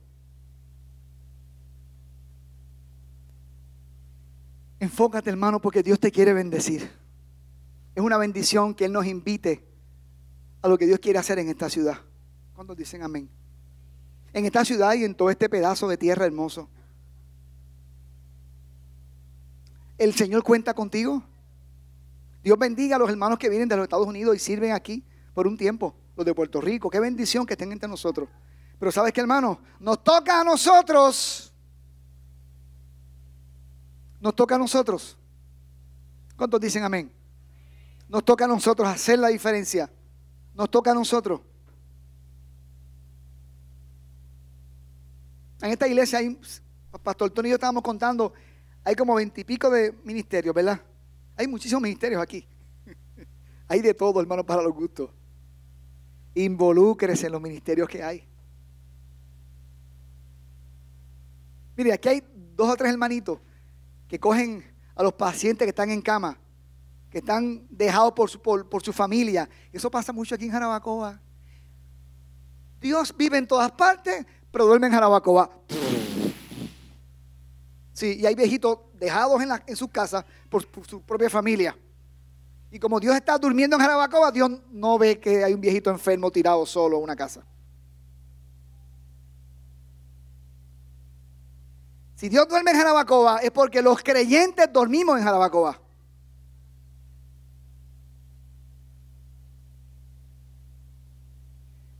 Enfócate, 4.79 5.29
hermano, 5.29 5.61
porque 5.61 5.81
Dios 5.83 5.99
te 5.99 6.11
quiere 6.11 6.33
bendecir. 6.33 6.91
Es 7.95 8.03
una 8.03 8.17
bendición 8.17 8.73
que 8.73 8.85
Él 8.85 8.91
nos 8.91 9.05
invite 9.05 9.74
a 10.65 10.67
lo 10.67 10.79
que 10.79 10.87
Dios 10.87 10.99
quiere 10.99 11.19
hacer 11.19 11.37
en 11.37 11.47
esta 11.47 11.69
ciudad. 11.69 11.99
¿Cuántos 12.55 12.75
dicen 12.75 13.03
amén? 13.03 13.29
En 14.33 14.45
esta 14.45 14.65
ciudad 14.65 14.95
y 14.95 15.03
en 15.03 15.13
todo 15.13 15.29
este 15.29 15.47
pedazo 15.47 15.87
de 15.87 15.95
tierra 15.95 16.25
hermoso. 16.25 16.67
El 19.99 20.15
Señor 20.15 20.41
cuenta 20.43 20.73
contigo. 20.73 21.23
Dios 22.43 22.57
bendiga 22.57 22.95
a 22.95 22.99
los 22.99 23.09
hermanos 23.09 23.37
que 23.37 23.47
vienen 23.47 23.69
de 23.69 23.75
los 23.75 23.83
Estados 23.83 24.07
Unidos 24.07 24.35
y 24.35 24.39
sirven 24.39 24.71
aquí 24.71 25.03
por 25.35 25.45
un 25.45 25.55
tiempo, 25.55 25.93
los 26.15 26.25
de 26.25 26.33
Puerto 26.33 26.59
Rico. 26.61 26.89
Qué 26.89 26.99
bendición 26.99 27.45
que 27.45 27.53
estén 27.53 27.71
entre 27.71 27.87
nosotros. 27.87 28.27
Pero 28.79 28.91
sabes 28.91 29.13
que, 29.13 29.21
hermano, 29.21 29.59
nos 29.79 30.03
toca 30.03 30.41
a 30.41 30.43
nosotros 30.43 31.53
nos 34.19 34.35
toca 34.35 34.55
a 34.55 34.57
nosotros. 34.57 35.15
¿Cuántos 36.35 36.59
dicen 36.59 36.83
amén? 36.83 37.11
Nos 38.09 38.25
toca 38.25 38.45
a 38.45 38.47
nosotros 38.47 38.87
hacer 38.87 39.19
la 39.19 39.27
diferencia. 39.27 39.87
Nos 40.55 40.69
toca 40.71 40.91
a 40.91 40.93
nosotros. 40.93 41.41
En 45.61 45.71
esta 45.71 45.87
iglesia 45.87 46.19
hay, 46.19 46.39
Pastor 47.03 47.29
Tony 47.31 47.47
y 47.47 47.51
yo 47.51 47.55
estábamos 47.55 47.83
contando, 47.83 48.33
hay 48.83 48.95
como 48.95 49.15
veintipico 49.15 49.69
de 49.69 49.93
ministerios, 50.03 50.53
¿verdad? 50.53 50.81
Hay 51.35 51.47
muchísimos 51.47 51.81
ministerios 51.81 52.21
aquí. 52.21 52.47
hay 53.67 53.81
de 53.81 53.93
todo, 53.93 54.21
hermano, 54.21 54.45
para 54.45 54.61
los 54.61 54.73
gustos. 54.73 55.09
Involúcrese 56.35 57.25
en 57.25 57.31
los 57.31 57.41
ministerios 57.41 57.89
que 57.89 58.03
hay. 58.03 58.27
Mire, 61.75 61.93
aquí 61.93 62.09
hay 62.09 62.23
dos 62.55 62.69
o 62.69 62.75
tres 62.75 62.91
hermanitos 62.91 63.39
que 64.07 64.19
cogen 64.19 64.63
a 64.95 65.03
los 65.03 65.13
pacientes 65.13 65.65
que 65.65 65.69
están 65.69 65.89
en 65.89 66.01
cama, 66.01 66.37
que 67.15 67.19
están 67.19 67.65
dejados 67.69 68.11
por 68.11 68.29
su, 68.29 68.41
por, 68.41 68.83
su 68.83 68.91
familia. 68.91 69.47
Eso 69.71 69.89
pasa 69.89 70.11
mucho 70.11 70.35
aquí 70.35 70.47
en 70.47 70.51
Jarabacoa. 70.51 71.17
Dios 72.81 73.15
vive 73.15 73.37
en 73.37 73.47
todas 73.47 73.71
partes, 73.71 74.25
pero 74.51 74.65
duerme 74.65 74.87
en 74.87 74.93
Jarabacoa. 74.93 75.49
Sí, 77.93 78.17
y 78.19 78.25
hay 78.25 78.35
viejitos 78.35 78.79
dejados 78.95 79.41
en, 79.41 79.47
la, 79.47 79.63
en 79.65 79.77
sus 79.77 79.87
casas 79.87 80.25
por, 80.49 80.67
por, 80.67 80.85
su 80.85 81.01
propia 81.03 81.29
familia. 81.29 81.73
Y 82.69 82.79
como 82.79 82.99
Dios 82.99 83.15
está 83.15 83.37
durmiendo 83.37 83.77
en 83.77 83.81
Jarabacoa, 83.81 84.29
Dios 84.33 84.51
no 84.69 84.97
ve 84.97 85.17
que 85.17 85.41
hay 85.41 85.53
un 85.53 85.61
viejito 85.61 85.89
enfermo 85.91 86.29
tirado 86.29 86.65
solo 86.65 86.97
en 86.97 87.03
una 87.03 87.15
casa. 87.15 87.45
Si 92.15 92.27
Dios 92.27 92.45
duerme 92.49 92.71
en 92.71 92.77
Jarabacoa 92.77 93.37
es 93.37 93.51
porque 93.51 93.81
los 93.81 94.03
creyentes 94.03 94.67
dormimos 94.73 95.17
en 95.17 95.23
Jarabacoa. 95.23 95.84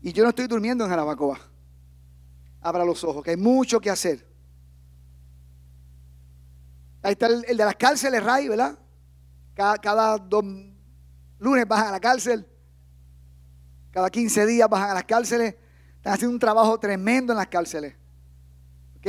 Y 0.06 0.14
yo 0.14 0.22
no 0.22 0.30
estoy 0.30 0.45
durmiendo 0.45 0.84
en 0.84 0.91
Jarabacoa. 0.91 1.39
Abra 2.62 2.86
los 2.86 3.03
ojos, 3.03 3.24
que 3.24 3.32
hay 3.32 3.38
mucho 3.38 3.82
que 3.82 3.89
hacer. 3.89 4.24
Ahí 7.01 7.14
está 7.14 7.26
el, 7.26 7.41
de 7.41 7.56
las 7.56 7.76
cárceles, 7.76 8.24
Ray, 8.24 8.47
¿verdad? 8.47 8.78
Cada, 9.56 10.20
dos 10.20 10.45
lunes 11.39 11.68
bajan 11.68 11.88
a 11.88 11.91
la 11.93 11.99
cárcel. 11.99 12.45
Cada 13.89 14.12
15 14.12 14.45
días 14.45 14.70
bajan 14.70 14.91
a 14.91 14.93
las 14.93 15.06
cárceles. 15.06 15.56
Están 15.95 16.14
haciendo 16.14 16.36
un 16.36 16.39
trabajo 16.39 16.80
tremendo 16.80 17.34
en 17.34 17.38
las 17.38 17.47
cárceles. 17.47 17.95
¿Ok? 18.97 19.08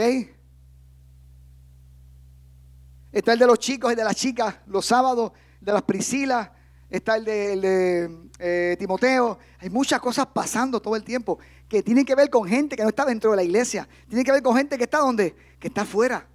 Está 3.12 3.34
el 3.34 3.38
de 3.38 3.46
los 3.46 3.58
chicos 3.58 3.92
y 3.92 3.96
de 3.96 4.04
las 4.04 4.16
chicas 4.16 4.56
los 4.66 4.86
sábados, 4.86 5.32
de 5.60 5.72
las 5.74 5.82
Priscilas, 5.82 6.48
está 6.90 7.16
el 7.16 7.24
de, 7.24 8.28
eh, 8.38 8.76
Timoteo. 8.78 9.38
Hay 9.58 9.70
muchas 9.70 10.00
cosas 10.00 10.26
pasando 10.26 10.80
todo 10.80 10.96
el 10.96 11.04
tiempo 11.04 11.38
que 11.68 11.82
tienen 11.82 12.04
que 12.04 12.14
ver 12.14 12.30
con 12.30 12.46
gente 12.48 12.76
que 12.76 12.82
no 12.82 12.88
está 12.88 13.04
dentro 13.04 13.30
de 13.30 13.36
la 13.36 13.42
iglesia. 13.42 13.88
Tienen 14.08 14.24
que 14.24 14.32
ver 14.32 14.42
con 14.42 14.56
gente 14.56 14.78
que 14.78 14.84
está 14.84 14.98
donde? 14.98 15.34
Que 15.58 15.68
está 15.68 15.82
afuera. 15.82 16.26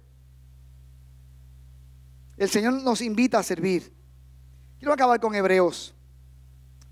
El 2.36 2.48
Señor 2.48 2.74
nos 2.82 3.00
invita 3.00 3.38
a 3.38 3.42
servir. 3.42 3.92
Quiero 4.78 4.92
acabar 4.92 5.20
con 5.20 5.34
Hebreos 5.34 5.94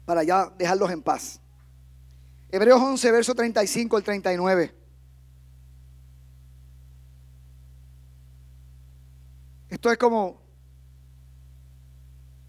para 0.05 0.23
ya 0.23 0.53
dejarlos 0.57 0.91
en 0.91 1.03
paz. 1.03 1.41
Hebreos 2.51 2.81
11, 2.81 3.13
verso 3.13 3.35
35 3.35 3.97
al 3.97 4.03
39. 4.03 4.75
Esto 9.69 9.93
es 9.93 9.99
como 9.99 10.41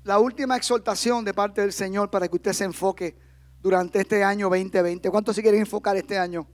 la 0.03 0.19
última 0.19 0.57
exhortación 0.57 1.23
de 1.23 1.33
parte 1.33 1.61
del 1.61 1.73
Señor 1.73 2.09
para 2.09 2.27
que 2.27 2.35
usted 2.35 2.53
se 2.53 2.63
enfoque 2.63 3.15
durante 3.61 4.01
este 4.01 4.23
año 4.23 4.49
2020. 4.49 5.09
¿Cuántos 5.09 5.35
se 5.35 5.41
quieren 5.41 5.61
enfocar 5.61 5.95
este 5.95 6.17
año? 6.17 6.47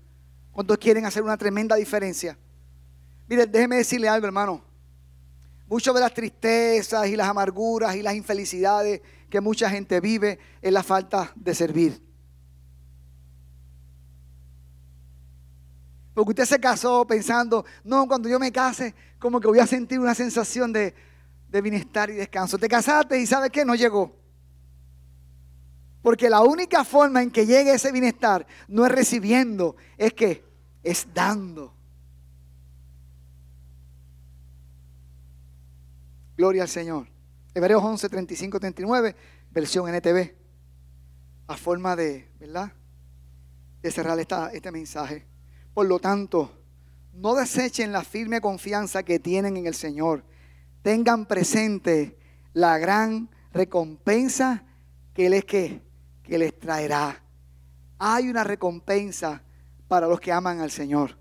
¿Cuántos 0.51 0.77
quieren 0.77 1.05
hacer 1.05 1.23
una 1.23 1.37
tremenda 1.37 1.75
diferencia? 1.75 2.37
Mire, 3.27 3.45
déjeme 3.45 3.77
decirle 3.77 4.09
algo, 4.09 4.25
hermano. 4.25 4.61
Muchas 5.67 5.93
de 5.93 6.01
las 6.01 6.13
tristezas 6.13 7.07
y 7.07 7.15
las 7.15 7.27
amarguras 7.27 7.95
y 7.95 8.01
las 8.01 8.15
infelicidades 8.15 9.01
que 9.29 9.41
mucha 9.41 9.69
gente 9.69 9.99
vive 9.99 10.39
es 10.61 10.71
la 10.71 10.83
falta 10.83 11.31
de 11.35 11.55
servir. 11.55 12.01
Porque 16.13 16.31
usted 16.31 16.45
se 16.45 16.59
casó 16.59 17.05
pensando, 17.05 17.63
no, 17.83 18.07
cuando 18.07 18.27
yo 18.27 18.39
me 18.39 18.51
case, 18.51 18.95
como 19.19 19.39
que 19.39 19.47
voy 19.47 19.59
a 19.59 19.67
sentir 19.67 19.99
una 19.99 20.15
sensación 20.15 20.73
de, 20.73 20.95
bienestar 21.51 22.09
y 22.09 22.13
descanso. 22.13 22.57
Te 22.57 22.67
casaste 22.67 23.19
y 23.19 23.25
¿sabes 23.25 23.49
qué? 23.51 23.65
No 23.65 23.75
llegó. 23.75 24.15
Porque 26.01 26.29
la 26.29 26.41
única 26.41 26.83
forma 26.83 27.21
en 27.21 27.31
que 27.31 27.45
llegue 27.45 27.73
ese 27.73 27.91
bienestar 27.91 28.45
no 28.67 28.85
es 28.85 28.91
recibiendo, 28.91 29.75
es 29.97 30.13
que 30.13 30.43
es 30.83 31.07
dando. 31.13 31.73
Gloria 36.37 36.63
al 36.63 36.69
Señor. 36.69 37.07
Hebreos 37.53 37.83
11, 37.83 38.09
35, 38.09 38.59
39, 38.59 39.15
versión 39.51 39.93
NTV. 39.93 40.35
A 41.47 41.57
forma 41.57 41.95
de, 41.95 42.29
¿verdad? 42.39 42.71
De 43.81 43.91
cerrar 43.91 44.19
esta, 44.19 44.51
este 44.51 44.71
mensaje. 44.71 45.25
Por 45.73 45.87
lo 45.87 45.99
tanto, 45.99 46.51
no 47.13 47.33
desechen 47.33 47.91
la 47.91 48.03
firme 48.03 48.39
confianza 48.39 49.01
que 49.01 49.19
tienen 49.19 49.57
en 49.57 49.65
el 49.65 49.73
Señor. 49.73 50.23
Tengan 50.87 51.25
presente 51.25 52.17
la 52.53 52.77
gran 52.77 53.29
recompensa 53.51 54.63
que 55.13 55.29
les, 55.29 55.43
que, 55.43 55.81
que 56.23 56.37
les 56.37 56.57
traerá. 56.57 57.21
Hay 57.99 58.29
una 58.29 58.45
recompensa 58.45 59.43
para 59.89 60.07
los 60.07 60.21
que 60.21 60.31
aman 60.31 60.61
al 60.61 60.71
Señor. 60.71 61.17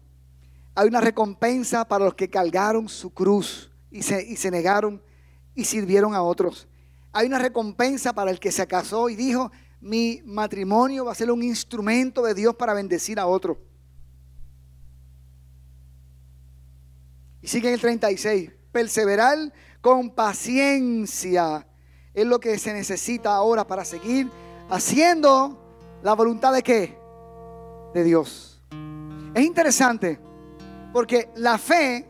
Hay 0.76 0.86
una 0.86 1.00
recompensa 1.00 1.84
para 1.84 2.04
los 2.04 2.14
que 2.14 2.30
cargaron 2.30 2.88
su 2.88 3.12
cruz 3.12 3.72
y 3.90 4.04
se, 4.04 4.24
y 4.24 4.36
se 4.36 4.52
negaron 4.52 5.02
y 5.52 5.64
sirvieron 5.64 6.14
a 6.14 6.22
otros. 6.22 6.68
Hay 7.10 7.26
una 7.26 7.40
recompensa 7.40 8.12
para 8.12 8.30
el 8.30 8.38
que 8.38 8.52
se 8.52 8.68
casó 8.68 9.08
y 9.08 9.16
dijo, 9.16 9.50
mi 9.80 10.22
matrimonio 10.24 11.06
va 11.06 11.10
a 11.10 11.16
ser 11.16 11.32
un 11.32 11.42
instrumento 11.42 12.22
de 12.22 12.34
Dios 12.34 12.54
para 12.54 12.72
bendecir 12.72 13.18
a 13.18 13.26
otros. 13.26 13.58
Y 17.42 17.48
sigue 17.48 17.66
en 17.66 17.74
el 17.74 17.80
36. 17.80 18.55
Perseverar 18.76 19.38
con 19.80 20.10
paciencia 20.10 21.66
es 22.12 22.26
lo 22.26 22.38
que 22.38 22.58
se 22.58 22.74
necesita 22.74 23.34
ahora 23.34 23.66
para 23.66 23.86
seguir 23.86 24.30
haciendo 24.68 25.58
la 26.02 26.12
voluntad 26.12 26.52
de 26.52 26.62
qué? 26.62 26.98
De 27.94 28.04
Dios. 28.04 28.60
Es 29.32 29.42
interesante 29.42 30.20
porque 30.92 31.30
la 31.36 31.56
fe, 31.56 32.06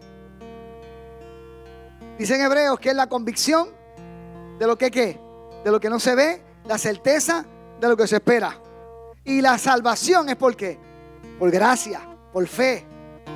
dice 2.18 2.34
en 2.34 2.40
Hebreos, 2.40 2.80
que 2.80 2.88
es 2.88 2.96
la 2.96 3.08
convicción 3.08 3.68
de 4.58 4.66
lo 4.66 4.76
que 4.76 4.90
qué? 4.90 5.20
de 5.64 5.70
lo 5.70 5.78
que 5.78 5.88
no 5.88 6.00
se 6.00 6.16
ve, 6.16 6.42
la 6.64 6.78
certeza 6.78 7.46
de 7.80 7.88
lo 7.88 7.96
que 7.96 8.08
se 8.08 8.16
espera. 8.16 8.60
Y 9.22 9.40
la 9.40 9.56
salvación 9.56 10.30
es 10.30 10.34
por 10.34 10.56
qué? 10.56 10.80
Por 11.38 11.48
gracia, 11.52 12.00
por 12.32 12.44
fe. 12.48 12.84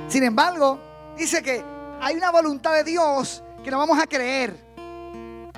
Sin 0.09 0.23
embargo, 0.23 0.77
dice 1.15 1.41
que 1.41 1.70
hay 2.01 2.15
una 2.15 2.31
voluntad 2.31 2.73
de 2.73 2.83
Dios 2.83 3.43
que 3.63 3.69
no 3.69 3.77
vamos 3.77 3.99
a 3.99 4.07
creer 4.07 4.55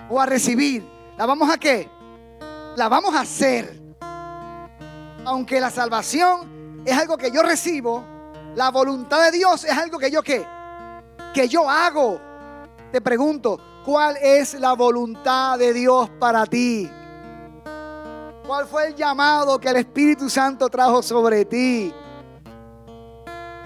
o 0.10 0.20
a 0.20 0.26
recibir. 0.26 0.86
¿La 1.18 1.26
vamos 1.26 1.50
a 1.50 1.58
qué? 1.58 1.90
La 2.76 2.90
vamos 2.90 3.16
a 3.16 3.22
hacer. 3.22 3.80
Aunque 5.24 5.62
la 5.62 5.70
salvación 5.70 6.84
es 6.86 6.98
algo 6.98 7.18
que 7.18 7.32
yo 7.32 7.42
recibo, 7.42 8.04
la 8.56 8.72
voluntad 8.72 9.24
de 9.24 9.38
Dios 9.38 9.64
es 9.64 9.72
algo 9.72 9.98
que 9.98 10.12
yo 10.12 10.22
qué? 10.22 10.46
Que 11.34 11.48
yo 11.48 11.70
hago. 11.70 12.20
Te 12.92 13.00
pregunto, 13.00 13.58
¿cuál 13.86 14.18
es 14.18 14.54
la 14.56 14.74
voluntad 14.74 15.58
de 15.58 15.72
Dios 15.74 16.10
para 16.20 16.46
ti? 16.46 16.90
¿Cuál 18.46 18.68
fue 18.68 18.88
el 18.88 18.96
llamado 18.96 19.58
que 19.58 19.70
el 19.70 19.78
Espíritu 19.78 20.30
Santo 20.30 20.68
trajo 20.68 21.02
sobre 21.02 21.46
ti? 21.46 21.94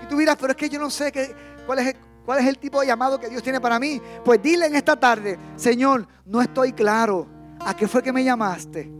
Y 0.03 0.05
tú 0.07 0.17
dirás, 0.17 0.37
pero 0.39 0.51
es 0.51 0.57
que 0.57 0.69
yo 0.69 0.79
no 0.79 0.91
sé 0.91 1.11
qué, 1.11 1.35
cuál, 1.65 1.79
es 1.79 1.87
el, 1.87 2.06
cuál 2.27 2.39
es 2.39 2.45
el 2.45 2.59
tipo 2.59 2.81
de 2.81 2.87
llamado 2.87 3.17
que 3.17 3.29
Dios 3.29 3.41
tiene 3.41 3.61
para 3.61 3.79
mí. 3.79 4.01
Pues 4.25 4.41
dile 4.41 4.65
en 4.65 4.75
esta 4.75 4.99
tarde, 4.99 5.39
Señor, 5.55 6.05
no 6.25 6.41
estoy 6.41 6.73
claro. 6.73 7.25
¿A 7.61 7.73
qué 7.73 7.87
fue 7.87 8.03
que 8.03 8.11
me 8.11 8.21
llamaste? 8.21 8.91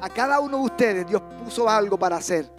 A 0.00 0.08
cada 0.08 0.40
uno 0.40 0.56
de 0.56 0.64
ustedes 0.64 1.06
Dios 1.06 1.20
puso 1.44 1.68
algo 1.68 1.98
para 1.98 2.16
hacer. 2.16 2.50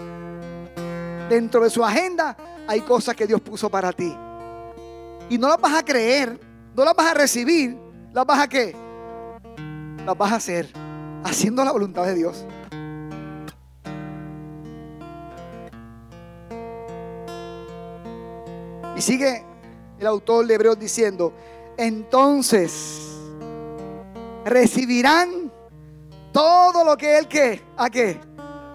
Dentro 1.31 1.63
de 1.63 1.71
su 1.71 1.83
agenda 1.83 2.37
hay 2.67 2.81
cosas 2.81 3.15
que 3.15 3.25
Dios 3.25 3.41
puso 3.41 3.69
para 3.69 3.91
ti. 3.91 4.15
Y 5.27 5.39
no 5.39 5.47
las 5.47 5.59
vas 5.59 5.73
a 5.73 5.83
creer, 5.83 6.39
no 6.75 6.85
las 6.85 6.93
vas 6.93 7.07
a 7.07 7.15
recibir, 7.15 7.75
las 8.13 8.23
vas 8.23 8.39
a 8.39 8.47
qué? 8.47 8.75
las 10.05 10.15
vas 10.15 10.31
a 10.31 10.35
hacer 10.35 10.69
haciendo 11.23 11.65
la 11.65 11.71
voluntad 11.71 12.05
de 12.05 12.13
Dios. 12.13 12.45
Sigue 19.01 19.43
el 19.99 20.05
autor 20.05 20.45
de 20.45 20.53
Hebreos 20.53 20.77
diciendo, 20.77 21.33
entonces 21.75 23.17
recibirán 24.45 25.51
todo 26.31 26.85
lo 26.85 26.95
que 26.97 27.17
él 27.17 27.27
que, 27.27 27.61
¿a 27.77 27.89
qué? 27.89 28.19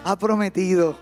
Ha 0.03 0.17
prometido. 0.17 0.97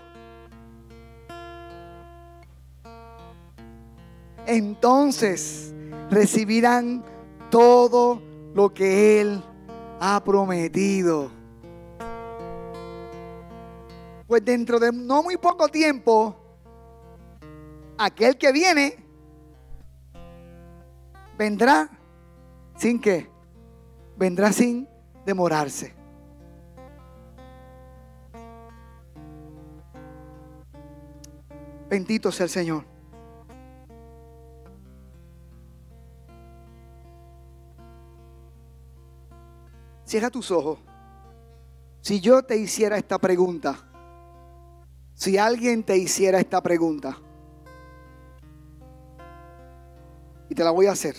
Entonces 4.46 5.74
recibirán 6.08 7.04
todo 7.50 8.22
lo 8.54 8.72
que 8.72 9.20
él 9.20 9.42
ha 9.98 10.22
prometido. 10.22 11.32
Pues 14.28 14.44
dentro 14.44 14.78
de 14.78 14.92
no 14.92 15.24
muy 15.24 15.36
poco 15.36 15.66
tiempo, 15.66 16.36
aquel 17.98 18.38
que 18.38 18.52
viene 18.52 19.05
vendrá 21.36 21.90
sin 22.76 23.00
qué? 23.00 23.30
Vendrá 24.16 24.52
sin 24.52 24.88
demorarse. 25.24 25.94
Bendito 31.88 32.32
sea 32.32 32.44
el 32.44 32.50
Señor. 32.50 32.84
Cierra 40.04 40.30
tus 40.30 40.50
ojos. 40.50 40.78
Si 42.00 42.20
yo 42.20 42.42
te 42.44 42.56
hiciera 42.56 42.96
esta 42.96 43.18
pregunta, 43.18 43.76
si 45.14 45.38
alguien 45.38 45.82
te 45.82 45.96
hiciera 45.96 46.38
esta 46.38 46.62
pregunta, 46.62 47.18
te 50.56 50.64
la 50.64 50.70
voy 50.70 50.86
a 50.86 50.92
hacer, 50.92 51.14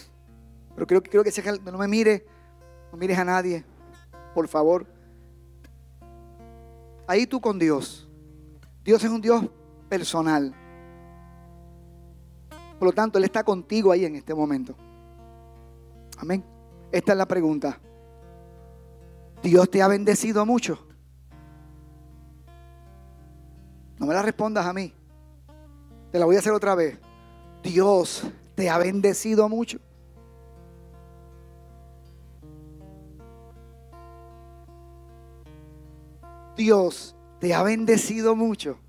pero 0.73 0.87
creo, 0.87 1.23
que 1.23 1.59
no 1.71 1.77
me 1.77 1.87
mire, 1.87 2.25
no 2.91 2.97
mires 2.97 3.17
a 3.17 3.23
nadie, 3.23 3.63
por 4.33 4.47
favor. 4.47 4.85
Ahí 7.05 7.25
tú 7.27 7.39
con 7.39 7.57
Dios. 7.57 8.09
Dios 8.83 9.01
es 9.03 9.09
un 9.09 9.21
Dios 9.21 9.45
personal. 9.87 10.53
Por 12.79 12.87
lo 12.87 12.91
tanto, 12.91 13.17
Él 13.17 13.23
está 13.23 13.43
contigo 13.43 13.91
ahí 13.91 14.05
en 14.05 14.15
este 14.15 14.33
momento. 14.33 14.75
Amén. 16.17 16.43
Esta 16.91 17.11
es 17.11 17.17
la 17.17 17.27
pregunta. 17.27 17.79
Dios 19.43 19.69
te 19.69 19.81
ha 19.81 19.87
bendecido 19.87 20.45
mucho. 20.45 20.79
No 23.99 24.07
me 24.07 24.13
la 24.13 24.21
respondas 24.23 24.65
a 24.65 24.73
mí. 24.73 24.91
Te 26.11 26.17
la 26.17 26.25
voy 26.25 26.35
a 26.35 26.39
hacer 26.39 26.53
otra 26.53 26.75
vez. 26.75 26.97
Dios 27.63 28.23
te 28.57 28.71
ha 28.71 28.79
bendecido 28.79 29.47
mucho. 29.47 29.77
Dios 36.55 37.15
te 37.39 37.53
ha 37.53 37.61
bendecido 37.61 38.35
mucho. 38.35 38.79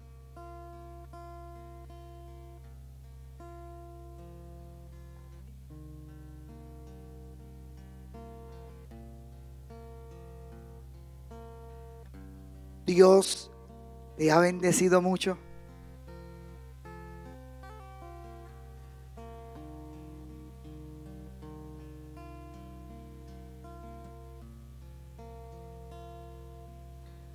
Dios 12.86 13.50
te 14.16 14.32
ha 14.32 14.38
bendecido 14.38 15.02
mucho. 15.02 15.36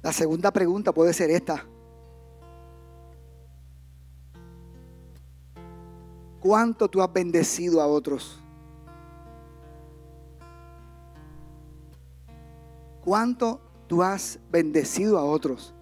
La 0.03 0.13
segunda 0.13 0.51
pregunta 0.51 0.91
puede 0.91 1.13
ser 1.13 1.31
esta. 1.31 1.65
¿Cuánto 6.39 6.87
tú 6.87 7.01
has 7.01 7.11
bendecido 7.11 7.81
a 7.81 7.87
otros? 7.87 8.39
¿Cuánto 13.03 13.59
tú 13.87 14.01
has 14.01 14.39
bendecido 14.49 15.17
a 15.19 15.23
otros. 15.23 15.73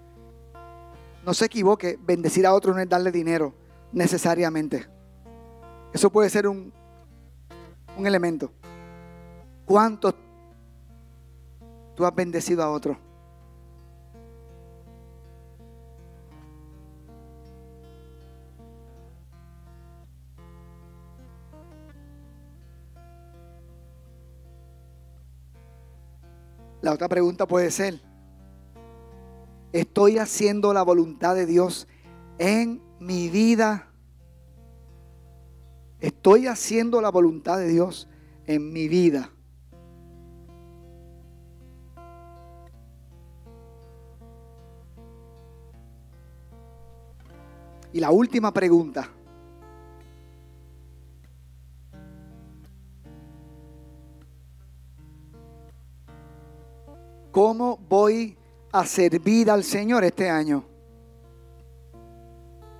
No 1.26 1.34
se 1.34 1.45
equivoque, 1.45 1.97
bendecir 2.01 2.45
a 2.45 2.53
otros 2.53 2.76
no 2.76 2.82
es 2.82 2.89
darle 2.89 3.11
dinero 3.11 3.53
necesariamente. 3.91 4.88
Eso 5.93 6.09
puede 6.09 6.30
ser 6.30 6.47
un, 6.47 6.74
un 7.97 8.07
elemento. 8.07 8.51
¿Cuánto 9.65 10.13
tú 11.95 12.05
has 12.05 12.13
bendecido 12.13 12.63
a 12.63 12.69
otros? 12.72 12.97
La 26.92 26.96
otra 26.96 27.08
pregunta 27.08 27.48
puede 27.48 27.72
ser, 27.72 28.02
¿estoy 29.72 30.18
haciendo 30.18 30.74
la 30.74 30.84
voluntad 30.84 31.36
de 31.36 31.46
Dios 31.46 31.88
en 32.38 32.82
mi 33.00 33.30
vida? 33.30 33.94
¿Estoy 36.02 36.48
haciendo 36.48 37.00
la 37.00 37.10
voluntad 37.10 37.60
de 37.60 37.70
Dios 37.70 38.10
en 38.46 38.74
mi 38.74 38.89
vida? 38.89 39.32
Y 47.94 48.02
la 48.02 48.12
última 48.12 48.54
pregunta. 48.54 49.10
¿Cómo 57.32 57.78
voy 57.88 58.38
a 58.74 58.86
servir 58.86 59.50
al 59.50 59.64
Señor 59.64 60.04
este 60.04 60.30
año? 60.30 60.66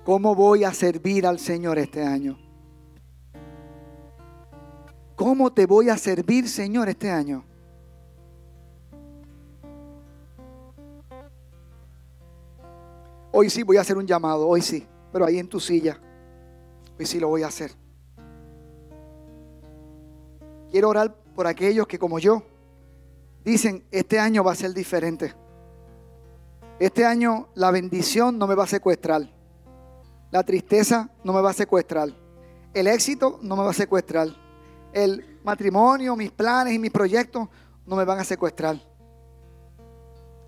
¿Cómo 0.04 0.34
voy 0.34 0.64
a 0.64 0.74
servir 0.74 1.26
al 1.26 1.38
Señor 1.38 1.78
este 1.78 2.04
año? 2.04 2.38
¿Cómo 5.16 5.52
te 5.52 5.64
voy 5.64 5.88
a 5.88 5.96
servir, 5.96 6.48
Señor, 6.48 6.88
este 6.88 7.10
año? 7.10 7.44
Hoy 13.30 13.48
sí 13.48 13.62
voy 13.62 13.78
a 13.78 13.80
hacer 13.80 13.96
un 13.96 14.06
llamado, 14.06 14.46
hoy 14.46 14.60
sí, 14.60 14.86
pero 15.12 15.24
ahí 15.24 15.38
en 15.38 15.48
tu 15.48 15.60
silla. 15.60 15.98
Hoy 16.98 17.06
sí 17.06 17.18
lo 17.18 17.28
voy 17.28 17.42
a 17.42 17.46
hacer. 17.46 17.72
Quiero 20.70 20.90
orar 20.90 21.14
por 21.34 21.46
aquellos 21.46 21.86
que 21.86 21.98
como 21.98 22.18
yo 22.18 22.42
dicen, 23.44 23.84
este 23.90 24.18
año 24.18 24.44
va 24.44 24.52
a 24.52 24.56
ser 24.56 24.72
diferente. 24.72 25.34
Este 26.78 27.04
año 27.04 27.48
la 27.54 27.70
bendición 27.70 28.38
no 28.38 28.46
me 28.46 28.54
va 28.54 28.64
a 28.64 28.66
secuestrar. 28.66 29.28
La 30.30 30.42
tristeza 30.42 31.10
no 31.24 31.32
me 31.32 31.40
va 31.40 31.50
a 31.50 31.54
secuestrar. 31.54 32.08
El 32.74 32.86
éxito 32.86 33.38
no 33.42 33.56
me 33.56 33.62
va 33.62 33.70
a 33.70 33.74
secuestrar. 33.74 34.28
El 34.92 35.38
matrimonio, 35.44 36.16
mis 36.16 36.30
planes 36.30 36.74
y 36.74 36.78
mis 36.78 36.90
proyectos 36.90 37.48
no 37.86 37.96
me 37.96 38.04
van 38.04 38.18
a 38.18 38.24
secuestrar. 38.24 38.80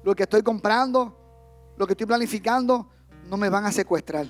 Lo 0.02 0.14
que 0.14 0.24
estoy 0.24 0.42
comprando, 0.42 1.16
lo 1.76 1.86
que 1.86 1.92
estoy 1.92 2.06
planificando, 2.06 2.88
no 3.28 3.36
me 3.36 3.48
van 3.48 3.64
a 3.64 3.72
secuestrar. 3.72 4.26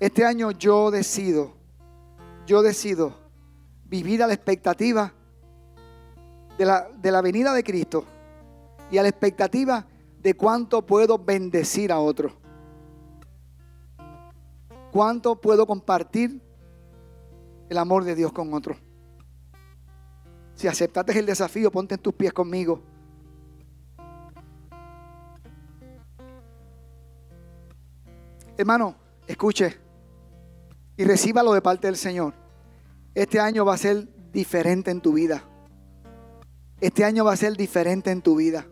Este 0.00 0.24
año 0.24 0.50
yo 0.50 0.90
decido, 0.90 1.54
yo 2.46 2.62
decido 2.62 3.14
vivir 3.84 4.22
a 4.22 4.26
la 4.26 4.34
expectativa 4.34 5.12
de 6.58 6.64
la, 6.64 6.88
de 6.96 7.10
la 7.10 7.20
venida 7.20 7.52
de 7.52 7.64
Cristo 7.64 8.04
y 8.90 8.98
a 8.98 9.02
la 9.02 9.08
expectativa 9.08 9.86
de 10.20 10.34
cuánto 10.34 10.84
puedo 10.86 11.18
bendecir 11.18 11.92
a 11.92 11.98
otros. 11.98 12.32
Cuánto 14.92 15.40
puedo 15.40 15.66
compartir 15.66 16.40
el 17.68 17.78
amor 17.78 18.04
de 18.04 18.14
Dios 18.14 18.32
con 18.32 18.52
otros. 18.54 18.78
Si 20.54 20.68
aceptaste 20.68 21.18
el 21.18 21.26
desafío, 21.26 21.70
ponte 21.70 21.94
en 21.94 22.00
tus 22.00 22.14
pies 22.14 22.32
conmigo. 22.32 22.80
Hermano, 28.56 28.94
escuche 29.26 29.76
y 30.96 31.04
recíbalo 31.04 31.52
de 31.52 31.60
parte 31.60 31.88
del 31.88 31.96
Señor. 31.96 32.34
Este 33.14 33.40
año 33.40 33.64
va 33.64 33.74
a 33.74 33.78
ser 33.78 34.08
diferente 34.32 34.92
en 34.92 35.00
tu 35.00 35.12
vida. 35.12 35.42
Este 36.80 37.04
año 37.04 37.24
va 37.24 37.32
a 37.32 37.36
ser 37.36 37.56
diferente 37.56 38.10
en 38.10 38.20
tu 38.20 38.36
vida. 38.36 38.66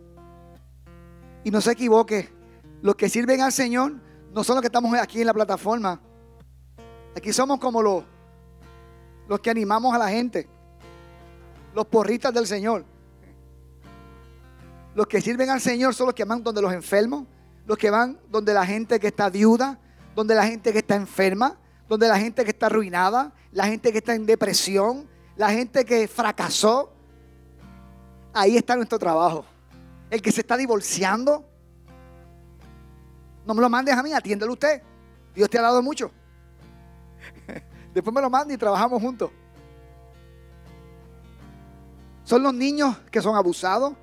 Y 1.44 1.50
no 1.50 1.60
se 1.60 1.72
equivoque, 1.72 2.28
los 2.82 2.94
que 2.94 3.08
sirven 3.08 3.40
al 3.40 3.52
Señor 3.52 3.94
no 4.32 4.44
son 4.44 4.56
los 4.56 4.62
que 4.62 4.68
estamos 4.68 4.92
aquí 4.98 5.20
en 5.20 5.26
la 5.26 5.34
plataforma. 5.34 6.00
Aquí 7.16 7.32
somos 7.32 7.58
como 7.58 7.82
los, 7.82 8.04
los 9.28 9.40
que 9.40 9.50
animamos 9.50 9.94
a 9.94 9.98
la 9.98 10.08
gente, 10.08 10.48
los 11.74 11.86
porristas 11.86 12.32
del 12.32 12.46
Señor. 12.46 12.84
Los 14.94 15.06
que 15.06 15.20
sirven 15.20 15.50
al 15.50 15.60
Señor 15.60 15.94
son 15.94 16.06
los 16.06 16.14
que 16.14 16.24
van 16.24 16.42
donde 16.42 16.60
los 16.60 16.72
enfermos, 16.72 17.26
los 17.66 17.78
que 17.78 17.90
van 17.90 18.18
donde 18.30 18.52
la 18.52 18.66
gente 18.66 19.00
que 19.00 19.08
está 19.08 19.30
viuda, 19.30 19.78
donde 20.14 20.34
la 20.34 20.46
gente 20.46 20.72
que 20.72 20.78
está 20.78 20.96
enferma, 20.96 21.56
donde 21.88 22.08
la 22.08 22.18
gente 22.18 22.44
que 22.44 22.50
está 22.50 22.66
arruinada, 22.66 23.32
la 23.52 23.66
gente 23.66 23.92
que 23.92 23.98
está 23.98 24.14
en 24.14 24.26
depresión, 24.26 25.08
la 25.36 25.50
gente 25.50 25.84
que 25.84 26.08
fracasó. 26.08 26.91
Ahí 28.32 28.56
está 28.56 28.76
nuestro 28.76 28.98
trabajo. 28.98 29.44
El 30.10 30.20
que 30.22 30.32
se 30.32 30.40
está 30.40 30.56
divorciando, 30.56 31.44
no 33.46 33.54
me 33.54 33.60
lo 33.60 33.68
mandes 33.68 33.96
a 33.96 34.02
mí, 34.02 34.12
atiéndelo 34.12 34.52
usted. 34.52 34.82
Dios 35.34 35.48
te 35.48 35.58
ha 35.58 35.62
dado 35.62 35.82
mucho. 35.82 36.10
Después 37.94 38.14
me 38.14 38.20
lo 38.20 38.30
manda 38.30 38.52
y 38.52 38.56
trabajamos 38.56 39.00
juntos. 39.00 39.30
Son 42.24 42.42
los 42.42 42.54
niños 42.54 42.96
que 43.10 43.20
son 43.20 43.36
abusados, 43.36 43.94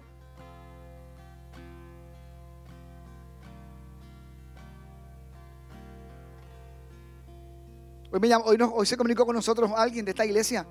Hoy, 8.12 8.86
se 8.88 8.98
comunicó 8.98 9.26
con 9.26 9.36
nosotros 9.36 9.72
alguien 9.76 10.04
de 10.04 10.12
esta 10.12 10.26
iglesia 10.26 10.66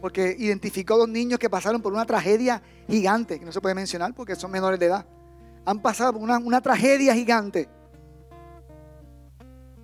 porque 0.00 0.34
identificó 0.38 0.96
dos 0.96 1.08
niños 1.08 1.38
que 1.38 1.50
pasaron 1.50 1.82
por 1.82 1.92
una 1.92 2.04
tragedia 2.04 2.62
gigante, 2.88 3.38
que 3.38 3.44
no 3.44 3.52
se 3.52 3.60
puede 3.60 3.74
mencionar 3.74 4.14
porque 4.14 4.34
son 4.34 4.50
menores 4.50 4.78
de 4.80 4.86
edad. 4.86 5.06
Han 5.64 5.80
pasado 5.80 6.14
por 6.14 6.22
una 6.22 6.60
tragedia 6.60 7.14
gigante. 7.14 7.68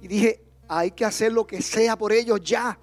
Y 0.00 0.08
dije, 0.08 0.42
hay 0.68 0.90
que 0.90 1.04
hacer 1.04 1.32
lo 1.32 1.46
que 1.46 1.62
sea 1.62 1.96
por 1.96 2.12
ellos 2.12 2.40
ya. 2.40 2.78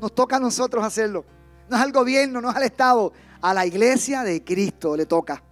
Nos 0.00 0.14
toca 0.14 0.36
a 0.36 0.40
nosotros 0.40 0.84
hacerlo. 0.84 1.24
No 1.68 1.76
es 1.76 1.82
al 1.82 1.92
gobierno, 1.92 2.40
no 2.40 2.50
es 2.50 2.56
al 2.56 2.62
Estado. 2.64 3.12
A 3.40 3.54
la 3.54 3.66
iglesia 3.66 4.22
de 4.22 4.42
Cristo 4.44 4.96
le 4.96 5.06
toca. 5.06 5.42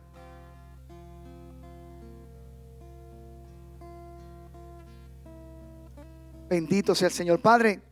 Bendito 6.49 6.95
sea 6.95 7.09
el 7.09 7.15
Señor. 7.15 7.41
Padre, 7.41 7.83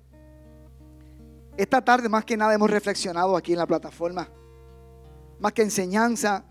esta 1.56 1.82
tarde 1.82 2.08
más 2.08 2.24
que 2.24 2.36
nada 2.36 2.54
hemos 2.54 2.70
reflexionado 2.70 3.36
aquí 3.36 3.52
en 3.52 3.58
la 3.58 3.66
plataforma. 3.66 4.28
Más 5.38 5.52
que 5.52 5.62
enseñanza. 5.62 6.44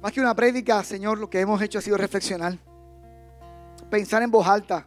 Más 0.00 0.12
que 0.12 0.20
una 0.20 0.34
prédica, 0.34 0.82
Señor, 0.84 1.18
lo 1.18 1.28
que 1.28 1.40
hemos 1.40 1.60
hecho 1.60 1.78
ha 1.78 1.82
sido 1.82 1.96
reflexionar. 1.96 2.58
Pensar 3.90 4.22
en 4.22 4.30
voz 4.30 4.46
alta. 4.46 4.86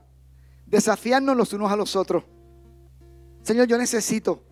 Desafiarnos 0.65 1.35
los 1.35 1.53
unos 1.53 1.71
a 1.71 1.75
los 1.75 1.95
otros. 1.95 2.23
Señor, 3.43 3.67
yo 3.67 3.77
necesito. 3.77 4.43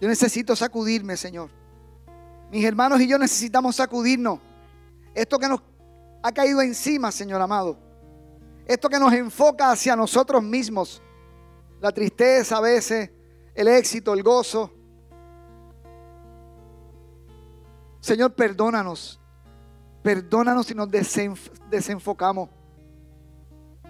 Yo 0.00 0.08
necesito 0.08 0.54
sacudirme, 0.54 1.16
Señor. 1.16 1.50
Mis 2.50 2.64
hermanos 2.64 3.00
y 3.00 3.08
yo 3.08 3.18
necesitamos 3.18 3.76
sacudirnos. 3.76 4.38
Esto 5.14 5.38
que 5.38 5.48
nos 5.48 5.60
ha 6.22 6.32
caído 6.32 6.62
encima, 6.62 7.10
Señor 7.10 7.40
amado 7.40 7.90
esto 8.70 8.88
que 8.88 9.00
nos 9.00 9.12
enfoca 9.12 9.72
hacia 9.72 9.96
nosotros 9.96 10.44
mismos. 10.44 11.02
La 11.80 11.92
tristeza 11.92 12.58
a 12.58 12.60
veces, 12.60 13.10
el 13.54 13.68
éxito, 13.68 14.12
el 14.12 14.22
gozo. 14.22 14.72
Señor, 18.00 18.34
perdónanos. 18.34 19.18
Perdónanos 20.02 20.66
si 20.66 20.74
nos 20.74 20.88
desenfocamos. 21.70 22.48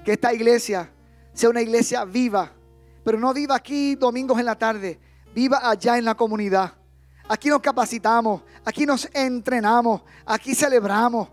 Que 0.05 0.13
esta 0.13 0.33
iglesia 0.33 0.93
sea 1.33 1.51
una 1.51 1.63
iglesia 1.63 2.05
viva, 2.05 2.53
pero 3.05 3.19
no 3.19 3.33
viva 3.35 3.55
aquí 3.55 3.95
domingos 3.95 4.39
en 4.39 4.47
la 4.47 4.57
tarde, 4.57 4.99
viva 5.35 5.69
allá 5.69 5.99
en 5.99 6.05
la 6.05 6.15
comunidad. 6.15 6.75
Aquí 7.29 7.49
nos 7.49 7.61
capacitamos, 7.61 8.43
aquí 8.65 8.87
nos 8.87 9.09
entrenamos, 9.15 10.03
aquí 10.27 10.55
celebramos. 10.55 11.29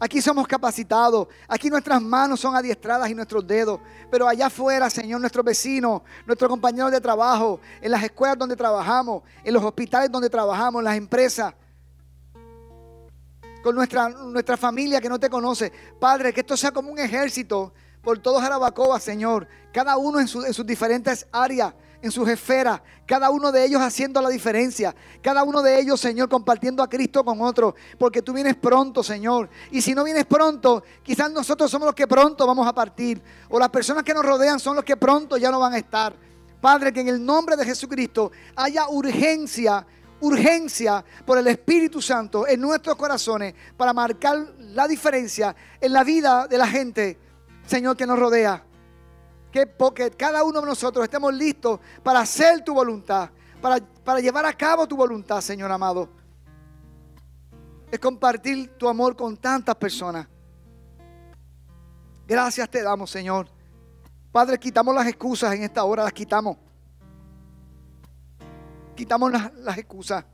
Aquí 0.00 0.22
somos 0.22 0.46
capacitados, 0.46 1.26
aquí 1.48 1.68
nuestras 1.68 2.00
manos 2.00 2.38
son 2.38 2.54
adiestradas 2.54 3.10
y 3.10 3.14
nuestros 3.14 3.44
dedos, 3.44 3.80
pero 4.10 4.28
allá 4.28 4.46
afuera, 4.46 4.88
Señor, 4.88 5.20
nuestros 5.20 5.44
vecinos, 5.44 6.02
nuestros 6.24 6.48
compañeros 6.48 6.92
de 6.92 7.00
trabajo, 7.00 7.58
en 7.80 7.90
las 7.90 8.04
escuelas 8.04 8.38
donde 8.38 8.54
trabajamos, 8.54 9.24
en 9.42 9.52
los 9.52 9.64
hospitales 9.64 10.10
donde 10.10 10.30
trabajamos, 10.30 10.80
en 10.80 10.84
las 10.84 10.96
empresas, 10.96 11.52
con 13.62 13.74
nuestra, 13.74 14.08
nuestra 14.08 14.56
familia 14.56 15.00
que 15.00 15.08
no 15.08 15.18
te 15.18 15.28
conoce. 15.28 15.72
Padre, 15.98 16.32
que 16.32 16.40
esto 16.40 16.56
sea 16.56 16.70
como 16.70 16.92
un 16.92 16.98
ejército 17.00 17.72
por 18.00 18.20
todos 18.20 18.40
Jarabacoa, 18.40 19.00
Señor, 19.00 19.48
cada 19.72 19.96
uno 19.96 20.20
en 20.20 20.28
sus 20.28 20.64
diferentes 20.64 21.26
áreas 21.32 21.74
en 22.00 22.12
sus 22.12 22.28
esferas, 22.28 22.80
cada 23.06 23.30
uno 23.30 23.50
de 23.50 23.64
ellos 23.64 23.80
haciendo 23.82 24.20
la 24.22 24.28
diferencia, 24.28 24.94
cada 25.20 25.42
uno 25.42 25.62
de 25.62 25.80
ellos, 25.80 26.00
Señor, 26.00 26.28
compartiendo 26.28 26.82
a 26.82 26.88
Cristo 26.88 27.24
con 27.24 27.40
otros, 27.40 27.74
porque 27.98 28.22
tú 28.22 28.32
vienes 28.32 28.56
pronto, 28.56 29.02
Señor. 29.02 29.48
Y 29.70 29.82
si 29.82 29.94
no 29.94 30.04
vienes 30.04 30.26
pronto, 30.26 30.84
quizás 31.02 31.30
nosotros 31.32 31.70
somos 31.70 31.86
los 31.86 31.94
que 31.94 32.06
pronto 32.06 32.46
vamos 32.46 32.66
a 32.66 32.72
partir, 32.72 33.20
o 33.48 33.58
las 33.58 33.70
personas 33.70 34.04
que 34.04 34.14
nos 34.14 34.24
rodean 34.24 34.60
son 34.60 34.76
los 34.76 34.84
que 34.84 34.96
pronto 34.96 35.36
ya 35.36 35.50
no 35.50 35.58
van 35.58 35.74
a 35.74 35.78
estar. 35.78 36.14
Padre, 36.60 36.92
que 36.92 37.00
en 37.00 37.08
el 37.08 37.24
nombre 37.24 37.56
de 37.56 37.64
Jesucristo 37.64 38.30
haya 38.56 38.88
urgencia, 38.88 39.86
urgencia 40.20 41.04
por 41.24 41.38
el 41.38 41.46
Espíritu 41.46 42.02
Santo 42.02 42.46
en 42.46 42.60
nuestros 42.60 42.96
corazones 42.96 43.54
para 43.76 43.92
marcar 43.92 44.54
la 44.58 44.86
diferencia 44.86 45.54
en 45.80 45.92
la 45.92 46.04
vida 46.04 46.46
de 46.48 46.58
la 46.58 46.66
gente, 46.66 47.18
Señor, 47.66 47.96
que 47.96 48.06
nos 48.06 48.18
rodea 48.18 48.64
que 49.52 49.66
porque 49.66 50.10
cada 50.10 50.44
uno 50.44 50.60
de 50.60 50.66
nosotros 50.66 51.04
estemos 51.04 51.32
listos 51.34 51.80
para 52.02 52.20
hacer 52.20 52.62
tu 52.62 52.74
voluntad, 52.74 53.30
para, 53.60 53.78
para 54.04 54.20
llevar 54.20 54.44
a 54.46 54.52
cabo 54.52 54.86
tu 54.86 54.96
voluntad, 54.96 55.40
Señor 55.40 55.70
amado. 55.70 56.08
Es 57.90 57.98
compartir 57.98 58.76
tu 58.76 58.88
amor 58.88 59.16
con 59.16 59.36
tantas 59.36 59.74
personas. 59.76 60.26
Gracias 62.26 62.68
te 62.68 62.82
damos, 62.82 63.10
Señor. 63.10 63.48
Padre, 64.30 64.58
quitamos 64.58 64.94
las 64.94 65.06
excusas 65.06 65.54
en 65.54 65.62
esta 65.62 65.82
hora, 65.84 66.04
las 66.04 66.12
quitamos. 66.12 66.58
Quitamos 68.94 69.32
las, 69.32 69.54
las 69.54 69.78
excusas. 69.78 70.24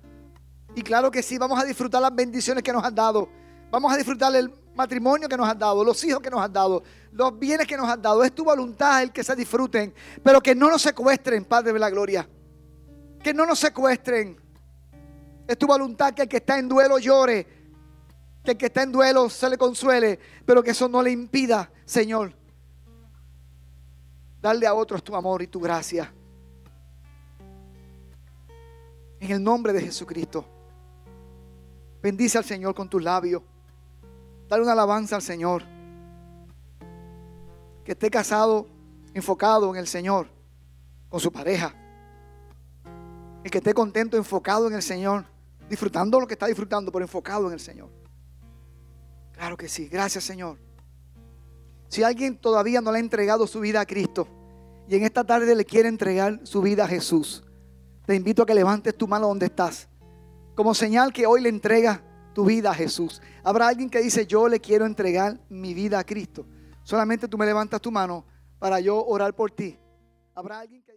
Y 0.75 0.83
claro 0.83 1.11
que 1.11 1.23
sí, 1.23 1.39
vamos 1.39 1.61
a 1.61 1.65
disfrutar 1.65 2.03
las 2.03 2.13
bendiciones 2.13 2.65
que 2.65 2.73
nos 2.73 2.83
han 2.83 2.95
dado. 2.95 3.29
Vamos 3.71 3.93
a 3.93 3.97
disfrutar 3.97 4.35
el 4.35 4.51
matrimonio 4.75 5.29
que 5.29 5.37
nos 5.37 5.49
has 5.49 5.59
dado, 5.59 5.85
los 5.85 6.03
hijos 6.05 6.21
que 6.21 6.31
nos 6.31 6.41
has 6.41 6.53
dado, 6.53 6.83
los 7.13 7.39
bienes 7.39 7.67
que 7.67 7.77
nos 7.77 7.89
has 7.89 8.01
dado. 8.01 8.23
Es 8.25 8.35
tu 8.35 8.45
voluntad 8.45 9.03
el 9.03 9.13
que 9.13 9.23
se 9.23 9.35
disfruten, 9.37 9.95
pero 10.23 10.41
que 10.41 10.55
no 10.55 10.69
nos 10.69 10.83
secuestren, 10.83 11.45
Padre 11.45 11.73
de 11.73 11.79
la 11.79 11.91
Gloria. 11.91 12.29
Que 13.23 13.33
no 13.33 13.47
nos 13.47 13.59
secuestren. 13.59 14.37
Es 15.47 15.59
tu 15.59 15.67
voluntad 15.67 16.13
que 16.15 16.23
el 16.23 16.29
que 16.29 16.39
está 16.39 16.59
en 16.59 16.69
duelo 16.69 16.99
llore, 16.99 17.47
que 18.43 18.53
el 18.53 18.57
que 18.57 18.67
está 18.67 18.83
en 18.83 18.93
duelo 18.93 19.29
se 19.29 19.49
le 19.49 19.59
consuele, 19.59 20.19
pero 20.45 20.63
que 20.63 20.71
eso 20.71 20.89
no 20.89 21.03
le 21.03 21.11
impida, 21.11 21.71
Señor, 21.85 22.35
darle 24.41 24.67
a 24.67 24.75
otros 24.75 25.03
tu 25.03 25.15
amor 25.15 25.43
y 25.43 25.47
tu 25.47 25.61
gracia. 25.61 26.13
En 29.21 29.31
el 29.31 29.43
nombre 29.43 29.73
de 29.73 29.81
Jesucristo. 29.81 30.45
Bendice 32.03 32.37
al 32.37 32.45
Señor 32.45 32.75
con 32.75 32.89
tus 32.89 33.03
labios. 33.03 33.43
Dale 34.49 34.63
una 34.63 34.73
alabanza 34.73 35.17
al 35.17 35.23
Señor. 35.23 35.63
Que 37.85 37.93
esté 37.93 38.11
casado, 38.11 38.67
enfocado 39.13 39.71
en 39.75 39.81
el 39.81 39.87
Señor, 39.87 40.29
con 41.09 41.21
su 41.21 41.33
pareja. 41.33 41.75
Y 43.45 43.51
que 43.51 43.59
esté 43.59 43.75
contento, 43.75 44.17
enfocado 44.17 44.69
en 44.69 44.75
el 44.75 44.83
Señor, 44.83 45.25
disfrutando 45.69 46.19
lo 46.19 46.27
que 46.27 46.35
está 46.35 46.47
disfrutando, 46.47 46.91
pero 46.91 47.05
enfocado 47.05 47.47
en 47.49 47.53
el 47.55 47.61
Señor. 47.61 47.91
Claro 49.33 49.57
que 49.57 49.69
sí. 49.69 49.89
Gracias, 49.89 50.25
Señor. 50.25 50.59
Si 51.89 52.03
alguien 52.03 52.37
todavía 52.39 52.81
no 52.81 52.91
le 52.91 52.99
ha 52.99 53.01
entregado 53.01 53.47
su 53.47 53.61
vida 53.61 53.81
a 53.81 53.87
Cristo 53.87 54.27
y 54.89 54.97
en 54.97 55.05
esta 55.05 55.25
tarde 55.25 55.55
le 55.55 55.65
quiere 55.65 55.89
entregar 55.89 56.41
su 56.45 56.63
vida 56.63 56.85
a 56.85 56.89
Jesús, 56.89 57.45
te 58.07 58.15
invito 58.15 58.43
a 58.43 58.47
que 58.47 58.55
levantes 58.55 58.97
tu 58.97 59.07
mano 59.07 59.29
donde 59.29 59.47
estás 59.47 59.89
como 60.55 60.75
señal 60.75 61.13
que 61.13 61.27
hoy 61.27 61.41
le 61.41 61.49
entrega 61.49 62.01
tu 62.35 62.45
vida 62.45 62.71
a 62.71 62.75
Jesús. 62.75 63.23
Habrá 63.43 63.69
alguien 63.69 63.89
que 63.89 64.01
dice, 64.03 64.27
yo 64.27 64.49
le 64.49 64.61
quiero 64.61 64.85
entregar 64.85 65.41
mi 65.49 65.73
vida 65.73 65.99
a 65.99 66.05
Cristo. 66.05 66.47
Solamente 66.83 67.29
tú 67.29 67.39
me 67.39 67.47
levantas 67.47 67.81
tu 67.81 67.91
mano 67.91 68.27
para 68.59 68.81
yo 68.81 69.03
orar 69.07 69.35
por 69.35 69.51
ti. 69.51 69.79
Habrá 70.35 70.61
alguien 70.61 70.83
que. 70.83 70.94